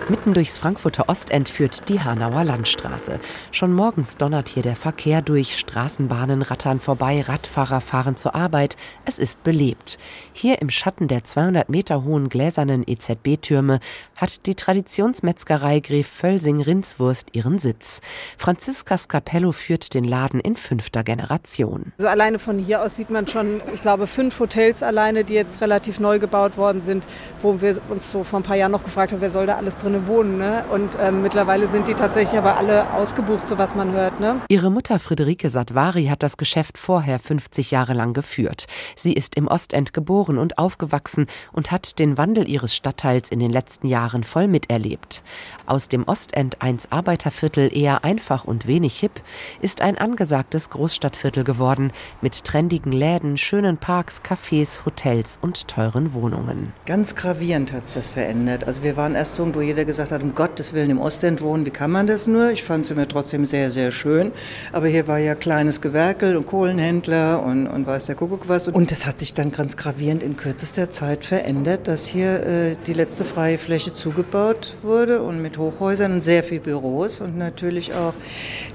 Mitten 0.10 0.34
durchs 0.34 0.58
Frankfurter 0.58 1.10
Ostend 1.10 1.50
führt 1.50 1.90
die 1.90 2.00
Hanauer 2.00 2.46
Landstraße. 2.46 3.20
Schon 3.52 3.74
morgens 3.74 4.16
donnert 4.16 4.48
hier 4.48 4.64
der 4.64 4.78
Verkehr 4.78 5.22
durch, 5.22 5.58
Straßenbahnen 5.58 6.44
rattern 6.44 6.80
vorbei, 6.80 7.26
Radfahrer 7.28 7.82
fahren 7.82 8.16
zur 8.16 8.34
Arbeit. 8.34 8.78
Es 9.04 9.20
ist 9.20 9.44
belebt. 9.44 10.00
Hier 10.32 10.62
im 10.62 10.70
Schatten 10.70 11.10
der 11.10 11.26
200 11.26 11.68
Meter 11.68 12.06
hohen 12.06 12.30
gläsernen 12.30 12.86
EZB-Türme 12.88 13.82
hat 14.16 14.46
die 14.46 14.56
Traditionsmetzgerei 14.56 15.82
Gref 15.82 16.08
Völsing 16.08 16.62
Rindswurst 16.62 17.36
ihren 17.36 17.60
Sitz. 17.60 18.00
Franziska 18.38 18.98
Scapello 18.98 19.52
führt 19.52 19.94
den 19.94 20.06
Laden 20.06 20.40
in 20.40 20.56
fünfter 20.56 21.04
Generation. 21.04 21.92
Also 21.98 22.08
alleine 22.08 22.40
von 22.40 22.60
hier 22.60 22.82
aus 22.82 22.96
sieht 22.96 23.10
man 23.10 23.28
schon, 23.28 23.60
ich 23.74 23.82
glaube, 23.82 24.08
fünf 24.08 24.40
Hotels 24.40 24.84
alleine, 24.84 25.26
die 25.26 25.34
jetzt 25.34 25.60
relativ 25.60 26.00
neu 26.00 26.18
gebaut 26.18 26.56
worden 26.56 26.82
sind, 26.82 27.06
wo 27.42 27.60
wir 27.60 27.78
uns 27.90 28.10
so 28.10 28.24
vor 28.24 28.40
ein 28.40 28.44
paar 28.44 28.56
Jahren 28.56 28.72
noch 28.72 28.86
gefragt 28.86 29.12
haben, 29.12 29.20
wer 29.20 29.32
soll 29.32 29.46
da 29.46 29.58
alles 29.58 29.78
drin 29.78 29.97
gerne 29.98 30.08
wohnen. 30.08 30.38
Ne? 30.38 30.64
Und 30.72 30.98
ähm, 31.02 31.22
mittlerweile 31.22 31.68
sind 31.68 31.88
die 31.88 31.94
tatsächlich 31.94 32.38
aber 32.38 32.58
alle 32.58 32.92
ausgebucht, 32.94 33.48
so 33.48 33.58
was 33.58 33.76
man 33.76 33.92
hört. 33.92 34.20
Ne? 34.20 34.42
Ihre 34.50 34.70
Mutter 34.70 35.00
Friederike 35.00 35.50
Satvari 35.50 36.06
hat 36.06 36.24
das 36.24 36.38
Geschäft 36.38 36.78
vorher 36.78 37.20
50 37.20 37.72
Jahre 37.72 37.94
lang 37.94 38.14
geführt. 38.14 38.68
Sie 38.96 39.14
ist 39.14 39.36
im 39.36 39.48
Ostend 39.48 39.94
geboren 39.94 40.38
und 40.38 40.58
aufgewachsen 40.58 41.28
und 41.52 41.72
hat 41.72 42.00
den 42.00 42.18
Wandel 42.18 42.48
ihres 42.48 42.76
Stadtteils 42.76 43.30
in 43.30 43.40
den 43.40 43.52
letzten 43.52 43.88
Jahren 43.88 44.24
voll 44.24 44.48
miterlebt. 44.48 45.24
Aus 45.66 45.90
dem 45.90 46.08
Ostend 46.08 46.62
eins 46.62 46.92
Arbeiterviertel 46.92 47.76
eher 47.76 48.04
einfach 48.04 48.46
und 48.46 48.68
wenig 48.68 49.00
hip 49.00 49.22
ist 49.62 49.82
ein 49.82 49.98
angesagtes 49.98 50.70
Großstadtviertel 50.70 51.44
geworden 51.44 51.92
mit 52.22 52.44
trendigen 52.44 52.92
Läden, 52.92 53.38
schönen 53.38 53.78
Parks, 53.78 54.22
Cafés, 54.22 54.86
Hotels 54.86 55.40
und 55.42 55.68
teuren 55.68 56.14
Wohnungen. 56.14 56.74
Ganz 56.86 57.16
gravierend 57.16 57.74
hat 57.74 57.84
es 57.84 57.94
das 57.94 58.10
verändert. 58.10 58.66
Also 58.66 58.84
wir 58.84 58.96
waren 58.98 59.16
erst 59.16 59.36
so, 59.36 59.48
wo 59.54 59.62
jeder 59.62 59.86
gesagt 59.88 60.12
hat, 60.12 60.22
um 60.22 60.36
Gottes 60.36 60.74
Willen 60.74 60.92
im 60.92 61.00
Ostend 61.00 61.42
wohnen, 61.42 61.66
wie 61.66 61.72
kann 61.72 61.90
man 61.90 62.06
das 62.06 62.28
nur? 62.28 62.52
Ich 62.52 62.64
fand 62.64 62.86
es 62.86 62.92
immer 62.92 63.08
trotzdem 63.08 63.48
sehr, 63.48 63.72
sehr 63.72 63.92
schön. 63.92 64.32
Aber 64.72 64.88
hier 64.88 65.08
war 65.08 65.18
ja 65.18 65.34
kleines 65.34 65.82
Gewerkel 65.82 66.38
und 66.38 66.46
Kohlenhändler 66.46 67.42
und, 67.42 67.66
und 67.66 67.88
weiß 67.88 68.06
der 68.06 68.16
Kuckuck 68.16 68.48
was. 68.48 68.68
Und 68.68 68.92
das 68.92 69.08
hat 69.08 69.18
sich 69.18 69.34
dann 69.34 69.52
ganz 69.52 69.76
gravierend 69.78 70.22
in 70.22 70.38
kürzester 70.38 70.92
Zeit 70.92 71.26
verändert, 71.26 71.88
dass 71.88 72.06
hier 72.06 72.46
äh, 72.46 72.76
die 72.86 72.94
letzte 72.94 73.26
freie 73.26 73.58
Fläche 73.58 73.92
zugebaut 73.92 74.76
wurde 74.84 75.24
und 75.24 75.42
mit 75.42 75.58
Hochhäusern 75.58 76.14
und 76.14 76.22
sehr 76.22 76.44
viel 76.44 76.60
Büros 76.60 77.20
und 77.20 77.36
natürlich 77.38 77.96
auch 77.96 78.14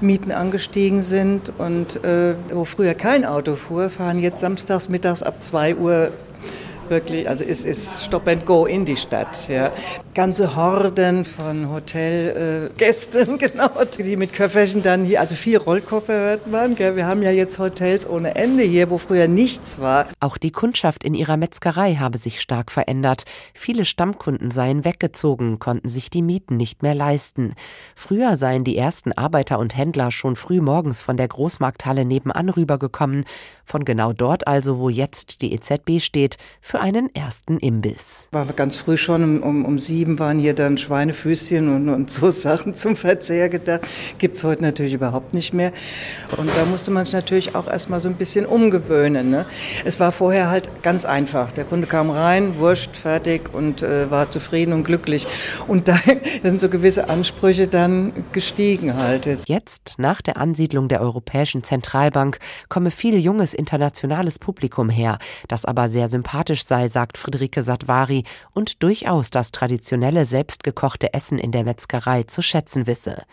Mieten 0.01 0.31
angestiegen 0.31 1.01
sind. 1.01 1.53
Und 1.57 2.03
äh, 2.03 2.35
wo 2.51 2.65
früher 2.65 2.95
kein 2.95 3.23
Auto 3.23 3.55
fuhr, 3.55 3.89
fahren 3.89 4.19
jetzt 4.19 4.39
samstags 4.39 4.89
mittags 4.89 5.23
ab 5.23 5.41
2 5.41 5.75
Uhr 5.75 6.11
wirklich, 6.93 7.27
also 7.27 7.43
es 7.43 7.65
ist 7.65 8.05
Stop 8.05 8.27
and 8.27 8.45
Go 8.45 8.65
in 8.65 8.85
die 8.85 8.95
Stadt. 8.95 9.49
Ja. 9.49 9.71
Ganze 10.13 10.55
Horden 10.55 11.25
von 11.25 11.69
Hotelgästen, 11.71 13.35
äh, 13.35 13.37
genau, 13.49 13.69
die 13.97 14.15
mit 14.15 14.31
Köfferchen 14.31 14.83
dann 14.83 15.03
hier, 15.03 15.19
also 15.19 15.33
viel 15.33 15.57
Rollkoffer 15.57 16.13
hört 16.13 16.47
man. 16.47 16.75
Gell. 16.75 16.95
Wir 16.95 17.07
haben 17.07 17.23
ja 17.23 17.31
jetzt 17.31 17.57
Hotels 17.57 18.07
ohne 18.07 18.35
Ende 18.35 18.63
hier, 18.63 18.91
wo 18.91 18.99
früher 18.99 19.27
nichts 19.27 19.79
war. 19.79 20.05
Auch 20.19 20.37
die 20.37 20.51
Kundschaft 20.51 21.03
in 21.03 21.15
ihrer 21.15 21.35
Metzgerei 21.35 21.95
habe 21.95 22.19
sich 22.19 22.39
stark 22.39 22.71
verändert. 22.71 23.23
Viele 23.55 23.85
Stammkunden 23.85 24.51
seien 24.51 24.85
weggezogen, 24.85 25.57
konnten 25.57 25.89
sich 25.89 26.11
die 26.11 26.21
Mieten 26.21 26.57
nicht 26.57 26.83
mehr 26.83 26.93
leisten. 26.93 27.55
Früher 27.95 28.37
seien 28.37 28.63
die 28.63 28.77
ersten 28.77 29.11
Arbeiter 29.13 29.57
und 29.57 29.75
Händler 29.75 30.11
schon 30.11 30.35
früh 30.35 30.61
morgens 30.61 31.01
von 31.01 31.17
der 31.17 31.27
Großmarkthalle 31.27 32.05
nebenan 32.05 32.49
rübergekommen, 32.49 33.25
von 33.65 33.85
genau 33.85 34.13
dort 34.13 34.47
also, 34.47 34.79
wo 34.79 34.89
jetzt 34.89 35.41
die 35.41 35.53
EZB 35.53 35.99
steht, 35.99 36.37
für 36.61 36.79
einen 36.79 37.13
ersten 37.15 37.57
Imbiss. 37.57 38.27
War 38.31 38.45
ganz 38.45 38.77
früh 38.77 38.97
schon 38.97 39.41
um, 39.41 39.65
um, 39.65 39.79
sieben 39.79 40.19
waren 40.19 40.39
hier 40.39 40.53
dann 40.53 40.77
Schweinefüßchen 40.77 41.73
und, 41.73 41.89
und 41.89 42.11
so 42.11 42.31
Sachen 42.31 42.73
zum 42.73 42.95
Verzehr 42.95 43.49
gedacht. 43.49 43.81
Gibt 44.17 44.35
es 44.35 44.43
heute 44.43 44.61
natürlich 44.61 44.93
überhaupt 44.93 45.33
nicht 45.33 45.53
mehr. 45.53 45.71
Und 46.37 46.49
da 46.55 46.65
musste 46.65 46.91
man 46.91 47.05
sich 47.05 47.13
natürlich 47.13 47.55
auch 47.55 47.67
erstmal 47.67 47.99
so 47.99 48.09
ein 48.09 48.15
bisschen 48.15 48.45
umgewöhnen. 48.45 49.29
Ne? 49.29 49.45
Es 49.85 49.99
war 49.99 50.11
vorher 50.11 50.49
halt 50.49 50.69
ganz 50.83 51.05
einfach. 51.05 51.51
Der 51.51 51.63
Kunde 51.63 51.87
kam 51.87 52.09
rein, 52.09 52.57
wurscht, 52.57 52.95
fertig 52.95 53.53
und 53.53 53.81
äh, 53.81 54.11
war 54.11 54.29
zufrieden 54.29 54.73
und 54.73 54.83
glücklich. 54.83 55.25
Und 55.67 55.87
da 55.87 55.99
sind 56.43 56.59
so 56.59 56.69
gewisse 56.69 57.09
Ansprüche 57.09 57.67
dann 57.67 58.13
gestiegen 58.31 58.95
halt. 58.95 59.25
Jetzt, 59.47 59.95
nach 59.97 60.21
der 60.21 60.37
Ansiedlung 60.37 60.87
der 60.87 61.01
Europäischen 61.01 61.63
Zentralbank, 61.63 62.39
komme 62.69 62.91
viel 62.91 63.17
junges 63.17 63.52
internationales 63.53 64.39
Publikum 64.39 64.89
her, 64.89 65.17
das 65.47 65.65
aber 65.65 65.89
sehr 65.89 66.07
sympathisch 66.07 66.65
sei, 66.65 66.87
sagt 66.87 67.17
Friederike 67.17 67.63
Satvari, 67.63 68.23
und 68.53 68.81
durchaus 68.83 69.29
das 69.29 69.51
Tradition 69.51 69.83
traditionelle 69.83 70.25
selbstgekochte 70.25 71.13
Essen 71.13 71.37
in 71.37 71.51
der 71.51 71.63
Metzgerei 71.63 72.23
zu 72.23 72.41
schätzen 72.41 72.87
wisse. 72.87 73.23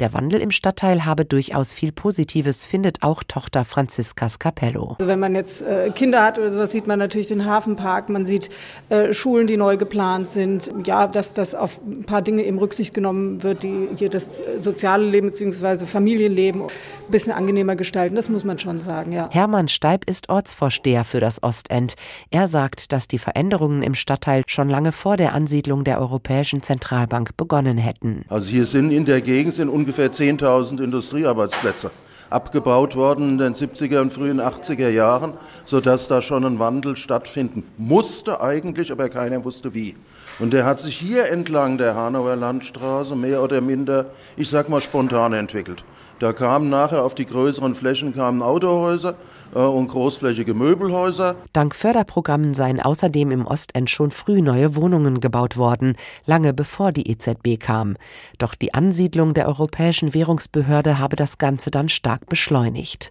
Der 0.00 0.14
Wandel 0.14 0.40
im 0.40 0.52
Stadtteil 0.52 1.04
habe 1.04 1.24
durchaus 1.24 1.72
viel 1.72 1.90
Positives, 1.90 2.64
findet 2.64 3.02
auch 3.02 3.24
Tochter 3.24 3.64
Franziskas 3.64 4.38
Capello. 4.38 4.94
Also 4.98 5.08
wenn 5.08 5.18
man 5.18 5.34
jetzt 5.34 5.60
äh, 5.62 5.90
Kinder 5.90 6.22
hat 6.22 6.38
oder 6.38 6.52
sowas, 6.52 6.70
sieht 6.70 6.86
man 6.86 7.00
natürlich 7.00 7.26
den 7.26 7.44
Hafenpark, 7.44 8.08
man 8.08 8.26
sieht 8.26 8.48
äh, 8.90 9.12
Schulen, 9.12 9.48
die 9.48 9.56
neu 9.56 9.76
geplant 9.76 10.28
sind. 10.28 10.70
Ja, 10.84 11.08
dass 11.08 11.34
das 11.34 11.56
auf 11.56 11.80
ein 11.84 12.04
paar 12.04 12.22
Dinge 12.22 12.44
eben 12.44 12.58
Rücksicht 12.58 12.94
genommen 12.94 13.42
wird, 13.42 13.64
die 13.64 13.88
hier 13.96 14.08
das 14.08 14.40
soziale 14.60 15.04
Leben 15.04 15.30
bzw. 15.30 15.84
Familienleben 15.84 16.62
ein 16.62 17.10
bisschen 17.10 17.32
angenehmer 17.32 17.74
gestalten. 17.74 18.14
Das 18.14 18.28
muss 18.28 18.44
man 18.44 18.58
schon 18.60 18.80
sagen, 18.80 19.10
ja. 19.10 19.28
Hermann 19.32 19.57
Steib 19.66 20.08
ist 20.08 20.28
Ortsvorsteher 20.28 21.04
für 21.04 21.18
das 21.18 21.42
Ostend. 21.42 21.96
Er 22.30 22.46
sagt, 22.46 22.92
dass 22.92 23.08
die 23.08 23.18
Veränderungen 23.18 23.82
im 23.82 23.96
Stadtteil 23.96 24.44
schon 24.46 24.68
lange 24.68 24.92
vor 24.92 25.16
der 25.16 25.34
Ansiedlung 25.34 25.82
der 25.82 26.00
Europäischen 26.00 26.62
Zentralbank 26.62 27.36
begonnen 27.36 27.78
hätten. 27.78 28.24
Also 28.28 28.50
hier 28.50 28.66
sind 28.66 28.92
in 28.92 29.06
der 29.06 29.22
Gegend 29.22 29.54
sind 29.54 29.70
ungefähr 29.70 30.12
10.000 30.12 30.84
Industriearbeitsplätze 30.84 31.90
abgebaut 32.30 32.96
worden 32.96 33.30
in 33.30 33.38
den 33.38 33.54
70er 33.54 34.00
und 34.00 34.12
frühen 34.12 34.40
80er 34.40 34.90
Jahren, 34.90 35.34
sodass 35.64 36.08
da 36.08 36.20
schon 36.20 36.44
ein 36.44 36.58
Wandel 36.58 36.96
stattfinden 36.96 37.64
musste 37.76 38.40
eigentlich, 38.40 38.92
aber 38.92 39.08
keiner 39.08 39.44
wusste 39.44 39.74
wie. 39.74 39.96
Und 40.38 40.52
der 40.52 40.64
hat 40.64 40.78
sich 40.78 40.96
hier 40.96 41.30
entlang 41.30 41.78
der 41.78 41.94
Hanauer 41.94 42.36
Landstraße 42.36 43.16
mehr 43.16 43.42
oder 43.42 43.60
minder, 43.60 44.06
ich 44.36 44.48
sag 44.48 44.68
mal, 44.68 44.80
spontan 44.80 45.32
entwickelt. 45.32 45.84
Da 46.20 46.32
kamen 46.32 46.68
nachher 46.68 47.04
auf 47.04 47.14
die 47.14 47.26
größeren 47.26 47.74
Flächen 47.74 48.14
kamen 48.14 48.42
Autohäuser 48.42 49.14
und 49.52 49.88
großflächige 49.88 50.54
Möbelhäuser. 50.54 51.36
Dank 51.52 51.74
Förderprogrammen 51.74 52.54
seien 52.54 52.80
außerdem 52.80 53.30
im 53.30 53.46
Ostend 53.46 53.90
schon 53.90 54.10
früh 54.10 54.42
neue 54.42 54.76
Wohnungen 54.76 55.20
gebaut 55.20 55.56
worden, 55.56 55.96
lange 56.26 56.52
bevor 56.52 56.92
die 56.92 57.10
EZB 57.10 57.58
kam. 57.58 57.96
Doch 58.38 58.54
die 58.54 58.74
Ansiedlung 58.74 59.34
der 59.34 59.46
Europäischen 59.46 60.14
Währungsbehörde 60.14 60.98
habe 60.98 61.16
das 61.16 61.38
Ganze 61.38 61.70
dann 61.70 61.88
stark 61.88 62.26
beschleunigt. 62.26 63.10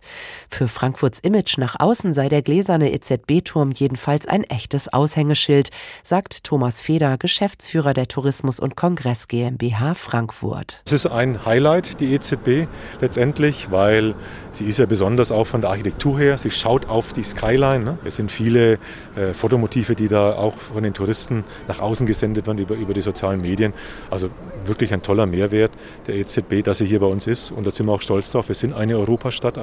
Für 0.49 0.67
Frankfurts 0.67 1.19
Image 1.19 1.57
nach 1.57 1.75
außen 1.79 2.13
sei 2.13 2.29
der 2.29 2.41
gläserne 2.41 2.91
EZB-Turm 2.91 3.71
jedenfalls 3.71 4.27
ein 4.27 4.43
echtes 4.43 4.91
Aushängeschild, 4.93 5.69
sagt 6.03 6.43
Thomas 6.43 6.81
Feder, 6.81 7.17
Geschäftsführer 7.17 7.93
der 7.93 8.07
Tourismus- 8.07 8.59
und 8.59 8.75
Kongress 8.75 9.27
GmbH 9.27 9.95
Frankfurt. 9.95 10.81
Es 10.85 10.91
ist 10.91 11.07
ein 11.07 11.45
Highlight, 11.45 11.99
die 11.99 12.13
EZB 12.13 12.67
letztendlich, 13.01 13.71
weil 13.71 14.15
sie 14.51 14.65
ist 14.65 14.79
ja 14.79 14.85
besonders 14.85 15.31
auch 15.31 15.47
von 15.47 15.61
der 15.61 15.71
Architektur 15.71 16.19
her. 16.19 16.26
Sie 16.35 16.49
schaut 16.49 16.89
auf 16.89 17.13
die 17.13 17.23
Skyline. 17.23 17.85
Ne? 17.85 17.97
Es 18.03 18.15
sind 18.15 18.31
viele 18.31 18.79
äh, 19.15 19.33
Fotomotive, 19.33 19.95
die 19.95 20.07
da 20.07 20.33
auch 20.33 20.55
von 20.57 20.83
den 20.83 20.93
Touristen 20.93 21.43
nach 21.67 21.79
außen 21.79 22.05
gesendet 22.07 22.47
werden 22.47 22.57
über, 22.57 22.75
über 22.75 22.93
die 22.93 23.01
sozialen 23.01 23.41
Medien. 23.41 23.73
Also 24.09 24.29
wirklich 24.65 24.93
ein 24.93 25.01
toller 25.01 25.25
Mehrwert 25.25 25.71
der 26.07 26.15
EZB, 26.15 26.63
dass 26.63 26.79
sie 26.79 26.85
hier 26.85 26.99
bei 26.99 27.05
uns 27.05 27.27
ist. 27.27 27.51
Und 27.51 27.65
da 27.65 27.71
sind 27.71 27.85
wir 27.85 27.93
auch 27.93 28.01
stolz 28.01 28.31
drauf. 28.31 28.47
Wir 28.47 28.55
sind 28.55 28.73
eine 28.73 28.97
Europastadt 28.97 29.59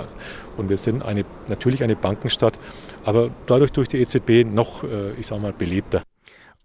und 0.57 0.69
wir 0.69 0.77
sind 0.77 1.03
eine, 1.03 1.25
natürlich 1.49 1.83
eine 1.83 1.97
Bankenstadt, 1.97 2.55
aber 3.05 3.31
dadurch 3.47 3.73
durch 3.73 3.89
die 3.89 3.99
EZB 3.99 4.45
noch, 4.45 4.85
äh, 4.85 5.13
ich 5.19 5.27
sage 5.27 5.43
mal, 5.43 5.53
belebter. 5.53 6.03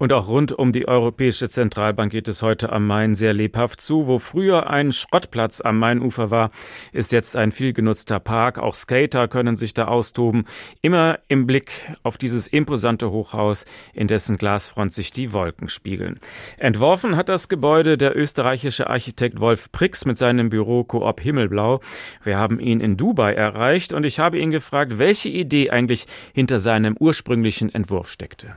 Und 0.00 0.14
auch 0.14 0.28
rund 0.28 0.52
um 0.52 0.72
die 0.72 0.88
Europäische 0.88 1.50
Zentralbank 1.50 2.10
geht 2.10 2.26
es 2.26 2.40
heute 2.40 2.72
am 2.72 2.86
Main 2.86 3.14
sehr 3.14 3.34
lebhaft 3.34 3.82
zu. 3.82 4.06
Wo 4.06 4.18
früher 4.18 4.70
ein 4.70 4.92
Schrottplatz 4.92 5.60
am 5.60 5.78
Mainufer 5.78 6.30
war, 6.30 6.52
ist 6.90 7.12
jetzt 7.12 7.36
ein 7.36 7.52
viel 7.52 7.74
genutzter 7.74 8.18
Park. 8.18 8.58
Auch 8.58 8.74
Skater 8.74 9.28
können 9.28 9.56
sich 9.56 9.74
da 9.74 9.88
austoben. 9.88 10.44
Immer 10.80 11.18
im 11.28 11.46
Blick 11.46 11.70
auf 12.02 12.16
dieses 12.16 12.46
imposante 12.46 13.10
Hochhaus, 13.10 13.66
in 13.92 14.06
dessen 14.06 14.38
Glasfront 14.38 14.94
sich 14.94 15.12
die 15.12 15.34
Wolken 15.34 15.68
spiegeln. 15.68 16.18
Entworfen 16.56 17.14
hat 17.14 17.28
das 17.28 17.50
Gebäude 17.50 17.98
der 17.98 18.16
österreichische 18.16 18.88
Architekt 18.88 19.38
Wolf 19.38 19.70
Prix 19.70 20.06
mit 20.06 20.16
seinem 20.16 20.48
Büro 20.48 20.82
Coop 20.82 21.20
Himmelblau. 21.20 21.80
Wir 22.24 22.38
haben 22.38 22.58
ihn 22.58 22.80
in 22.80 22.96
Dubai 22.96 23.34
erreicht 23.34 23.92
und 23.92 24.06
ich 24.06 24.18
habe 24.18 24.38
ihn 24.38 24.50
gefragt, 24.50 24.98
welche 24.98 25.28
Idee 25.28 25.68
eigentlich 25.68 26.06
hinter 26.32 26.58
seinem 26.58 26.96
ursprünglichen 26.98 27.68
Entwurf 27.74 28.10
steckte. 28.10 28.56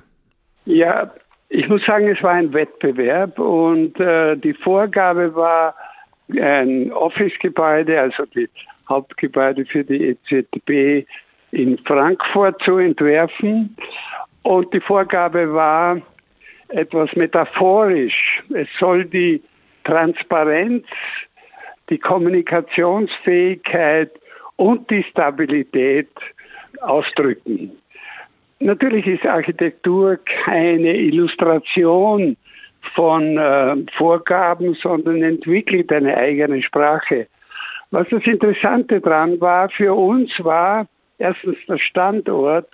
Ja, 0.66 1.12
ich 1.54 1.70
muss 1.70 1.86
sagen, 1.86 2.08
es 2.08 2.24
war 2.24 2.32
ein 2.32 2.51
Wettbewerb 2.51 3.38
und 3.38 3.99
äh, 3.99 4.36
die 4.36 4.56
Vorgabe 4.56 5.36
war, 5.36 5.76
ein 6.32 6.91
Office-Gebäude, 6.91 8.01
also 8.01 8.26
die 8.26 8.49
Hauptgebäude 8.89 9.64
für 9.66 9.84
die 9.84 10.18
EZB 10.32 11.06
in 11.51 11.78
Frankfurt 11.80 12.64
zu 12.64 12.78
entwerfen. 12.78 13.76
Und 14.41 14.74
die 14.74 14.80
Vorgabe 14.80 15.54
war 15.54 16.01
etwas 16.70 17.14
metaphorisch. 17.16 18.41
Es 18.54 18.70
soll 18.80 19.04
die 19.06 19.43
Transparenz, 19.84 20.88
die 21.89 21.99
Kommunikationsfähigkeit 21.99 24.12
und 24.56 24.89
die 24.89 25.04
Stabilität 25.04 26.10
ausdrücken. 26.82 27.78
Natürlich 28.64 29.05
ist 29.07 29.26
Architektur 29.26 30.18
keine 30.45 30.95
Illustration 30.95 32.38
von 32.95 33.38
äh, 33.38 33.76
Vorgaben, 33.91 34.74
sondern 34.74 35.22
entwickelt 35.22 35.91
eine 35.91 36.16
eigene 36.16 36.61
Sprache. 36.61 37.28
Was 37.91 38.07
das 38.09 38.26
Interessante 38.26 39.01
daran 39.01 39.39
war 39.41 39.70
für 39.70 39.93
uns 39.93 40.32
war 40.43 40.88
erstens 41.18 41.57
der 41.68 41.78
Standort, 41.78 42.70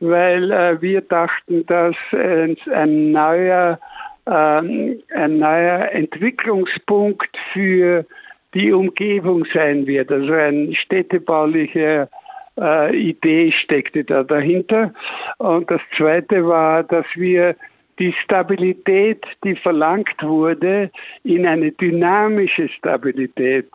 weil 0.00 0.50
äh, 0.50 0.80
wir 0.82 1.00
dachten, 1.00 1.64
dass 1.64 1.96
äh, 2.12 2.54
ein 2.74 3.10
neuer 3.10 3.78
ähm, 4.26 5.02
ein 5.14 5.38
neuer 5.38 5.90
Entwicklungspunkt 5.92 7.34
für 7.54 8.04
die 8.52 8.72
Umgebung 8.72 9.46
sein 9.52 9.86
wird, 9.86 10.12
also 10.12 10.34
ein 10.34 10.74
städtebaulicher 10.74 12.10
äh, 12.58 12.96
Idee 12.96 13.52
steckte 13.52 14.04
da 14.04 14.22
dahinter. 14.22 14.92
Und 15.38 15.70
das 15.70 15.80
Zweite 15.96 16.46
war, 16.46 16.82
dass 16.84 17.06
wir 17.14 17.56
die 17.98 18.12
Stabilität, 18.12 19.26
die 19.44 19.54
verlangt 19.54 20.22
wurde, 20.22 20.90
in 21.22 21.46
eine 21.46 21.70
dynamische 21.72 22.68
Stabilität 22.68 23.68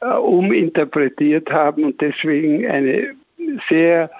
äh, 0.00 0.06
uminterpretiert 0.06 1.50
haben 1.50 1.84
und 1.84 2.00
deswegen 2.00 2.66
eine 2.66 3.14
sehr 3.68 4.10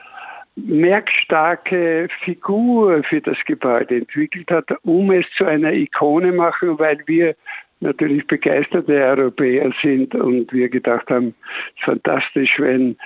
merkstarke 0.57 2.09
Figur 2.20 3.03
für 3.03 3.20
das 3.20 3.38
Gebäude 3.44 3.96
entwickelt 3.96 4.51
hat, 4.51 4.70
um 4.82 5.11
es 5.11 5.24
zu 5.36 5.44
einer 5.44 5.72
Ikone 5.72 6.32
machen, 6.32 6.78
weil 6.78 6.98
wir 7.07 7.34
natürlich 7.80 8.26
begeisterte 8.26 8.92
Europäer 8.92 9.72
sind 9.80 10.14
und 10.14 10.53
wir 10.53 10.68
gedacht 10.68 11.11
haben, 11.11 11.34
fantastisch, 11.76 12.61
wenn 12.61 12.96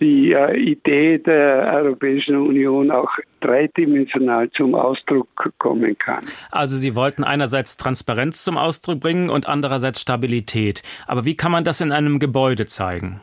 die 0.00 0.32
äh, 0.32 0.56
Idee 0.56 1.18
der 1.18 1.72
Europäischen 1.74 2.36
Union 2.36 2.90
auch 2.90 3.10
dreidimensional 3.40 4.50
zum 4.50 4.74
Ausdruck 4.74 5.52
kommen 5.58 5.96
kann. 5.98 6.24
Also 6.50 6.76
Sie 6.76 6.94
wollten 6.94 7.24
einerseits 7.24 7.76
Transparenz 7.76 8.44
zum 8.44 8.56
Ausdruck 8.56 9.00
bringen 9.00 9.30
und 9.30 9.48
andererseits 9.48 10.00
Stabilität. 10.00 10.82
Aber 11.06 11.24
wie 11.24 11.36
kann 11.36 11.52
man 11.52 11.64
das 11.64 11.80
in 11.80 11.92
einem 11.92 12.18
Gebäude 12.18 12.66
zeigen? 12.66 13.20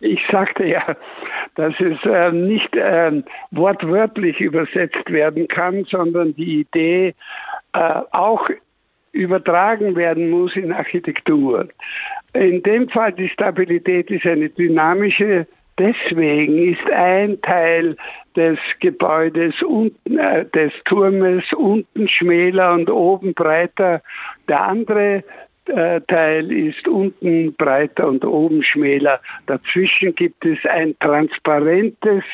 Ich 0.00 0.24
sagte 0.30 0.64
ja, 0.64 0.96
dass 1.56 1.74
es 1.80 1.98
äh, 2.04 2.30
nicht 2.30 2.76
äh, 2.76 3.22
wortwörtlich 3.50 4.40
übersetzt 4.40 5.10
werden 5.10 5.48
kann, 5.48 5.84
sondern 5.84 6.34
die 6.36 6.60
Idee 6.60 7.14
äh, 7.72 8.00
auch 8.12 8.48
übertragen 9.18 9.96
werden 9.96 10.30
muss 10.30 10.54
in 10.56 10.72
Architektur. 10.72 11.68
In 12.34 12.62
dem 12.62 12.88
Fall 12.88 13.12
die 13.12 13.28
Stabilität 13.28 14.10
ist 14.10 14.26
eine 14.26 14.48
dynamische, 14.48 15.46
deswegen 15.76 16.72
ist 16.72 16.90
ein 16.90 17.40
Teil 17.42 17.96
des 18.36 18.58
Gebäudes 18.78 19.60
unten, 19.62 20.18
äh, 20.18 20.44
des 20.46 20.72
Turmes 20.84 21.52
unten 21.52 22.06
schmäler 22.06 22.74
und 22.74 22.88
oben 22.90 23.34
breiter. 23.34 24.02
Der 24.46 24.62
andere 24.62 25.24
äh, 25.66 26.00
Teil 26.02 26.52
ist 26.52 26.86
unten 26.86 27.54
breiter 27.54 28.06
und 28.06 28.24
oben 28.24 28.62
schmäler. 28.62 29.20
Dazwischen 29.46 30.14
gibt 30.14 30.44
es 30.44 30.64
ein 30.64 30.96
transparentes 31.00 32.24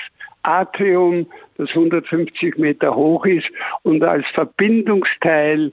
Atrium, 0.43 1.27
das 1.57 1.71
150 1.71 2.59
Meter 2.59 2.95
hoch 2.95 3.25
ist 3.25 3.51
und 3.83 4.05
als 4.05 4.27
Verbindungsteil 4.29 5.73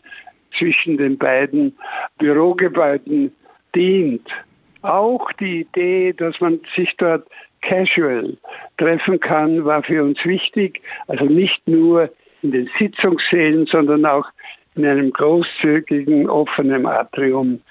zwischen 0.58 0.98
den 0.98 1.18
beiden 1.18 1.78
Bürogebäuden 2.18 3.32
dient. 3.76 4.28
Auch 4.82 5.32
die 5.34 5.62
Idee, 5.62 6.14
dass 6.14 6.40
man 6.42 6.60
sich 6.76 6.96
dort 6.98 7.28
casual 7.62 8.38
treffen 8.78 9.20
kann, 9.20 9.64
war 9.66 9.84
für 9.84 10.04
uns 10.04 10.24
wichtig. 10.26 10.82
Also 11.08 11.26
nicht 11.26 11.68
nur 11.68 12.10
in 12.42 12.52
den 12.52 12.70
Sitzungssälen, 12.80 13.68
sondern 13.68 14.06
auch 14.06 14.26
in 14.76 14.86
einem 14.86 15.12
großzügigen, 15.12 16.30
offenen 16.30 16.86
Atrium 16.86 17.62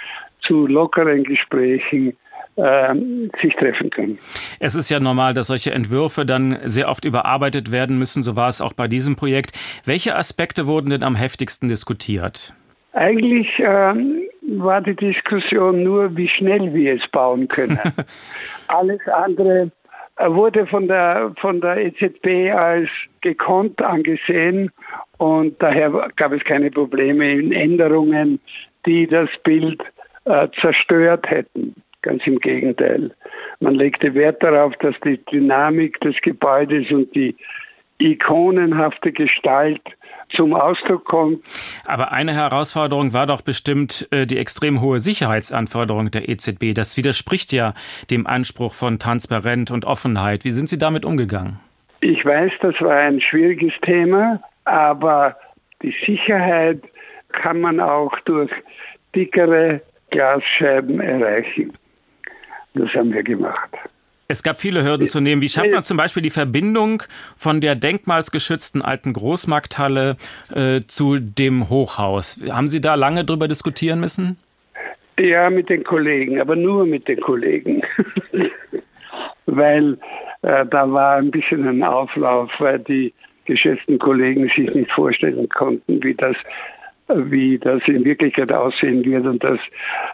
zu 0.42 0.66
lockeren 0.66 1.24
Gesprächen 1.24 2.16
äh, 2.56 2.94
sich 3.40 3.54
treffen 3.56 3.90
können. 3.90 4.18
Es 4.58 4.74
ist 4.74 4.90
ja 4.90 5.00
normal, 5.00 5.34
dass 5.34 5.48
solche 5.48 5.72
Entwürfe 5.72 6.26
dann 6.26 6.58
sehr 6.64 6.88
oft 6.88 7.04
überarbeitet 7.04 7.72
werden 7.72 7.98
müssen. 7.98 8.22
So 8.22 8.36
war 8.36 8.48
es 8.48 8.60
auch 8.60 8.72
bei 8.72 8.88
diesem 8.88 9.16
Projekt. 9.16 9.52
Welche 9.84 10.16
Aspekte 10.16 10.66
wurden 10.66 10.90
denn 10.90 11.02
am 11.02 11.16
heftigsten 11.16 11.68
diskutiert? 11.68 12.54
Eigentlich 12.92 13.62
ähm, 13.64 14.22
war 14.42 14.80
die 14.80 14.96
Diskussion 14.96 15.82
nur, 15.82 16.16
wie 16.16 16.28
schnell 16.28 16.74
wir 16.74 16.96
es 16.96 17.06
bauen 17.08 17.46
können. 17.48 17.78
Alles 18.68 19.00
andere 19.06 19.70
äh, 20.16 20.28
wurde 20.28 20.66
von 20.66 20.88
der, 20.88 21.32
von 21.36 21.60
der 21.60 21.76
EZB 21.78 22.52
als 22.52 22.88
gekonnt 23.20 23.80
angesehen 23.80 24.70
und 25.18 25.60
daher 25.62 26.08
gab 26.16 26.32
es 26.32 26.42
keine 26.44 26.70
Probleme 26.70 27.32
in 27.32 27.52
Änderungen, 27.52 28.40
die 28.86 29.06
das 29.06 29.30
Bild 29.44 29.82
äh, 30.24 30.48
zerstört 30.60 31.30
hätten. 31.30 31.74
Ganz 32.02 32.26
im 32.26 32.38
Gegenteil. 32.38 33.14
Man 33.60 33.74
legte 33.74 34.14
Wert 34.14 34.42
darauf, 34.42 34.74
dass 34.78 34.98
die 35.00 35.22
Dynamik 35.26 36.00
des 36.00 36.20
Gebäudes 36.22 36.90
und 36.90 37.14
die 37.14 37.36
ikonenhafte 38.00 39.12
Gestalt 39.12 39.82
zum 40.30 40.54
Ausdruck 40.54 41.04
kommt. 41.04 41.44
Aber 41.84 42.12
eine 42.12 42.32
Herausforderung 42.34 43.12
war 43.12 43.26
doch 43.26 43.42
bestimmt 43.42 44.08
äh, 44.10 44.26
die 44.26 44.38
extrem 44.38 44.80
hohe 44.80 45.00
Sicherheitsanforderung 45.00 46.10
der 46.10 46.28
EZB. 46.28 46.74
Das 46.74 46.96
widerspricht 46.96 47.52
ja 47.52 47.74
dem 48.10 48.26
Anspruch 48.26 48.72
von 48.72 48.98
Transparenz 48.98 49.70
und 49.70 49.84
Offenheit. 49.84 50.44
Wie 50.44 50.52
sind 50.52 50.68
Sie 50.68 50.78
damit 50.78 51.04
umgegangen? 51.04 51.58
Ich 52.00 52.24
weiß, 52.24 52.52
das 52.60 52.80
war 52.80 52.96
ein 52.96 53.20
schwieriges 53.20 53.74
Thema, 53.82 54.40
aber 54.64 55.36
die 55.82 55.94
Sicherheit 56.04 56.82
kann 57.32 57.60
man 57.60 57.80
auch 57.80 58.18
durch 58.20 58.50
dickere 59.14 59.78
Glasscheiben 60.10 61.00
erreichen. 61.00 61.72
Das 62.74 62.94
haben 62.94 63.12
wir 63.12 63.22
gemacht. 63.22 63.70
Es 64.30 64.44
gab 64.44 64.60
viele 64.60 64.84
Hürden 64.84 65.08
zu 65.08 65.20
nehmen. 65.20 65.42
Wie 65.42 65.48
schafft 65.48 65.72
man 65.72 65.82
zum 65.82 65.96
Beispiel 65.96 66.22
die 66.22 66.30
Verbindung 66.30 67.02
von 67.36 67.60
der 67.60 67.74
denkmalsgeschützten 67.74 68.80
alten 68.80 69.12
Großmarkthalle 69.12 70.16
äh, 70.54 70.78
zu 70.86 71.18
dem 71.18 71.68
Hochhaus? 71.68 72.40
Haben 72.48 72.68
Sie 72.68 72.80
da 72.80 72.94
lange 72.94 73.24
drüber 73.24 73.48
diskutieren 73.48 73.98
müssen? 73.98 74.38
Ja, 75.18 75.50
mit 75.50 75.68
den 75.68 75.82
Kollegen, 75.82 76.40
aber 76.40 76.54
nur 76.54 76.86
mit 76.86 77.08
den 77.08 77.20
Kollegen. 77.20 77.82
weil 79.46 79.98
äh, 80.42 80.64
da 80.64 80.92
war 80.92 81.16
ein 81.16 81.32
bisschen 81.32 81.66
ein 81.66 81.82
Auflauf, 81.82 82.52
weil 82.60 82.78
die 82.78 83.12
geschätzten 83.46 83.98
Kollegen 83.98 84.48
sich 84.48 84.72
nicht 84.72 84.92
vorstellen 84.92 85.48
konnten, 85.48 86.04
wie 86.04 86.14
das 86.14 86.36
wie 87.14 87.58
das 87.58 87.86
in 87.86 88.04
Wirklichkeit 88.04 88.52
aussehen 88.52 89.04
wird 89.04 89.26
und 89.26 89.42
dass 89.42 89.58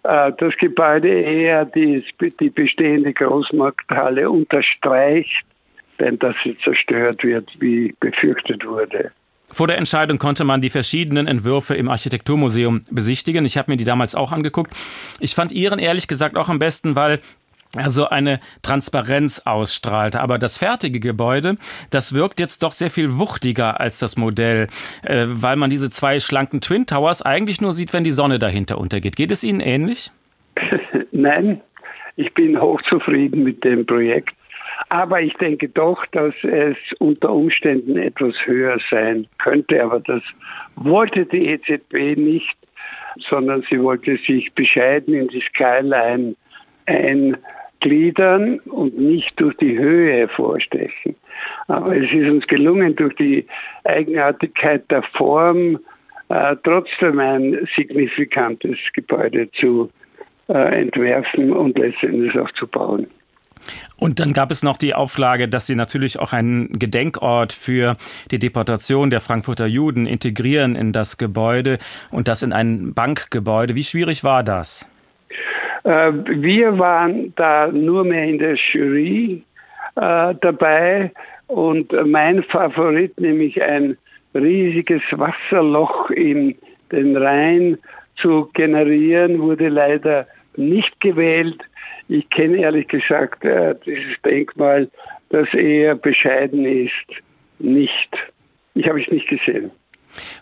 äh, 0.05 0.32
das 0.38 0.57
Gebäude 0.57 1.09
eher 1.09 1.64
die, 1.64 2.05
die 2.40 2.51
bestehende 2.51 3.12
Großmarkthalle 3.12 4.30
unterstreicht, 4.30 5.44
denn 5.99 6.18
dass 6.18 6.34
sie 6.42 6.57
zerstört 6.59 7.24
wird, 7.24 7.51
wie 7.61 7.94
befürchtet 8.01 8.66
wurde. 8.66 9.12
Vor 9.49 9.68
der 9.68 9.78
Entscheidung 9.78 10.18
konnte 10.18 10.44
man 10.44 10.61
die 10.61 10.70
verschiedenen 10.70 11.26
Entwürfe 11.26 11.76
im 11.76 11.88
Architekturmuseum 11.88 12.82
besichtigen. 12.90 13.44
Ich 13.44 13.57
habe 13.57 13.70
mir 13.70 13.76
die 13.76 13.84
damals 13.84 14.14
auch 14.14 14.32
angeguckt. 14.32 14.74
Ich 15.20 15.34
fand 15.34 15.53
Ihren 15.53 15.78
ehrlich 15.78 16.09
gesagt 16.09 16.36
auch 16.36 16.49
am 16.49 16.59
besten, 16.59 16.97
weil 16.97 17.20
also 17.75 18.09
eine 18.09 18.41
Transparenz 18.62 19.43
ausstrahlte. 19.45 20.21
Aber 20.21 20.39
das 20.39 20.59
fertige 20.59 21.01
Gebäude, 21.01 21.57
das 21.91 22.12
wirkt 22.12 22.41
jetzt 22.41 22.62
doch 22.62 22.73
sehr 22.73 22.91
viel 22.91 23.19
wuchtiger 23.19 23.81
als 23.81 23.99
das 23.99 24.17
Modell, 24.17 24.69
äh, 25.03 25.27
weil 25.29 25.57
man 25.57 25.71
diese 25.71 25.91
zwei 25.91 26.21
schlanken 26.21 26.61
Twin 26.61 26.87
Towers 26.87 27.23
eigentlich 27.23 27.61
nur 27.61 27.73
sieht, 27.73 27.93
wenn 27.93 28.05
die 28.05 28.12
Sonne 28.12 28.39
dahinter 28.39 28.79
untergeht. 28.79 29.17
Geht 29.17 29.33
es 29.33 29.45
Ihnen 29.45 29.61
ähnlich? 29.61 30.11
Nein, 31.12 31.61
ich 32.17 32.33
bin 32.35 32.61
hochzufrieden 32.61 33.43
mit 33.43 33.64
dem 33.64 33.85
Projekt. 33.85 34.35
Aber 34.89 35.21
ich 35.21 35.35
denke 35.35 35.69
doch, 35.69 36.05
dass 36.07 36.35
es 36.43 36.77
unter 36.99 37.31
Umständen 37.33 37.97
etwas 37.97 38.35
höher 38.45 38.79
sein 38.91 39.27
könnte. 39.39 39.83
Aber 39.83 40.01
das 40.01 40.23
wollte 40.77 41.27
die 41.27 41.47
EZB 41.47 42.17
nicht, 42.17 42.57
sondern 43.19 43.64
sie 43.69 43.83
wollte 43.83 44.17
sich 44.19 44.53
bescheiden 44.53 45.14
in 45.14 45.29
die 45.29 45.41
Skyline 45.41 46.37
eingliedern 46.87 48.59
und 48.61 48.99
nicht 48.99 49.39
durch 49.41 49.57
die 49.57 49.78
Höhe 49.78 50.12
hervorstechen. 50.12 51.16
Aber 51.68 51.97
es 51.97 52.11
ist 52.12 52.28
uns 52.28 52.47
gelungen, 52.47 52.97
durch 52.97 53.14
die 53.16 53.47
Eigenartigkeit 53.84 54.91
der 54.91 55.03
Form 55.03 55.78
äh, 56.28 56.57
trotzdem 56.62 57.18
ein 57.18 57.68
signifikantes 57.74 58.78
Gebäude 58.93 59.51
zu 59.53 59.91
äh, 60.49 60.80
entwerfen 60.80 61.53
und 61.53 61.78
letztendlich 61.78 62.39
auch 62.39 62.51
zu 62.53 62.66
bauen. 62.66 63.07
Und 63.97 64.20
dann 64.20 64.32
gab 64.32 64.51
es 64.51 64.62
noch 64.62 64.76
die 64.76 64.95
Auflage, 64.95 65.49
dass 65.49 65.66
sie 65.66 65.74
natürlich 65.74 66.18
auch 66.18 66.32
einen 66.32 66.78
Gedenkort 66.78 67.53
für 67.53 67.97
die 68.30 68.39
Deportation 68.39 69.11
der 69.11 69.20
Frankfurter 69.20 69.66
Juden 69.66 70.07
integrieren 70.07 70.76
in 70.76 70.93
das 70.93 71.18
Gebäude 71.18 71.78
und 72.11 72.28
das 72.28 72.43
in 72.43 72.53
ein 72.53 72.95
Bankgebäude. 72.95 73.74
Wie 73.74 73.84
schwierig 73.84 74.22
war 74.22 74.43
das? 74.43 74.89
Äh, 75.87 76.12
wir 76.26 76.78
waren 76.78 77.32
da 77.37 77.68
nur 77.68 78.05
mehr 78.05 78.24
in 78.24 78.39
der 78.39 78.57
Jury 78.57 79.45
äh, 79.95 80.34
dabei 80.41 81.12
und 81.47 81.93
mein 82.07 82.43
Favorit, 82.43 83.18
nämlich 83.20 83.62
ein 83.62 83.97
riesiges 84.34 85.03
Wasserloch 85.12 86.11
in 86.11 86.57
den 86.91 87.16
Rhein 87.16 87.78
zu 88.16 88.51
generieren, 88.53 89.41
wurde 89.41 89.68
leider 89.68 90.26
nicht 90.57 90.99
gewählt. 91.01 91.62
Ich 92.09 92.28
kenne 92.30 92.57
ehrlich 92.59 92.89
gesagt 92.89 93.45
äh, 93.45 93.76
dieses 93.87 94.20
Denkmal, 94.24 94.91
das 95.28 95.55
eher 95.55 95.95
bescheiden 95.95 96.64
ist, 96.64 97.22
nicht. 97.61 98.11
Ich 98.74 98.89
habe 98.89 99.01
es 99.01 99.09
nicht 99.09 99.28
gesehen. 99.28 99.70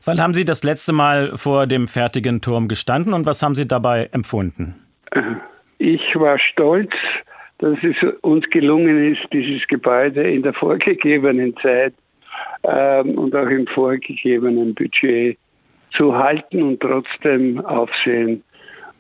Wann 0.04 0.22
haben 0.22 0.32
Sie 0.32 0.46
das 0.46 0.62
letzte 0.62 0.94
Mal 0.94 1.36
vor 1.36 1.66
dem 1.66 1.86
fertigen 1.86 2.40
Turm 2.40 2.66
gestanden 2.66 3.12
und 3.12 3.26
was 3.26 3.42
haben 3.42 3.54
Sie 3.54 3.68
dabei 3.68 4.08
empfunden? 4.12 4.76
Ich 5.78 6.18
war 6.18 6.38
stolz, 6.38 6.92
dass 7.58 7.78
es 7.82 7.96
uns 8.22 8.48
gelungen 8.50 9.12
ist, 9.12 9.26
dieses 9.32 9.66
Gebäude 9.66 10.22
in 10.22 10.42
der 10.42 10.52
vorgegebenen 10.52 11.56
Zeit 11.56 11.94
ähm, 12.64 13.16
und 13.18 13.34
auch 13.34 13.48
im 13.48 13.66
vorgegebenen 13.66 14.74
Budget 14.74 15.38
zu 15.92 16.16
halten 16.16 16.62
und 16.62 16.80
trotzdem 16.80 17.64
Aufsehen 17.64 18.42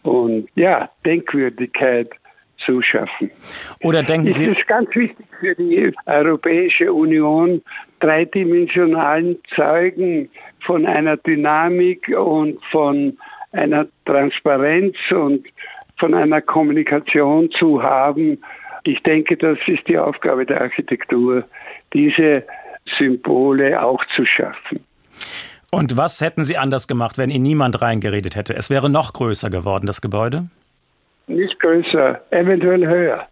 und 0.02 0.48
ja, 0.54 0.90
Denkwürdigkeit 1.04 2.10
zu 2.58 2.80
schaffen. 2.80 3.30
Oder 3.80 4.02
denken 4.02 4.32
Sie... 4.32 4.46
Es 4.46 4.58
ist 4.58 4.68
ganz 4.68 4.94
wichtig 4.94 5.26
für 5.40 5.54
die 5.54 5.92
Europäische 6.06 6.92
Union, 6.92 7.62
dreidimensionalen 8.00 9.38
Zeugen 9.54 10.28
von 10.60 10.86
einer 10.86 11.16
Dynamik 11.16 12.08
und 12.16 12.62
von 12.66 13.18
einer 13.52 13.86
Transparenz 14.04 14.96
und 15.10 15.46
von 15.96 16.14
einer 16.14 16.40
Kommunikation 16.40 17.50
zu 17.50 17.82
haben. 17.82 18.38
Ich 18.84 19.02
denke, 19.02 19.36
das 19.36 19.58
ist 19.66 19.88
die 19.88 19.98
Aufgabe 19.98 20.44
der 20.46 20.60
Architektur, 20.60 21.44
diese 21.92 22.44
Symbole 22.98 23.82
auch 23.82 24.04
zu 24.14 24.24
schaffen. 24.26 24.84
Und 25.70 25.96
was 25.96 26.20
hätten 26.20 26.44
Sie 26.44 26.56
anders 26.56 26.86
gemacht, 26.86 27.18
wenn 27.18 27.30
Ihnen 27.30 27.42
niemand 27.42 27.82
reingeredet 27.82 28.36
hätte? 28.36 28.54
Es 28.54 28.70
wäre 28.70 28.88
noch 28.88 29.12
größer 29.12 29.50
geworden, 29.50 29.86
das 29.86 30.00
Gebäude? 30.00 30.48
Nicht 31.26 31.58
größer, 31.58 32.20
eventuell 32.30 32.86
höher. 32.86 33.26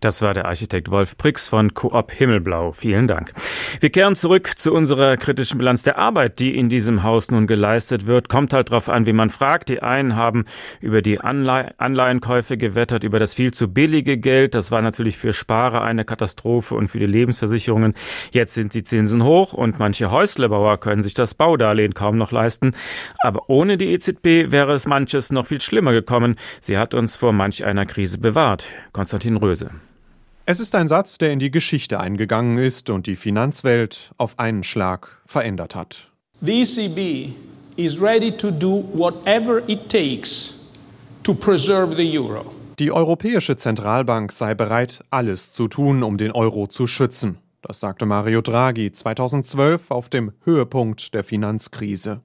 Das 0.00 0.20
war 0.20 0.34
der 0.34 0.44
Architekt 0.44 0.90
Wolf 0.90 1.16
Prix 1.16 1.48
von 1.48 1.72
Coop 1.72 2.12
Himmelblau. 2.12 2.72
Vielen 2.72 3.06
Dank. 3.06 3.32
Wir 3.80 3.88
kehren 3.88 4.14
zurück 4.14 4.58
zu 4.58 4.74
unserer 4.74 5.16
kritischen 5.16 5.56
Bilanz 5.56 5.84
der 5.84 5.96
Arbeit, 5.96 6.38
die 6.38 6.54
in 6.54 6.68
diesem 6.68 7.02
Haus 7.02 7.30
nun 7.30 7.46
geleistet 7.46 8.06
wird. 8.06 8.28
Kommt 8.28 8.52
halt 8.52 8.68
darauf 8.68 8.90
an, 8.90 9.06
wie 9.06 9.14
man 9.14 9.30
fragt. 9.30 9.70
Die 9.70 9.82
einen 9.82 10.14
haben 10.14 10.44
über 10.82 11.00
die 11.00 11.18
Anlei 11.18 11.72
Anleihenkäufe 11.78 12.58
gewettert, 12.58 13.04
über 13.04 13.18
das 13.18 13.32
viel 13.32 13.54
zu 13.54 13.68
billige 13.68 14.18
Geld. 14.18 14.54
Das 14.54 14.70
war 14.70 14.82
natürlich 14.82 15.16
für 15.16 15.32
Sparer 15.32 15.80
eine 15.80 16.04
Katastrophe 16.04 16.74
und 16.74 16.88
für 16.88 16.98
die 16.98 17.06
Lebensversicherungen. 17.06 17.94
Jetzt 18.32 18.52
sind 18.52 18.74
die 18.74 18.84
Zinsen 18.84 19.24
hoch 19.24 19.54
und 19.54 19.78
manche 19.78 20.10
Häuslebauer 20.10 20.78
können 20.78 21.00
sich 21.00 21.14
das 21.14 21.32
Baudarlehen 21.32 21.94
kaum 21.94 22.18
noch 22.18 22.32
leisten. 22.32 22.72
Aber 23.20 23.48
ohne 23.48 23.78
die 23.78 23.94
EZB 23.94 24.52
wäre 24.52 24.74
es 24.74 24.86
manches 24.86 25.32
noch 25.32 25.46
viel 25.46 25.62
schlimmer 25.62 25.92
gekommen. 25.92 26.36
Sie 26.60 26.76
hat 26.76 26.92
uns 26.92 27.16
vor 27.16 27.32
manch 27.32 27.64
einer 27.64 27.86
Krise 27.86 28.18
bewahrt. 28.18 28.66
Konstantin 28.92 29.38
Röse. 29.38 29.70
Es 30.48 30.60
ist 30.60 30.76
ein 30.76 30.86
Satz, 30.86 31.18
der 31.18 31.32
in 31.32 31.40
die 31.40 31.50
Geschichte 31.50 31.98
eingegangen 31.98 32.58
ist 32.58 32.88
und 32.88 33.08
die 33.08 33.16
Finanzwelt 33.16 34.12
auf 34.16 34.38
einen 34.38 34.62
Schlag 34.62 35.20
verändert 35.26 35.74
hat. 35.74 36.12
The 36.40 36.62
ECB 36.62 37.32
is 37.76 38.00
ready 38.00 38.30
to 38.30 38.52
do 38.52 38.84
whatever 38.94 39.68
it 39.68 39.88
takes 39.88 40.72
to 41.24 41.34
preserve 41.34 41.96
the 41.96 42.16
euro. 42.16 42.44
Die 42.78 42.92
Europäische 42.92 43.56
Zentralbank 43.56 44.30
sei 44.30 44.54
bereit, 44.54 45.00
alles 45.10 45.50
zu 45.50 45.66
tun, 45.66 46.04
um 46.04 46.16
den 46.16 46.30
Euro 46.30 46.68
zu 46.68 46.86
schützen. 46.86 47.38
Das 47.60 47.80
sagte 47.80 48.06
Mario 48.06 48.40
Draghi 48.40 48.92
2012 48.92 49.90
auf 49.90 50.08
dem 50.08 50.30
Höhepunkt 50.44 51.12
der 51.12 51.24
Finanzkrise. 51.24 52.20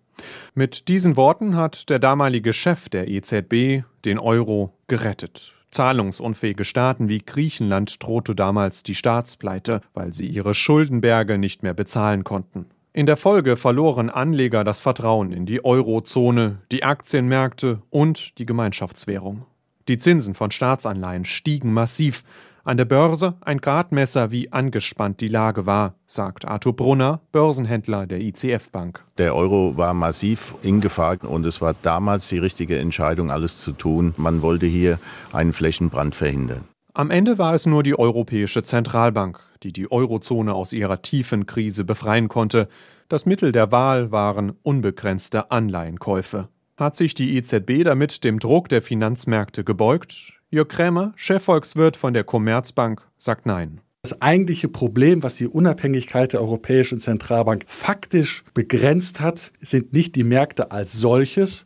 Mit 0.53 0.89
diesen 0.89 1.17
Worten 1.17 1.55
hat 1.55 1.89
der 1.89 1.97
damalige 1.97 2.53
Chef 2.53 2.87
der 2.87 3.07
EZB 3.07 3.83
den 4.05 4.19
Euro 4.19 4.77
gerettet. 4.85 5.55
Zahlungsunfähige 5.71 6.65
Staaten 6.65 7.09
wie 7.09 7.19
Griechenland 7.19 8.03
drohte 8.03 8.35
damals 8.35 8.83
die 8.83 8.95
Staatspleite, 8.95 9.81
weil 9.93 10.13
sie 10.13 10.27
ihre 10.27 10.53
Schuldenberge 10.53 11.37
nicht 11.37 11.63
mehr 11.63 11.73
bezahlen 11.73 12.23
konnten. 12.23 12.65
In 12.93 13.05
der 13.05 13.15
Folge 13.15 13.55
verloren 13.55 14.09
Anleger 14.09 14.65
das 14.65 14.81
Vertrauen 14.81 15.31
in 15.31 15.45
die 15.45 15.63
Eurozone, 15.63 16.57
die 16.73 16.83
Aktienmärkte 16.83 17.81
und 17.89 18.37
die 18.37 18.45
Gemeinschaftswährung. 18.45 19.45
Die 19.87 19.97
Zinsen 19.97 20.35
von 20.35 20.51
Staatsanleihen 20.51 21.25
stiegen 21.25 21.73
massiv, 21.73 22.23
an 22.63 22.77
der 22.77 22.85
Börse 22.85 23.35
ein 23.41 23.59
Gradmesser, 23.59 24.31
wie 24.31 24.51
angespannt 24.51 25.21
die 25.21 25.27
Lage 25.27 25.65
war, 25.65 25.95
sagt 26.05 26.47
Arthur 26.47 26.75
Brunner, 26.75 27.21
Börsenhändler 27.31 28.07
der 28.07 28.21
ICF 28.21 28.69
Bank. 28.69 29.03
Der 29.17 29.35
Euro 29.35 29.77
war 29.77 29.93
massiv 29.93 30.55
in 30.61 30.81
Gefahr 30.81 31.17
und 31.23 31.45
es 31.45 31.61
war 31.61 31.75
damals 31.81 32.27
die 32.29 32.37
richtige 32.37 32.77
Entscheidung, 32.77 33.31
alles 33.31 33.61
zu 33.61 33.71
tun. 33.71 34.13
Man 34.17 34.41
wollte 34.41 34.65
hier 34.65 34.99
einen 35.33 35.53
Flächenbrand 35.53 36.15
verhindern. 36.15 36.65
Am 36.93 37.09
Ende 37.09 37.37
war 37.37 37.53
es 37.53 37.65
nur 37.65 37.83
die 37.83 37.97
Europäische 37.97 38.63
Zentralbank, 38.63 39.39
die 39.63 39.71
die 39.71 39.91
Eurozone 39.91 40.53
aus 40.53 40.73
ihrer 40.73 41.01
tiefen 41.01 41.45
Krise 41.45 41.85
befreien 41.85 42.27
konnte. 42.27 42.67
Das 43.07 43.25
Mittel 43.25 43.51
der 43.51 43.71
Wahl 43.71 44.11
waren 44.11 44.53
unbegrenzte 44.63 45.51
Anleihenkäufe. 45.51 46.49
Hat 46.77 46.95
sich 46.95 47.13
die 47.13 47.37
EZB 47.37 47.83
damit 47.83 48.23
dem 48.23 48.39
Druck 48.39 48.67
der 48.69 48.81
Finanzmärkte 48.81 49.63
gebeugt? 49.63 50.40
Jörg 50.53 50.67
Krämer, 50.67 51.13
Chefvolkswirt 51.15 51.95
von 51.95 52.13
der 52.13 52.25
Commerzbank, 52.25 53.01
sagt 53.17 53.45
Nein. 53.45 53.79
Das 54.03 54.21
eigentliche 54.21 54.67
Problem, 54.67 55.23
was 55.23 55.35
die 55.35 55.47
Unabhängigkeit 55.47 56.33
der 56.33 56.41
Europäischen 56.41 56.99
Zentralbank 56.99 57.63
faktisch 57.67 58.43
begrenzt 58.53 59.21
hat, 59.21 59.53
sind 59.61 59.93
nicht 59.93 60.13
die 60.17 60.25
Märkte 60.25 60.71
als 60.71 60.91
solches, 60.91 61.65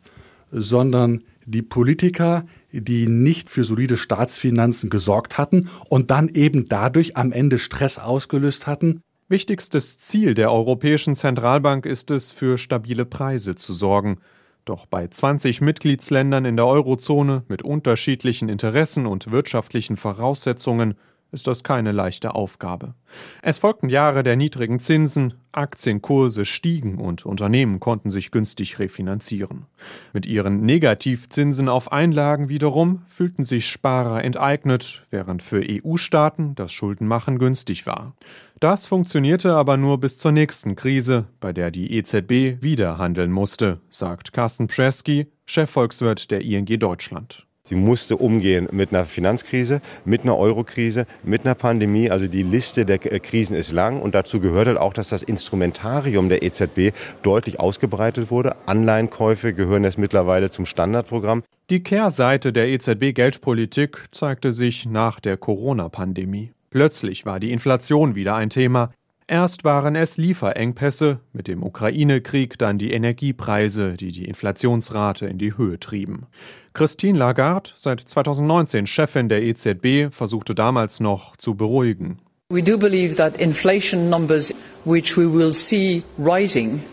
sondern 0.52 1.24
die 1.46 1.62
Politiker, 1.62 2.46
die 2.70 3.08
nicht 3.08 3.50
für 3.50 3.64
solide 3.64 3.96
Staatsfinanzen 3.96 4.88
gesorgt 4.88 5.36
hatten 5.36 5.68
und 5.88 6.12
dann 6.12 6.28
eben 6.28 6.68
dadurch 6.68 7.16
am 7.16 7.32
Ende 7.32 7.58
Stress 7.58 7.98
ausgelöst 7.98 8.68
hatten. 8.68 9.00
Wichtigstes 9.28 9.98
Ziel 9.98 10.34
der 10.34 10.52
Europäischen 10.52 11.16
Zentralbank 11.16 11.86
ist 11.86 12.12
es, 12.12 12.30
für 12.30 12.56
stabile 12.56 13.04
Preise 13.04 13.56
zu 13.56 13.72
sorgen. 13.72 14.18
Doch 14.66 14.84
bei 14.86 15.06
20 15.06 15.60
Mitgliedsländern 15.60 16.44
in 16.44 16.56
der 16.56 16.66
Eurozone 16.66 17.44
mit 17.46 17.62
unterschiedlichen 17.62 18.48
Interessen 18.48 19.06
und 19.06 19.30
wirtschaftlichen 19.30 19.96
Voraussetzungen 19.96 20.96
ist 21.36 21.46
das 21.46 21.62
keine 21.62 21.92
leichte 21.92 22.34
Aufgabe. 22.34 22.94
Es 23.42 23.58
folgten 23.58 23.90
Jahre 23.90 24.22
der 24.22 24.36
niedrigen 24.36 24.80
Zinsen, 24.80 25.34
Aktienkurse 25.52 26.46
stiegen 26.46 26.98
und 26.98 27.26
Unternehmen 27.26 27.78
konnten 27.78 28.10
sich 28.10 28.30
günstig 28.30 28.78
refinanzieren. 28.78 29.66
Mit 30.14 30.24
ihren 30.24 30.62
Negativzinsen 30.62 31.68
auf 31.68 31.92
Einlagen 31.92 32.48
wiederum 32.48 33.02
fühlten 33.08 33.44
sich 33.44 33.68
Sparer 33.68 34.24
enteignet, 34.24 35.06
während 35.10 35.42
für 35.42 35.62
EU-Staaten 35.62 36.54
das 36.54 36.72
Schuldenmachen 36.72 37.38
günstig 37.38 37.86
war. 37.86 38.14
Das 38.58 38.86
funktionierte 38.86 39.54
aber 39.54 39.76
nur 39.76 40.00
bis 40.00 40.16
zur 40.16 40.32
nächsten 40.32 40.74
Krise, 40.74 41.26
bei 41.38 41.52
der 41.52 41.70
die 41.70 41.92
EZB 41.98 42.62
wieder 42.62 42.96
handeln 42.96 43.30
musste, 43.30 43.80
sagt 43.90 44.32
Carsten 44.32 44.68
Presky, 44.68 45.26
Chefvolkswirt 45.44 46.30
der 46.30 46.40
ING 46.40 46.66
Deutschland. 46.78 47.45
Sie 47.66 47.74
musste 47.74 48.16
umgehen 48.16 48.68
mit 48.70 48.92
einer 48.92 49.04
Finanzkrise, 49.04 49.80
mit 50.04 50.22
einer 50.22 50.38
Eurokrise, 50.38 51.04
mit 51.24 51.44
einer 51.44 51.56
Pandemie. 51.56 52.12
Also 52.12 52.28
die 52.28 52.44
Liste 52.44 52.84
der 52.84 53.00
Krisen 53.00 53.56
ist 53.56 53.72
lang 53.72 54.00
und 54.00 54.14
dazu 54.14 54.38
gehört 54.38 54.68
halt 54.68 54.78
auch, 54.78 54.92
dass 54.92 55.08
das 55.08 55.24
Instrumentarium 55.24 56.28
der 56.28 56.44
EZB 56.44 56.92
deutlich 57.24 57.58
ausgebreitet 57.58 58.30
wurde. 58.30 58.54
Anleihenkäufe 58.66 59.52
gehören 59.52 59.82
jetzt 59.82 59.98
mittlerweile 59.98 60.50
zum 60.52 60.64
Standardprogramm. 60.64 61.42
Die 61.68 61.82
Kehrseite 61.82 62.52
der 62.52 62.68
EZB-Geldpolitik 62.68 64.04
zeigte 64.12 64.52
sich 64.52 64.86
nach 64.86 65.18
der 65.18 65.36
Corona-Pandemie. 65.36 66.52
Plötzlich 66.70 67.26
war 67.26 67.40
die 67.40 67.50
Inflation 67.50 68.14
wieder 68.14 68.36
ein 68.36 68.50
Thema. 68.50 68.92
Erst 69.28 69.64
waren 69.64 69.96
es 69.96 70.18
Lieferengpässe, 70.18 71.18
mit 71.32 71.48
dem 71.48 71.64
Ukraine-Krieg 71.64 72.58
dann 72.58 72.78
die 72.78 72.92
Energiepreise, 72.92 73.94
die 73.94 74.12
die 74.12 74.26
Inflationsrate 74.26 75.26
in 75.26 75.36
die 75.36 75.56
Höhe 75.58 75.80
trieben. 75.80 76.26
Christine 76.74 77.18
Lagarde, 77.18 77.70
seit 77.74 77.98
2019 78.00 78.86
Chefin 78.86 79.28
der 79.28 79.42
EZB, 79.42 80.14
versuchte 80.14 80.54
damals 80.54 81.00
noch 81.00 81.36
zu 81.36 81.56
beruhigen. 81.56 82.20
We 82.50 82.62
do 82.62 82.78
believe 82.78 83.16
that 83.16 83.36
inflation 83.38 84.08
numbers 84.08 84.54
which 84.84 85.16
we 85.16 85.26
will 85.26 85.52
see 85.52 86.04
rising 86.18 86.84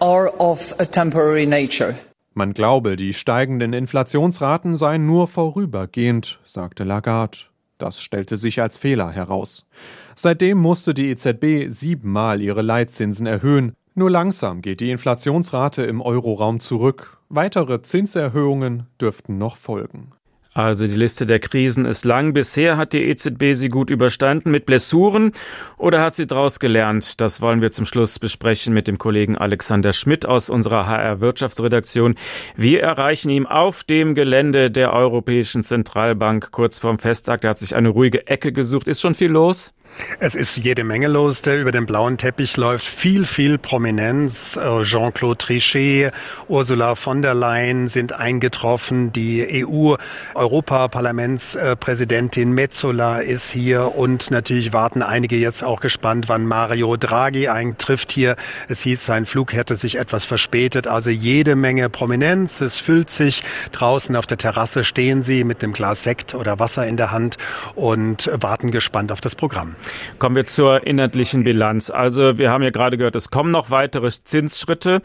are 0.00 0.32
of 0.38 0.74
a 0.78 0.86
temporary 0.86 1.44
nature. 1.44 1.94
Man 2.32 2.54
glaube, 2.54 2.96
die 2.96 3.12
steigenden 3.12 3.74
Inflationsraten 3.74 4.76
seien 4.76 5.04
nur 5.04 5.28
vorübergehend, 5.28 6.40
sagte 6.46 6.84
Lagarde. 6.84 7.40
Das 7.76 8.00
stellte 8.00 8.38
sich 8.38 8.62
als 8.62 8.78
Fehler 8.78 9.10
heraus. 9.10 9.66
Seitdem 10.14 10.58
musste 10.58 10.94
die 10.94 11.10
EZB 11.10 11.70
siebenmal 11.70 12.42
ihre 12.42 12.62
Leitzinsen 12.62 13.26
erhöhen. 13.26 13.74
Nur 13.94 14.10
langsam 14.10 14.60
geht 14.60 14.80
die 14.80 14.90
Inflationsrate 14.90 15.82
im 15.84 16.00
Euroraum 16.00 16.60
zurück. 16.60 17.18
Weitere 17.28 17.82
Zinserhöhungen 17.82 18.86
dürften 19.00 19.38
noch 19.38 19.56
folgen. 19.56 20.12
Also 20.54 20.86
die 20.86 20.94
Liste 20.94 21.26
der 21.26 21.40
Krisen 21.40 21.84
ist 21.84 22.04
lang. 22.04 22.32
Bisher 22.32 22.76
hat 22.76 22.92
die 22.92 23.02
EZB 23.02 23.54
sie 23.54 23.68
gut 23.68 23.90
überstanden 23.90 24.52
mit 24.52 24.66
Blessuren 24.66 25.32
oder 25.78 26.00
hat 26.00 26.14
sie 26.14 26.28
daraus 26.28 26.60
gelernt? 26.60 27.20
Das 27.20 27.40
wollen 27.40 27.60
wir 27.60 27.72
zum 27.72 27.86
Schluss 27.86 28.20
besprechen 28.20 28.72
mit 28.72 28.86
dem 28.86 28.96
Kollegen 28.96 29.36
Alexander 29.36 29.92
Schmidt 29.92 30.26
aus 30.26 30.50
unserer 30.50 30.86
HR 30.86 31.20
Wirtschaftsredaktion. 31.20 32.14
Wir 32.54 32.82
erreichen 32.84 33.30
ihn 33.30 33.46
auf 33.46 33.82
dem 33.82 34.14
Gelände 34.14 34.70
der 34.70 34.92
Europäischen 34.92 35.64
Zentralbank 35.64 36.52
kurz 36.52 36.78
vorm 36.78 37.00
Festakt. 37.00 37.42
Er 37.42 37.50
hat 37.50 37.58
sich 37.58 37.74
eine 37.74 37.88
ruhige 37.88 38.28
Ecke 38.28 38.52
gesucht. 38.52 38.86
Ist 38.86 39.00
schon 39.00 39.14
viel 39.14 39.32
los? 39.32 39.72
Es 40.18 40.34
ist 40.34 40.56
jede 40.56 40.82
Menge 40.84 41.08
los, 41.08 41.42
der 41.42 41.60
über 41.60 41.72
den 41.72 41.84
blauen 41.86 42.18
Teppich 42.18 42.56
läuft. 42.56 42.86
Viel, 42.86 43.26
viel 43.26 43.58
Prominenz. 43.58 44.56
Äh, 44.56 44.82
Jean-Claude 44.82 45.38
Trichet, 45.38 46.12
Ursula 46.48 46.94
von 46.94 47.20
der 47.22 47.34
Leyen 47.34 47.88
sind 47.88 48.12
eingetroffen. 48.12 49.12
Die 49.12 49.64
EU-Europaparlamentspräsidentin 49.64 52.52
Metzola 52.52 53.18
ist 53.18 53.50
hier 53.50 53.96
und 53.96 54.30
natürlich 54.30 54.72
warten 54.72 55.02
einige 55.02 55.36
jetzt 55.36 55.62
auch 55.62 55.80
gespannt, 55.80 56.28
wann 56.28 56.46
Mario 56.46 56.96
Draghi 56.96 57.48
eintrifft 57.48 58.12
hier. 58.12 58.36
Es 58.68 58.80
hieß, 58.82 59.04
sein 59.04 59.26
Flug 59.26 59.52
hätte 59.52 59.76
sich 59.76 59.98
etwas 59.98 60.24
verspätet. 60.24 60.86
Also 60.86 61.10
jede 61.10 61.56
Menge 61.56 61.90
Prominenz. 61.90 62.60
Es 62.60 62.80
füllt 62.80 63.10
sich. 63.10 63.42
Draußen 63.72 64.14
auf 64.16 64.26
der 64.26 64.38
Terrasse 64.38 64.84
stehen 64.84 65.22
sie 65.22 65.44
mit 65.44 65.62
dem 65.62 65.72
Glas 65.72 66.02
Sekt 66.02 66.34
oder 66.34 66.58
Wasser 66.58 66.86
in 66.86 66.96
der 66.96 67.10
Hand 67.10 67.36
und 67.74 68.30
warten 68.32 68.70
gespannt 68.70 69.12
auf 69.12 69.20
das 69.20 69.34
Programm. 69.34 69.76
Kommen 70.18 70.36
wir 70.36 70.46
zur 70.46 70.86
inhaltlichen 70.86 71.44
Bilanz. 71.44 71.90
Also 71.90 72.38
wir 72.38 72.50
haben 72.50 72.62
ja 72.62 72.70
gerade 72.70 72.96
gehört, 72.96 73.16
es 73.16 73.30
kommen 73.30 73.50
noch 73.50 73.70
weitere 73.70 74.10
Zinsschritte. 74.10 75.02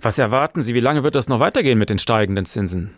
Was 0.00 0.18
erwarten 0.18 0.62
Sie? 0.62 0.74
Wie 0.74 0.80
lange 0.80 1.02
wird 1.02 1.14
das 1.14 1.28
noch 1.28 1.40
weitergehen 1.40 1.78
mit 1.78 1.90
den 1.90 1.98
steigenden 1.98 2.46
Zinsen? 2.46 2.90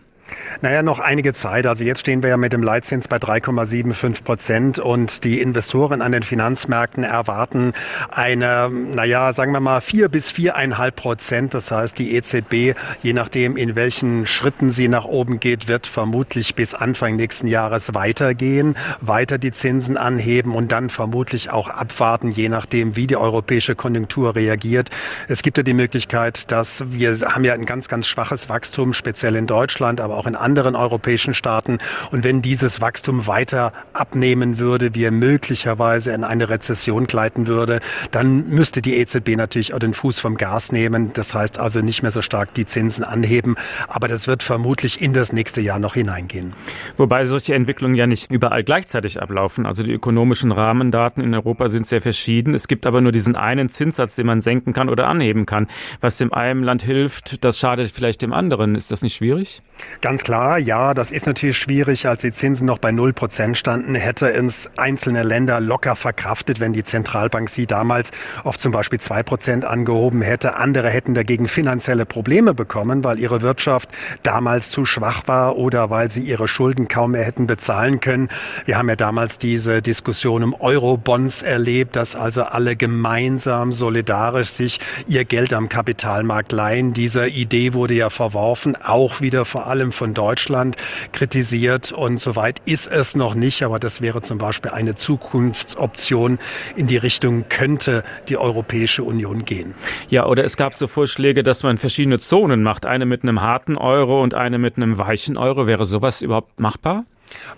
Naja, 0.61 0.83
noch 0.83 0.99
einige 0.99 1.33
Zeit. 1.33 1.66
Also 1.66 1.85
jetzt 1.85 2.01
stehen 2.01 2.22
wir 2.22 2.31
ja 2.31 2.37
mit 2.37 2.53
dem 2.53 2.62
Leitzins 2.62 3.09
bei 3.09 3.16
3,75 3.16 4.24
Prozent 4.24 4.79
und 4.79 5.24
die 5.24 5.41
Investoren 5.41 6.03
an 6.03 6.12
den 6.12 6.22
Finanzmärkten 6.22 7.05
erwarten 7.05 7.72
eine, 8.11 8.68
naja, 8.70 9.33
sagen 9.33 9.53
wir 9.53 9.61
mal 9.61 9.81
vier 9.81 10.09
bis 10.09 10.31
viereinhalb 10.31 10.97
Prozent. 10.97 11.55
Das 11.55 11.70
heißt, 11.70 11.99
die 11.99 12.14
EZB, 12.14 12.76
je 13.03 13.12
nachdem, 13.12 13.57
in 13.57 13.76
welchen 13.76 14.26
Schritten 14.26 14.70
sie 14.70 14.89
nach 14.89 15.05
oben 15.05 15.41
geht, 15.41 15.68
wird 15.68 15.87
vermutlich 15.87 16.55
bis 16.55 16.74
Anfang 16.74 17.16
nächsten 17.16 17.47
Jahres 17.47 17.95
weitergehen, 17.95 18.76
weiter 19.01 19.39
die 19.39 19.53
Zinsen 19.53 19.97
anheben 19.97 20.55
und 20.55 20.72
dann 20.72 20.91
vermutlich 20.91 21.51
auch 21.51 21.68
abwarten, 21.68 22.31
je 22.31 22.49
nachdem, 22.49 22.97
wie 22.97 23.07
die 23.07 23.16
europäische 23.16 23.74
Konjunktur 23.74 24.35
reagiert. 24.35 24.91
Es 25.29 25.43
gibt 25.43 25.57
ja 25.57 25.62
die 25.62 25.74
Möglichkeit, 25.74 26.51
dass 26.51 26.85
wir 26.87 27.16
haben 27.20 27.45
ja 27.45 27.55
ein 27.55 27.66
ganz, 27.66 27.89
ganz 27.89 28.07
schwaches 28.07 28.49
Wachstum, 28.49 28.93
speziell 28.93 29.37
in 29.37 29.47
Deutschland, 29.47 30.01
aber 30.01 30.17
auch 30.18 30.26
in 30.26 30.36
anderen 30.36 30.76
europäischen 30.76 31.34
Staaten. 31.34 31.78
Und 32.10 32.24
wenn 32.24 32.42
dieses 32.42 32.80
Wachstum 32.80 33.26
weiter 33.26 33.72
abnehmen 33.92 34.58
würde, 34.58 34.94
wir 34.94 35.10
möglicherweise 35.10 36.12
in 36.12 36.24
eine 36.24 36.48
Rezession 36.48 37.06
gleiten 37.06 37.46
würde, 37.46 37.80
dann 38.10 38.48
müsste 38.48 38.82
die 38.82 38.96
EZB 38.96 39.36
natürlich 39.36 39.74
auch 39.74 39.78
den 39.78 39.94
Fuß 39.94 40.18
vom 40.18 40.36
Gas 40.36 40.72
nehmen. 40.72 41.12
Das 41.12 41.34
heißt 41.34 41.58
also 41.58 41.80
nicht 41.80 42.02
mehr 42.02 42.12
so 42.12 42.22
stark 42.22 42.54
die 42.54 42.66
Zinsen 42.66 43.04
anheben. 43.04 43.56
Aber 43.86 44.08
das 44.08 44.26
wird 44.26 44.42
vermutlich 44.42 45.00
in 45.00 45.12
das 45.12 45.32
nächste 45.32 45.60
Jahr 45.60 45.78
noch 45.78 45.94
hineingehen. 45.94 46.54
Wobei 46.96 47.24
solche 47.24 47.54
Entwicklungen 47.54 47.94
ja 47.94 48.06
nicht 48.06 48.30
überall 48.30 48.64
gleichzeitig 48.64 49.22
ablaufen. 49.22 49.66
Also 49.66 49.82
die 49.82 49.92
ökonomischen 49.92 50.52
Rahmendaten 50.52 51.22
in 51.22 51.34
Europa 51.34 51.68
sind 51.68 51.86
sehr 51.86 52.00
verschieden. 52.00 52.54
Es 52.54 52.68
gibt 52.68 52.86
aber 52.86 53.00
nur 53.00 53.12
diesen 53.12 53.36
einen 53.36 53.68
Zinssatz, 53.68 54.16
den 54.16 54.26
man 54.26 54.40
senken 54.40 54.72
kann 54.72 54.88
oder 54.88 55.06
anheben 55.06 55.46
kann. 55.46 55.68
Was 56.00 56.18
dem 56.18 56.32
einen 56.32 56.62
Land 56.62 56.82
hilft, 56.82 57.44
das 57.44 57.58
schadet 57.58 57.90
vielleicht 57.90 58.22
dem 58.22 58.32
anderen. 58.32 58.74
Ist 58.74 58.90
das 58.90 59.02
nicht 59.02 59.14
schwierig? 59.14 59.62
Ganz 60.00 60.07
Ganz 60.09 60.22
klar, 60.22 60.59
ja, 60.59 60.94
das 60.94 61.11
ist 61.11 61.26
natürlich 61.26 61.59
schwierig. 61.59 62.09
Als 62.09 62.22
die 62.22 62.32
Zinsen 62.32 62.64
noch 62.64 62.78
bei 62.78 62.92
0 62.92 63.12
Prozent 63.12 63.59
standen, 63.59 63.94
hätte 63.94 64.32
es 64.32 64.70
einzelne 64.78 65.22
Länder 65.22 65.61
locker 65.61 65.96
verkraftet, 65.96 66.61
wenn 66.61 66.72
die 66.72 66.82
Zentralbank 66.82 67.50
sie 67.50 67.66
damals 67.66 68.11
auf 68.42 68.59
zum 68.59 68.72
Beispiel 68.72 68.98
2 68.98 69.22
Prozent 69.22 69.64
angehoben 69.66 70.22
hätte. 70.22 70.56
Andere 70.56 70.88
hätten 70.88 71.12
dagegen 71.12 71.46
finanzielle 71.46 72.06
Probleme 72.06 72.54
bekommen, 72.54 73.04
weil 73.04 73.18
ihre 73.18 73.42
Wirtschaft 73.42 73.90
damals 74.22 74.70
zu 74.70 74.86
schwach 74.86 75.24
war 75.26 75.56
oder 75.56 75.90
weil 75.90 76.11
sie 76.11 76.22
ihre 76.22 76.48
Schulden 76.48 76.88
kaum 76.88 77.11
mehr 77.11 77.24
hätten 77.24 77.46
bezahlen 77.46 78.00
können. 78.00 78.30
Wir 78.64 78.78
haben 78.78 78.88
ja 78.88 78.96
damals 78.96 79.36
diese 79.36 79.82
Diskussion 79.82 80.42
um 80.42 80.54
Eurobonds 80.59 81.42
erlebt, 81.42 81.96
dass 81.96 82.16
also 82.16 82.44
alle 82.44 82.76
gemeinsam 82.76 83.72
solidarisch 83.72 84.48
sich 84.48 84.80
ihr 85.06 85.26
Geld 85.26 85.52
am 85.52 85.68
Kapitalmarkt 85.68 86.52
leihen. 86.52 86.94
Diese 86.94 87.28
Idee 87.28 87.74
wurde 87.74 87.92
ja 87.92 88.09
verworfen, 88.09 88.74
auch 88.74 89.20
wieder 89.20 89.44
vor 89.44 89.66
allem 89.66 89.92
von 89.99 90.14
Deutschland 90.14 90.76
kritisiert 91.12 91.92
und 91.92 92.18
soweit 92.18 92.62
ist 92.64 92.86
es 92.86 93.14
noch 93.14 93.34
nicht, 93.34 93.62
aber 93.62 93.78
das 93.78 94.01
wäre 94.01 94.22
zum 94.22 94.38
Beispiel 94.38 94.70
eine 94.70 94.94
Zukunftsoption. 94.94 96.38
In 96.76 96.86
die 96.86 96.96
Richtung 96.96 97.44
könnte 97.49 98.05
die 98.28 98.38
Europäische 98.38 99.03
Union 99.03 99.44
gehen. 99.44 99.74
Ja, 100.09 100.26
oder 100.26 100.44
es 100.44 100.57
gab 100.57 100.74
so 100.74 100.86
Vorschläge, 100.86 101.42
dass 101.42 101.64
man 101.64 101.76
verschiedene 101.76 102.18
Zonen 102.20 102.62
macht, 102.62 102.86
eine 102.86 103.05
mit 103.05 103.24
einem 103.24 103.42
harten 103.42 103.76
Euro 103.76 104.22
und 104.22 104.34
eine 104.34 104.59
mit 104.59 104.76
einem 104.76 104.99
weichen 104.99 105.36
Euro. 105.36 105.66
Wäre 105.66 105.84
sowas 105.84 106.22
überhaupt 106.22 106.61
machbar? 106.61 107.05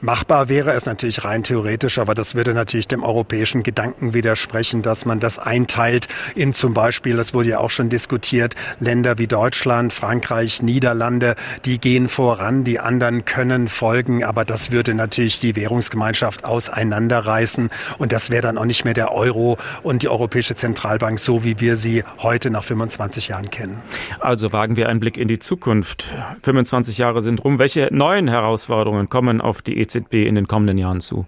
Machbar 0.01 0.49
wäre 0.49 0.73
es 0.73 0.87
natürlich 0.87 1.25
rein 1.25 1.43
theoretisch, 1.43 1.99
aber 1.99 2.15
das 2.15 2.35
würde 2.35 2.55
natürlich 2.55 2.89
dem 2.89 3.03
europäischen 3.03 3.63
Gedanken 3.63 4.15
widersprechen, 4.15 4.83
dass 4.83 5.05
man 5.05 5.21
das 5.21 5.39
einteilt 5.39 6.09
in 6.35 6.53
zum 6.55 6.75
Beispiel, 6.75 7.17
das 7.17 7.35
wurde 7.35 7.51
ja 7.51 7.59
auch 7.59 7.71
schon 7.71 7.89
diskutiert, 7.89 8.55
Länder 8.79 9.19
wie 9.19 9.27
Deutschland, 9.27 9.93
Frankreich, 9.93 10.63
Niederlande, 10.63 11.37
die 11.65 11.79
gehen 11.79 12.09
voran, 12.09 12.65
die 12.65 12.81
anderen 12.81 13.25
können 13.25 13.69
folgen, 13.69 14.25
aber 14.25 14.45
das 14.45 14.71
würde 14.73 14.95
natürlich 14.95 15.39
die 15.39 15.55
Währungsgemeinschaft 15.57 16.45
auseinanderreißen 16.45 17.71
und 17.99 18.13
das 18.13 18.31
wäre 18.31 18.43
dann 18.43 18.59
auch 18.59 18.65
nicht 18.65 18.85
mehr 18.85 18.95
der 18.95 19.13
Euro 19.13 19.59
und 19.83 20.03
die 20.03 20.09
Europäische 20.09 20.55
Zentralbank 20.55 21.19
so, 21.19 21.45
wie 21.45 21.61
wir 21.61 21.77
sie 21.77 22.05
heute 22.19 22.51
nach 22.51 22.65
25 22.65 23.29
Jahren 23.29 23.51
kennen. 23.51 23.81
Also 24.21 24.53
wagen 24.53 24.77
wir 24.77 24.89
einen 24.89 25.01
Blick 25.01 25.17
in 25.17 25.29
die 25.29 25.39
Zukunft. 25.39 26.15
25 26.43 26.99
Jahre 26.99 27.23
sind 27.23 27.45
rum. 27.45 27.59
Welche 27.59 27.89
neuen 27.93 28.29
Herausforderungen 28.29 29.09
kommen 29.09 29.41
auf 29.41 29.60
die 29.63 29.79
EZB 29.79 30.15
in 30.27 30.35
den 30.35 30.47
kommenden 30.47 30.79
Jahren 30.79 31.01
zu? 31.01 31.27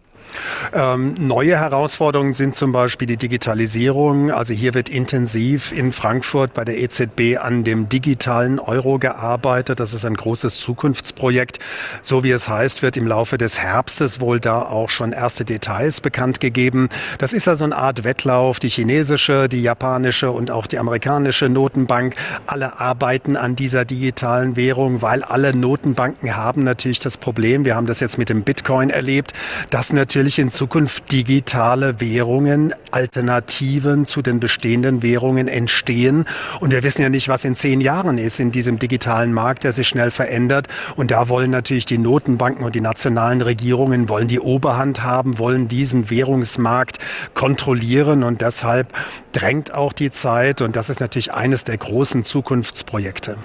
Ähm, 0.73 1.15
neue 1.19 1.59
Herausforderungen 1.59 2.35
sind 2.35 2.57
zum 2.57 2.73
Beispiel 2.73 3.07
die 3.07 3.17
Digitalisierung. 3.17 4.31
Also 4.31 4.55
hier 4.55 4.75
wird 4.75 4.89
intensiv 4.89 5.73
in 5.73 5.93
Frankfurt 5.93 6.55
bei 6.55 6.65
der 6.65 6.79
EZB 6.79 7.39
an 7.41 7.65
dem 7.65 7.89
digitalen 7.89 8.59
Euro 8.59 8.99
gearbeitet. 8.99 9.81
Das 9.81 9.93
ist 9.93 10.05
ein 10.05 10.15
großes 10.15 10.59
Zukunftsprojekt. 10.59 11.59
So 12.01 12.25
wie 12.25 12.31
es 12.31 12.49
heißt, 12.49 12.83
wird 12.83 12.97
im 12.97 13.07
Laufe 13.07 13.39
des 13.39 13.59
Herbstes 13.59 14.21
wohl 14.21 14.41
da 14.41 14.63
auch 14.63 14.91
schon 14.91 15.13
erste 15.13 15.45
Details 15.45 16.01
bekannt 16.01 16.41
gegeben. 16.41 16.89
Das 17.19 17.33
ist 17.33 17.49
also 17.49 17.65
eine 17.65 17.77
Art 17.77 18.05
Wettlauf. 18.05 18.59
Die 18.59 18.69
chinesische, 18.69 19.49
die 19.49 19.63
japanische 19.63 20.31
und 20.31 20.51
auch 20.51 20.67
die 20.67 20.79
amerikanische 20.79 21.49
Notenbank, 21.49 22.17
alle 22.47 22.81
arbeiten 22.81 23.37
an 23.37 23.57
dieser 23.57 23.85
digitalen 23.85 24.57
Währung, 24.57 25.03
weil 25.03 25.23
alle 25.23 25.55
Notenbanken 25.55 26.37
haben 26.37 26.65
natürlich 26.65 27.01
das 27.01 27.17
Problem, 27.17 27.65
wir 27.65 27.75
haben 27.75 27.87
das 27.87 28.01
jetzt 28.01 28.19
mit 28.19 28.29
dem 28.29 28.43
Bitcoin 28.43 28.91
erlebt, 28.91 29.33
dass 29.71 29.93
natürlich 29.93 30.12
natürlich 30.13 30.39
in 30.39 30.51
Zukunft 30.51 31.11
digitale 31.11 31.99
Währungen, 31.99 32.75
Alternativen 32.91 34.05
zu 34.05 34.21
den 34.21 34.41
bestehenden 34.41 35.03
Währungen 35.03 35.49
entstehen. 35.49 36.27
Und 36.61 36.71
wir 36.71 36.83
wissen 36.83 37.01
ja 37.01 37.09
nicht, 37.09 37.31
was 37.31 37.47
in 37.47 37.57
zehn 37.57 37.81
Jahren 37.81 38.19
ist 38.19 38.39
in 38.39 38.53
diesem 38.53 38.79
digitalen 38.79 39.33
Markt, 39.33 39.65
der 39.65 39.73
sich 39.73 39.89
schnell 39.89 40.11
verändert. 40.11 40.69
Und 40.97 41.13
da 41.13 41.31
wollen 41.31 41.51
natürlich 41.51 41.87
die 41.87 41.97
Notenbanken 41.97 42.63
und 42.63 42.75
die 42.75 42.83
nationalen 42.83 43.41
Regierungen 43.41 44.11
wollen 44.11 44.29
die 44.29 44.39
Oberhand 44.41 45.03
haben, 45.03 45.39
wollen 45.39 45.69
diesen 45.69 46.11
Währungsmarkt 46.11 46.99
kontrollieren. 47.33 48.23
Und 48.23 48.43
deshalb 48.43 48.93
drängt 49.33 49.73
auch 49.73 49.95
die 49.95 50.11
Zeit. 50.11 50.61
Und 50.61 50.77
das 50.77 50.91
ist 50.91 51.01
natürlich 51.01 51.33
eines 51.33 51.65
der 51.65 51.79
großen 51.79 52.23
Zukunftsprojekte. 52.23 53.39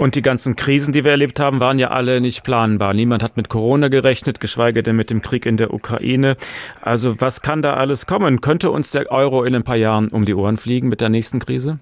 Und 0.00 0.14
die 0.14 0.22
ganzen 0.22 0.56
Krisen, 0.56 0.94
die 0.94 1.04
wir 1.04 1.10
erlebt 1.10 1.40
haben, 1.40 1.60
waren 1.60 1.78
ja 1.78 1.90
alle 1.90 2.22
nicht 2.22 2.42
planbar. 2.42 2.94
Niemand 2.94 3.22
hat 3.22 3.36
mit 3.36 3.50
Corona 3.50 3.88
gerechnet, 3.88 4.40
geschweige 4.40 4.82
denn 4.82 4.96
mit 4.96 5.10
dem 5.10 5.20
Krieg 5.20 5.44
in 5.44 5.58
der 5.58 5.74
Ukraine. 5.74 6.38
Also 6.80 7.20
was 7.20 7.42
kann 7.42 7.60
da 7.60 7.74
alles 7.74 8.06
kommen? 8.06 8.40
Könnte 8.40 8.70
uns 8.70 8.92
der 8.92 9.12
Euro 9.12 9.44
in 9.44 9.54
ein 9.54 9.62
paar 9.62 9.76
Jahren 9.76 10.08
um 10.08 10.24
die 10.24 10.34
Ohren 10.34 10.56
fliegen 10.56 10.88
mit 10.88 11.02
der 11.02 11.10
nächsten 11.10 11.38
Krise? 11.38 11.80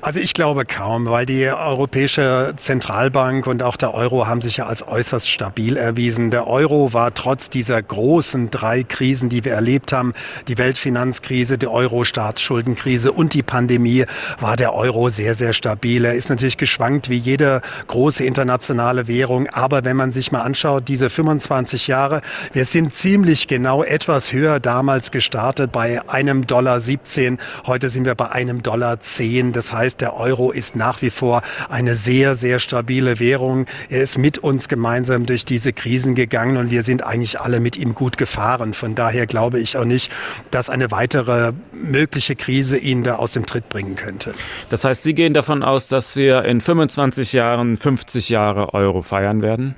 Also 0.00 0.20
ich 0.20 0.34
glaube 0.34 0.64
kaum, 0.64 1.06
weil 1.06 1.26
die 1.26 1.46
Europäische 1.46 2.54
Zentralbank 2.56 3.46
und 3.46 3.62
auch 3.62 3.76
der 3.76 3.94
Euro 3.94 4.26
haben 4.26 4.40
sich 4.40 4.58
ja 4.58 4.66
als 4.66 4.86
äußerst 4.86 5.28
stabil 5.28 5.76
erwiesen. 5.76 6.30
Der 6.30 6.46
Euro 6.46 6.92
war 6.92 7.14
trotz 7.14 7.50
dieser 7.50 7.82
großen 7.82 8.50
drei 8.50 8.82
Krisen, 8.82 9.28
die 9.28 9.44
wir 9.44 9.54
erlebt 9.54 9.92
haben, 9.92 10.14
die 10.48 10.58
Weltfinanzkrise, 10.58 11.58
die 11.58 11.66
Euro-Staatsschuldenkrise 11.66 13.12
und 13.12 13.34
die 13.34 13.42
Pandemie, 13.42 14.04
war 14.38 14.56
der 14.56 14.74
Euro 14.74 15.10
sehr, 15.10 15.34
sehr 15.34 15.52
stabil. 15.52 16.04
Er 16.04 16.14
ist 16.14 16.28
natürlich 16.28 16.56
geschwankt 16.56 17.08
wie 17.08 17.18
jede 17.18 17.62
große 17.88 18.24
internationale 18.24 19.08
Währung. 19.08 19.48
Aber 19.48 19.84
wenn 19.84 19.96
man 19.96 20.12
sich 20.12 20.30
mal 20.30 20.42
anschaut, 20.42 20.88
diese 20.88 21.10
25 21.10 21.88
Jahre, 21.88 22.22
wir 22.52 22.64
sind 22.64 22.94
ziemlich 22.94 23.48
genau 23.48 23.82
etwas 23.82 24.32
höher 24.32 24.60
damals 24.60 25.10
gestartet 25.10 25.72
bei 25.72 26.06
einem 26.08 26.46
Dollar 26.46 26.80
17. 26.80 27.38
Heute 27.66 27.88
sind 27.88 28.04
wir 28.04 28.14
bei 28.14 28.30
einem 28.30 28.62
Dollar 28.62 29.00
10. 29.00 29.55
Das 29.56 29.72
heißt, 29.72 30.00
der 30.02 30.14
Euro 30.16 30.52
ist 30.52 30.76
nach 30.76 31.00
wie 31.00 31.10
vor 31.10 31.42
eine 31.70 31.96
sehr, 31.96 32.34
sehr 32.34 32.58
stabile 32.58 33.18
Währung. 33.18 33.66
Er 33.88 34.02
ist 34.02 34.18
mit 34.18 34.36
uns 34.38 34.68
gemeinsam 34.68 35.24
durch 35.24 35.44
diese 35.46 35.72
Krisen 35.72 36.14
gegangen 36.14 36.58
und 36.58 36.70
wir 36.70 36.82
sind 36.82 37.02
eigentlich 37.02 37.40
alle 37.40 37.58
mit 37.58 37.76
ihm 37.76 37.94
gut 37.94 38.18
gefahren. 38.18 38.74
Von 38.74 38.94
daher 38.94 39.26
glaube 39.26 39.58
ich 39.58 39.78
auch 39.78 39.84
nicht, 39.84 40.12
dass 40.50 40.68
eine 40.68 40.90
weitere 40.90 41.52
mögliche 41.72 42.36
Krise 42.36 42.76
ihn 42.76 43.02
da 43.02 43.16
aus 43.16 43.32
dem 43.32 43.46
Tritt 43.46 43.70
bringen 43.70 43.96
könnte. 43.96 44.32
Das 44.68 44.84
heißt, 44.84 45.02
Sie 45.02 45.14
gehen 45.14 45.32
davon 45.32 45.62
aus, 45.62 45.88
dass 45.88 46.16
wir 46.16 46.44
in 46.44 46.60
25 46.60 47.32
Jahren 47.32 47.78
50 47.78 48.28
Jahre 48.28 48.74
Euro 48.74 49.00
feiern 49.00 49.42
werden? 49.42 49.74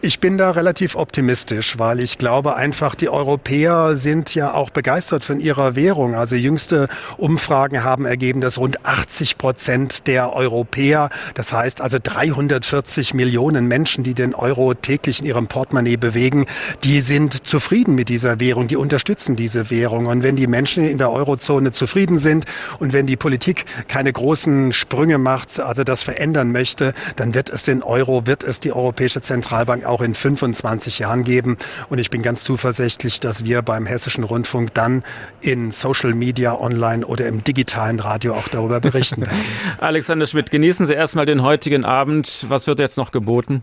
Ich 0.00 0.20
bin 0.20 0.38
da 0.38 0.52
relativ 0.52 0.94
optimistisch, 0.94 1.76
weil 1.76 1.98
ich 1.98 2.18
glaube 2.18 2.54
einfach, 2.54 2.94
die 2.94 3.08
Europäer 3.08 3.96
sind 3.96 4.32
ja 4.32 4.54
auch 4.54 4.70
begeistert 4.70 5.24
von 5.24 5.40
ihrer 5.40 5.74
Währung. 5.74 6.14
Also 6.14 6.36
jüngste 6.36 6.88
Umfragen 7.16 7.82
haben 7.82 8.06
ergeben, 8.06 8.40
dass 8.40 8.58
rund 8.58 8.86
80 8.86 9.38
Prozent 9.38 10.06
der 10.06 10.32
Europäer, 10.32 11.10
das 11.34 11.52
heißt 11.52 11.80
also 11.80 11.98
340 12.00 13.12
Millionen 13.12 13.66
Menschen, 13.66 14.04
die 14.04 14.14
den 14.14 14.36
Euro 14.36 14.72
täglich 14.72 15.18
in 15.18 15.26
ihrem 15.26 15.48
Portemonnaie 15.48 15.96
bewegen, 15.96 16.46
die 16.84 17.00
sind 17.00 17.44
zufrieden 17.44 17.96
mit 17.96 18.08
dieser 18.08 18.38
Währung, 18.38 18.68
die 18.68 18.76
unterstützen 18.76 19.34
diese 19.34 19.68
Währung. 19.68 20.06
Und 20.06 20.22
wenn 20.22 20.36
die 20.36 20.46
Menschen 20.46 20.88
in 20.88 20.98
der 20.98 21.10
Eurozone 21.10 21.72
zufrieden 21.72 22.18
sind 22.18 22.44
und 22.78 22.92
wenn 22.92 23.06
die 23.06 23.16
Politik 23.16 23.64
keine 23.88 24.12
großen 24.12 24.72
Sprünge 24.72 25.18
macht, 25.18 25.58
also 25.58 25.82
das 25.82 26.04
verändern 26.04 26.52
möchte, 26.52 26.94
dann 27.16 27.34
wird 27.34 27.50
es 27.50 27.64
den 27.64 27.82
Euro, 27.82 28.28
wird 28.28 28.44
es 28.44 28.60
die 28.60 28.70
Europäische 28.70 29.22
Zentralbank 29.22 29.87
auch 29.88 30.00
in 30.00 30.14
25 30.14 31.00
Jahren 31.00 31.24
geben. 31.24 31.56
Und 31.88 31.98
ich 31.98 32.10
bin 32.10 32.22
ganz 32.22 32.42
zuversichtlich, 32.42 33.20
dass 33.20 33.44
wir 33.44 33.62
beim 33.62 33.86
Hessischen 33.86 34.24
Rundfunk 34.24 34.74
dann 34.74 35.02
in 35.40 35.70
Social 35.70 36.14
Media, 36.14 36.54
online 36.58 37.06
oder 37.06 37.26
im 37.26 37.44
digitalen 37.44 38.00
Radio 38.00 38.34
auch 38.34 38.48
darüber 38.48 38.80
berichten 38.80 39.22
werden. 39.22 39.38
Alexander 39.78 40.26
Schmidt, 40.26 40.50
genießen 40.50 40.86
Sie 40.86 40.94
erstmal 40.94 41.26
den 41.26 41.42
heutigen 41.42 41.84
Abend. 41.84 42.46
Was 42.48 42.66
wird 42.66 42.78
jetzt 42.78 42.98
noch 42.98 43.10
geboten? 43.10 43.62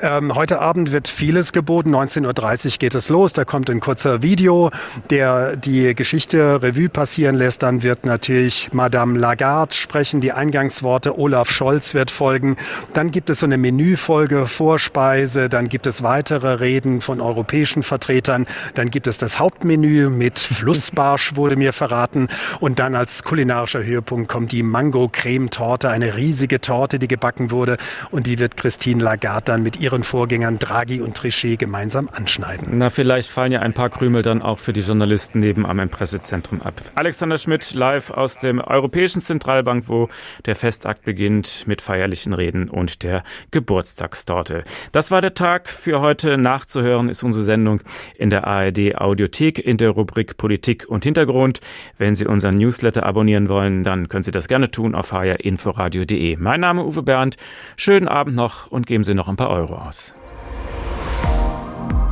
Ähm, 0.00 0.34
heute 0.34 0.60
Abend 0.60 0.92
wird 0.92 1.08
vieles 1.08 1.52
geboten. 1.52 1.94
19.30 1.94 2.66
Uhr 2.66 2.72
geht 2.78 2.94
es 2.94 3.08
los. 3.08 3.32
Da 3.32 3.44
kommt 3.44 3.70
ein 3.70 3.80
kurzer 3.80 4.22
Video, 4.22 4.70
der 5.10 5.56
die 5.56 5.94
Geschichte 5.94 6.62
Revue 6.62 6.88
passieren 6.88 7.36
lässt. 7.36 7.62
Dann 7.62 7.82
wird 7.82 8.04
natürlich 8.04 8.70
Madame 8.72 9.18
Lagarde 9.18 9.74
sprechen, 9.74 10.20
die 10.20 10.32
Eingangsworte. 10.32 11.18
Olaf 11.18 11.50
Scholz 11.50 11.94
wird 11.94 12.10
folgen. 12.10 12.56
Dann 12.92 13.10
gibt 13.10 13.30
es 13.30 13.40
so 13.40 13.46
eine 13.46 13.58
Menüfolge, 13.58 14.46
Vorspeise, 14.46 15.48
dann 15.56 15.70
gibt 15.70 15.86
es 15.86 16.02
weitere 16.02 16.60
Reden 16.60 17.00
von 17.00 17.18
europäischen 17.18 17.82
Vertretern, 17.82 18.46
dann 18.74 18.90
gibt 18.90 19.06
es 19.06 19.16
das 19.16 19.38
Hauptmenü 19.38 20.10
mit 20.10 20.38
Flussbarsch, 20.38 21.34
wurde 21.34 21.56
mir 21.56 21.72
verraten, 21.72 22.28
und 22.60 22.78
dann 22.78 22.94
als 22.94 23.24
kulinarischer 23.24 23.82
Höhepunkt 23.82 24.28
kommt 24.30 24.52
die 24.52 24.62
Mango-Creme-Torte, 24.62 25.88
eine 25.88 26.14
riesige 26.14 26.60
Torte, 26.60 26.98
die 26.98 27.08
gebacken 27.08 27.50
wurde, 27.50 27.78
und 28.10 28.26
die 28.26 28.38
wird 28.38 28.58
Christine 28.58 29.02
Lagarde 29.02 29.46
dann 29.46 29.62
mit 29.62 29.80
ihren 29.80 30.04
Vorgängern 30.04 30.58
Draghi 30.58 31.00
und 31.00 31.16
Trichet 31.16 31.58
gemeinsam 31.58 32.10
anschneiden. 32.12 32.68
Na, 32.72 32.90
vielleicht 32.90 33.30
fallen 33.30 33.52
ja 33.52 33.60
ein 33.60 33.72
paar 33.72 33.88
Krümel 33.88 34.20
dann 34.20 34.42
auch 34.42 34.58
für 34.58 34.74
die 34.74 34.82
Journalisten 34.82 35.38
nebenan 35.38 35.78
im 35.78 35.88
Pressezentrum 35.88 36.60
ab. 36.60 36.74
Alexander 36.96 37.38
Schmidt 37.38 37.72
live 37.72 38.10
aus 38.10 38.40
dem 38.40 38.60
Europäischen 38.60 39.22
Zentralbank, 39.22 39.84
wo 39.86 40.08
der 40.44 40.54
Festakt 40.54 41.04
beginnt 41.04 41.66
mit 41.66 41.80
feierlichen 41.80 42.34
Reden 42.34 42.68
und 42.68 43.02
der 43.02 43.22
Geburtstagstorte. 43.52 44.62
Das 44.92 45.10
war 45.10 45.22
der 45.22 45.32
Teil 45.32 45.45
Tag 45.46 45.68
für 45.68 46.00
heute 46.00 46.38
nachzuhören 46.38 47.08
ist 47.08 47.22
unsere 47.22 47.44
Sendung 47.44 47.80
in 48.18 48.30
der 48.30 48.48
ARD 48.48 48.96
Audiothek 48.96 49.60
in 49.60 49.76
der 49.76 49.90
Rubrik 49.90 50.36
Politik 50.38 50.86
und 50.88 51.04
Hintergrund. 51.04 51.60
Wenn 51.98 52.16
Sie 52.16 52.26
unseren 52.26 52.56
Newsletter 52.56 53.06
abonnieren 53.06 53.48
wollen, 53.48 53.84
dann 53.84 54.08
können 54.08 54.24
Sie 54.24 54.32
das 54.32 54.48
gerne 54.48 54.72
tun 54.72 54.96
auf 54.96 55.12
hrinforadio.de. 55.12 56.36
Mein 56.38 56.58
Name 56.58 56.84
Uwe 56.84 57.04
Bernd. 57.04 57.36
Schönen 57.76 58.08
Abend 58.08 58.34
noch 58.34 58.72
und 58.72 58.88
geben 58.88 59.04
Sie 59.04 59.14
noch 59.14 59.28
ein 59.28 59.36
paar 59.36 59.50
Euro 59.50 59.76
aus. 59.76 60.16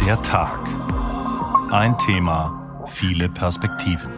Der 0.06 0.22
Tag. 0.22 0.60
Ein 1.72 1.98
Thema, 1.98 2.84
viele 2.86 3.28
Perspektiven. 3.28 4.12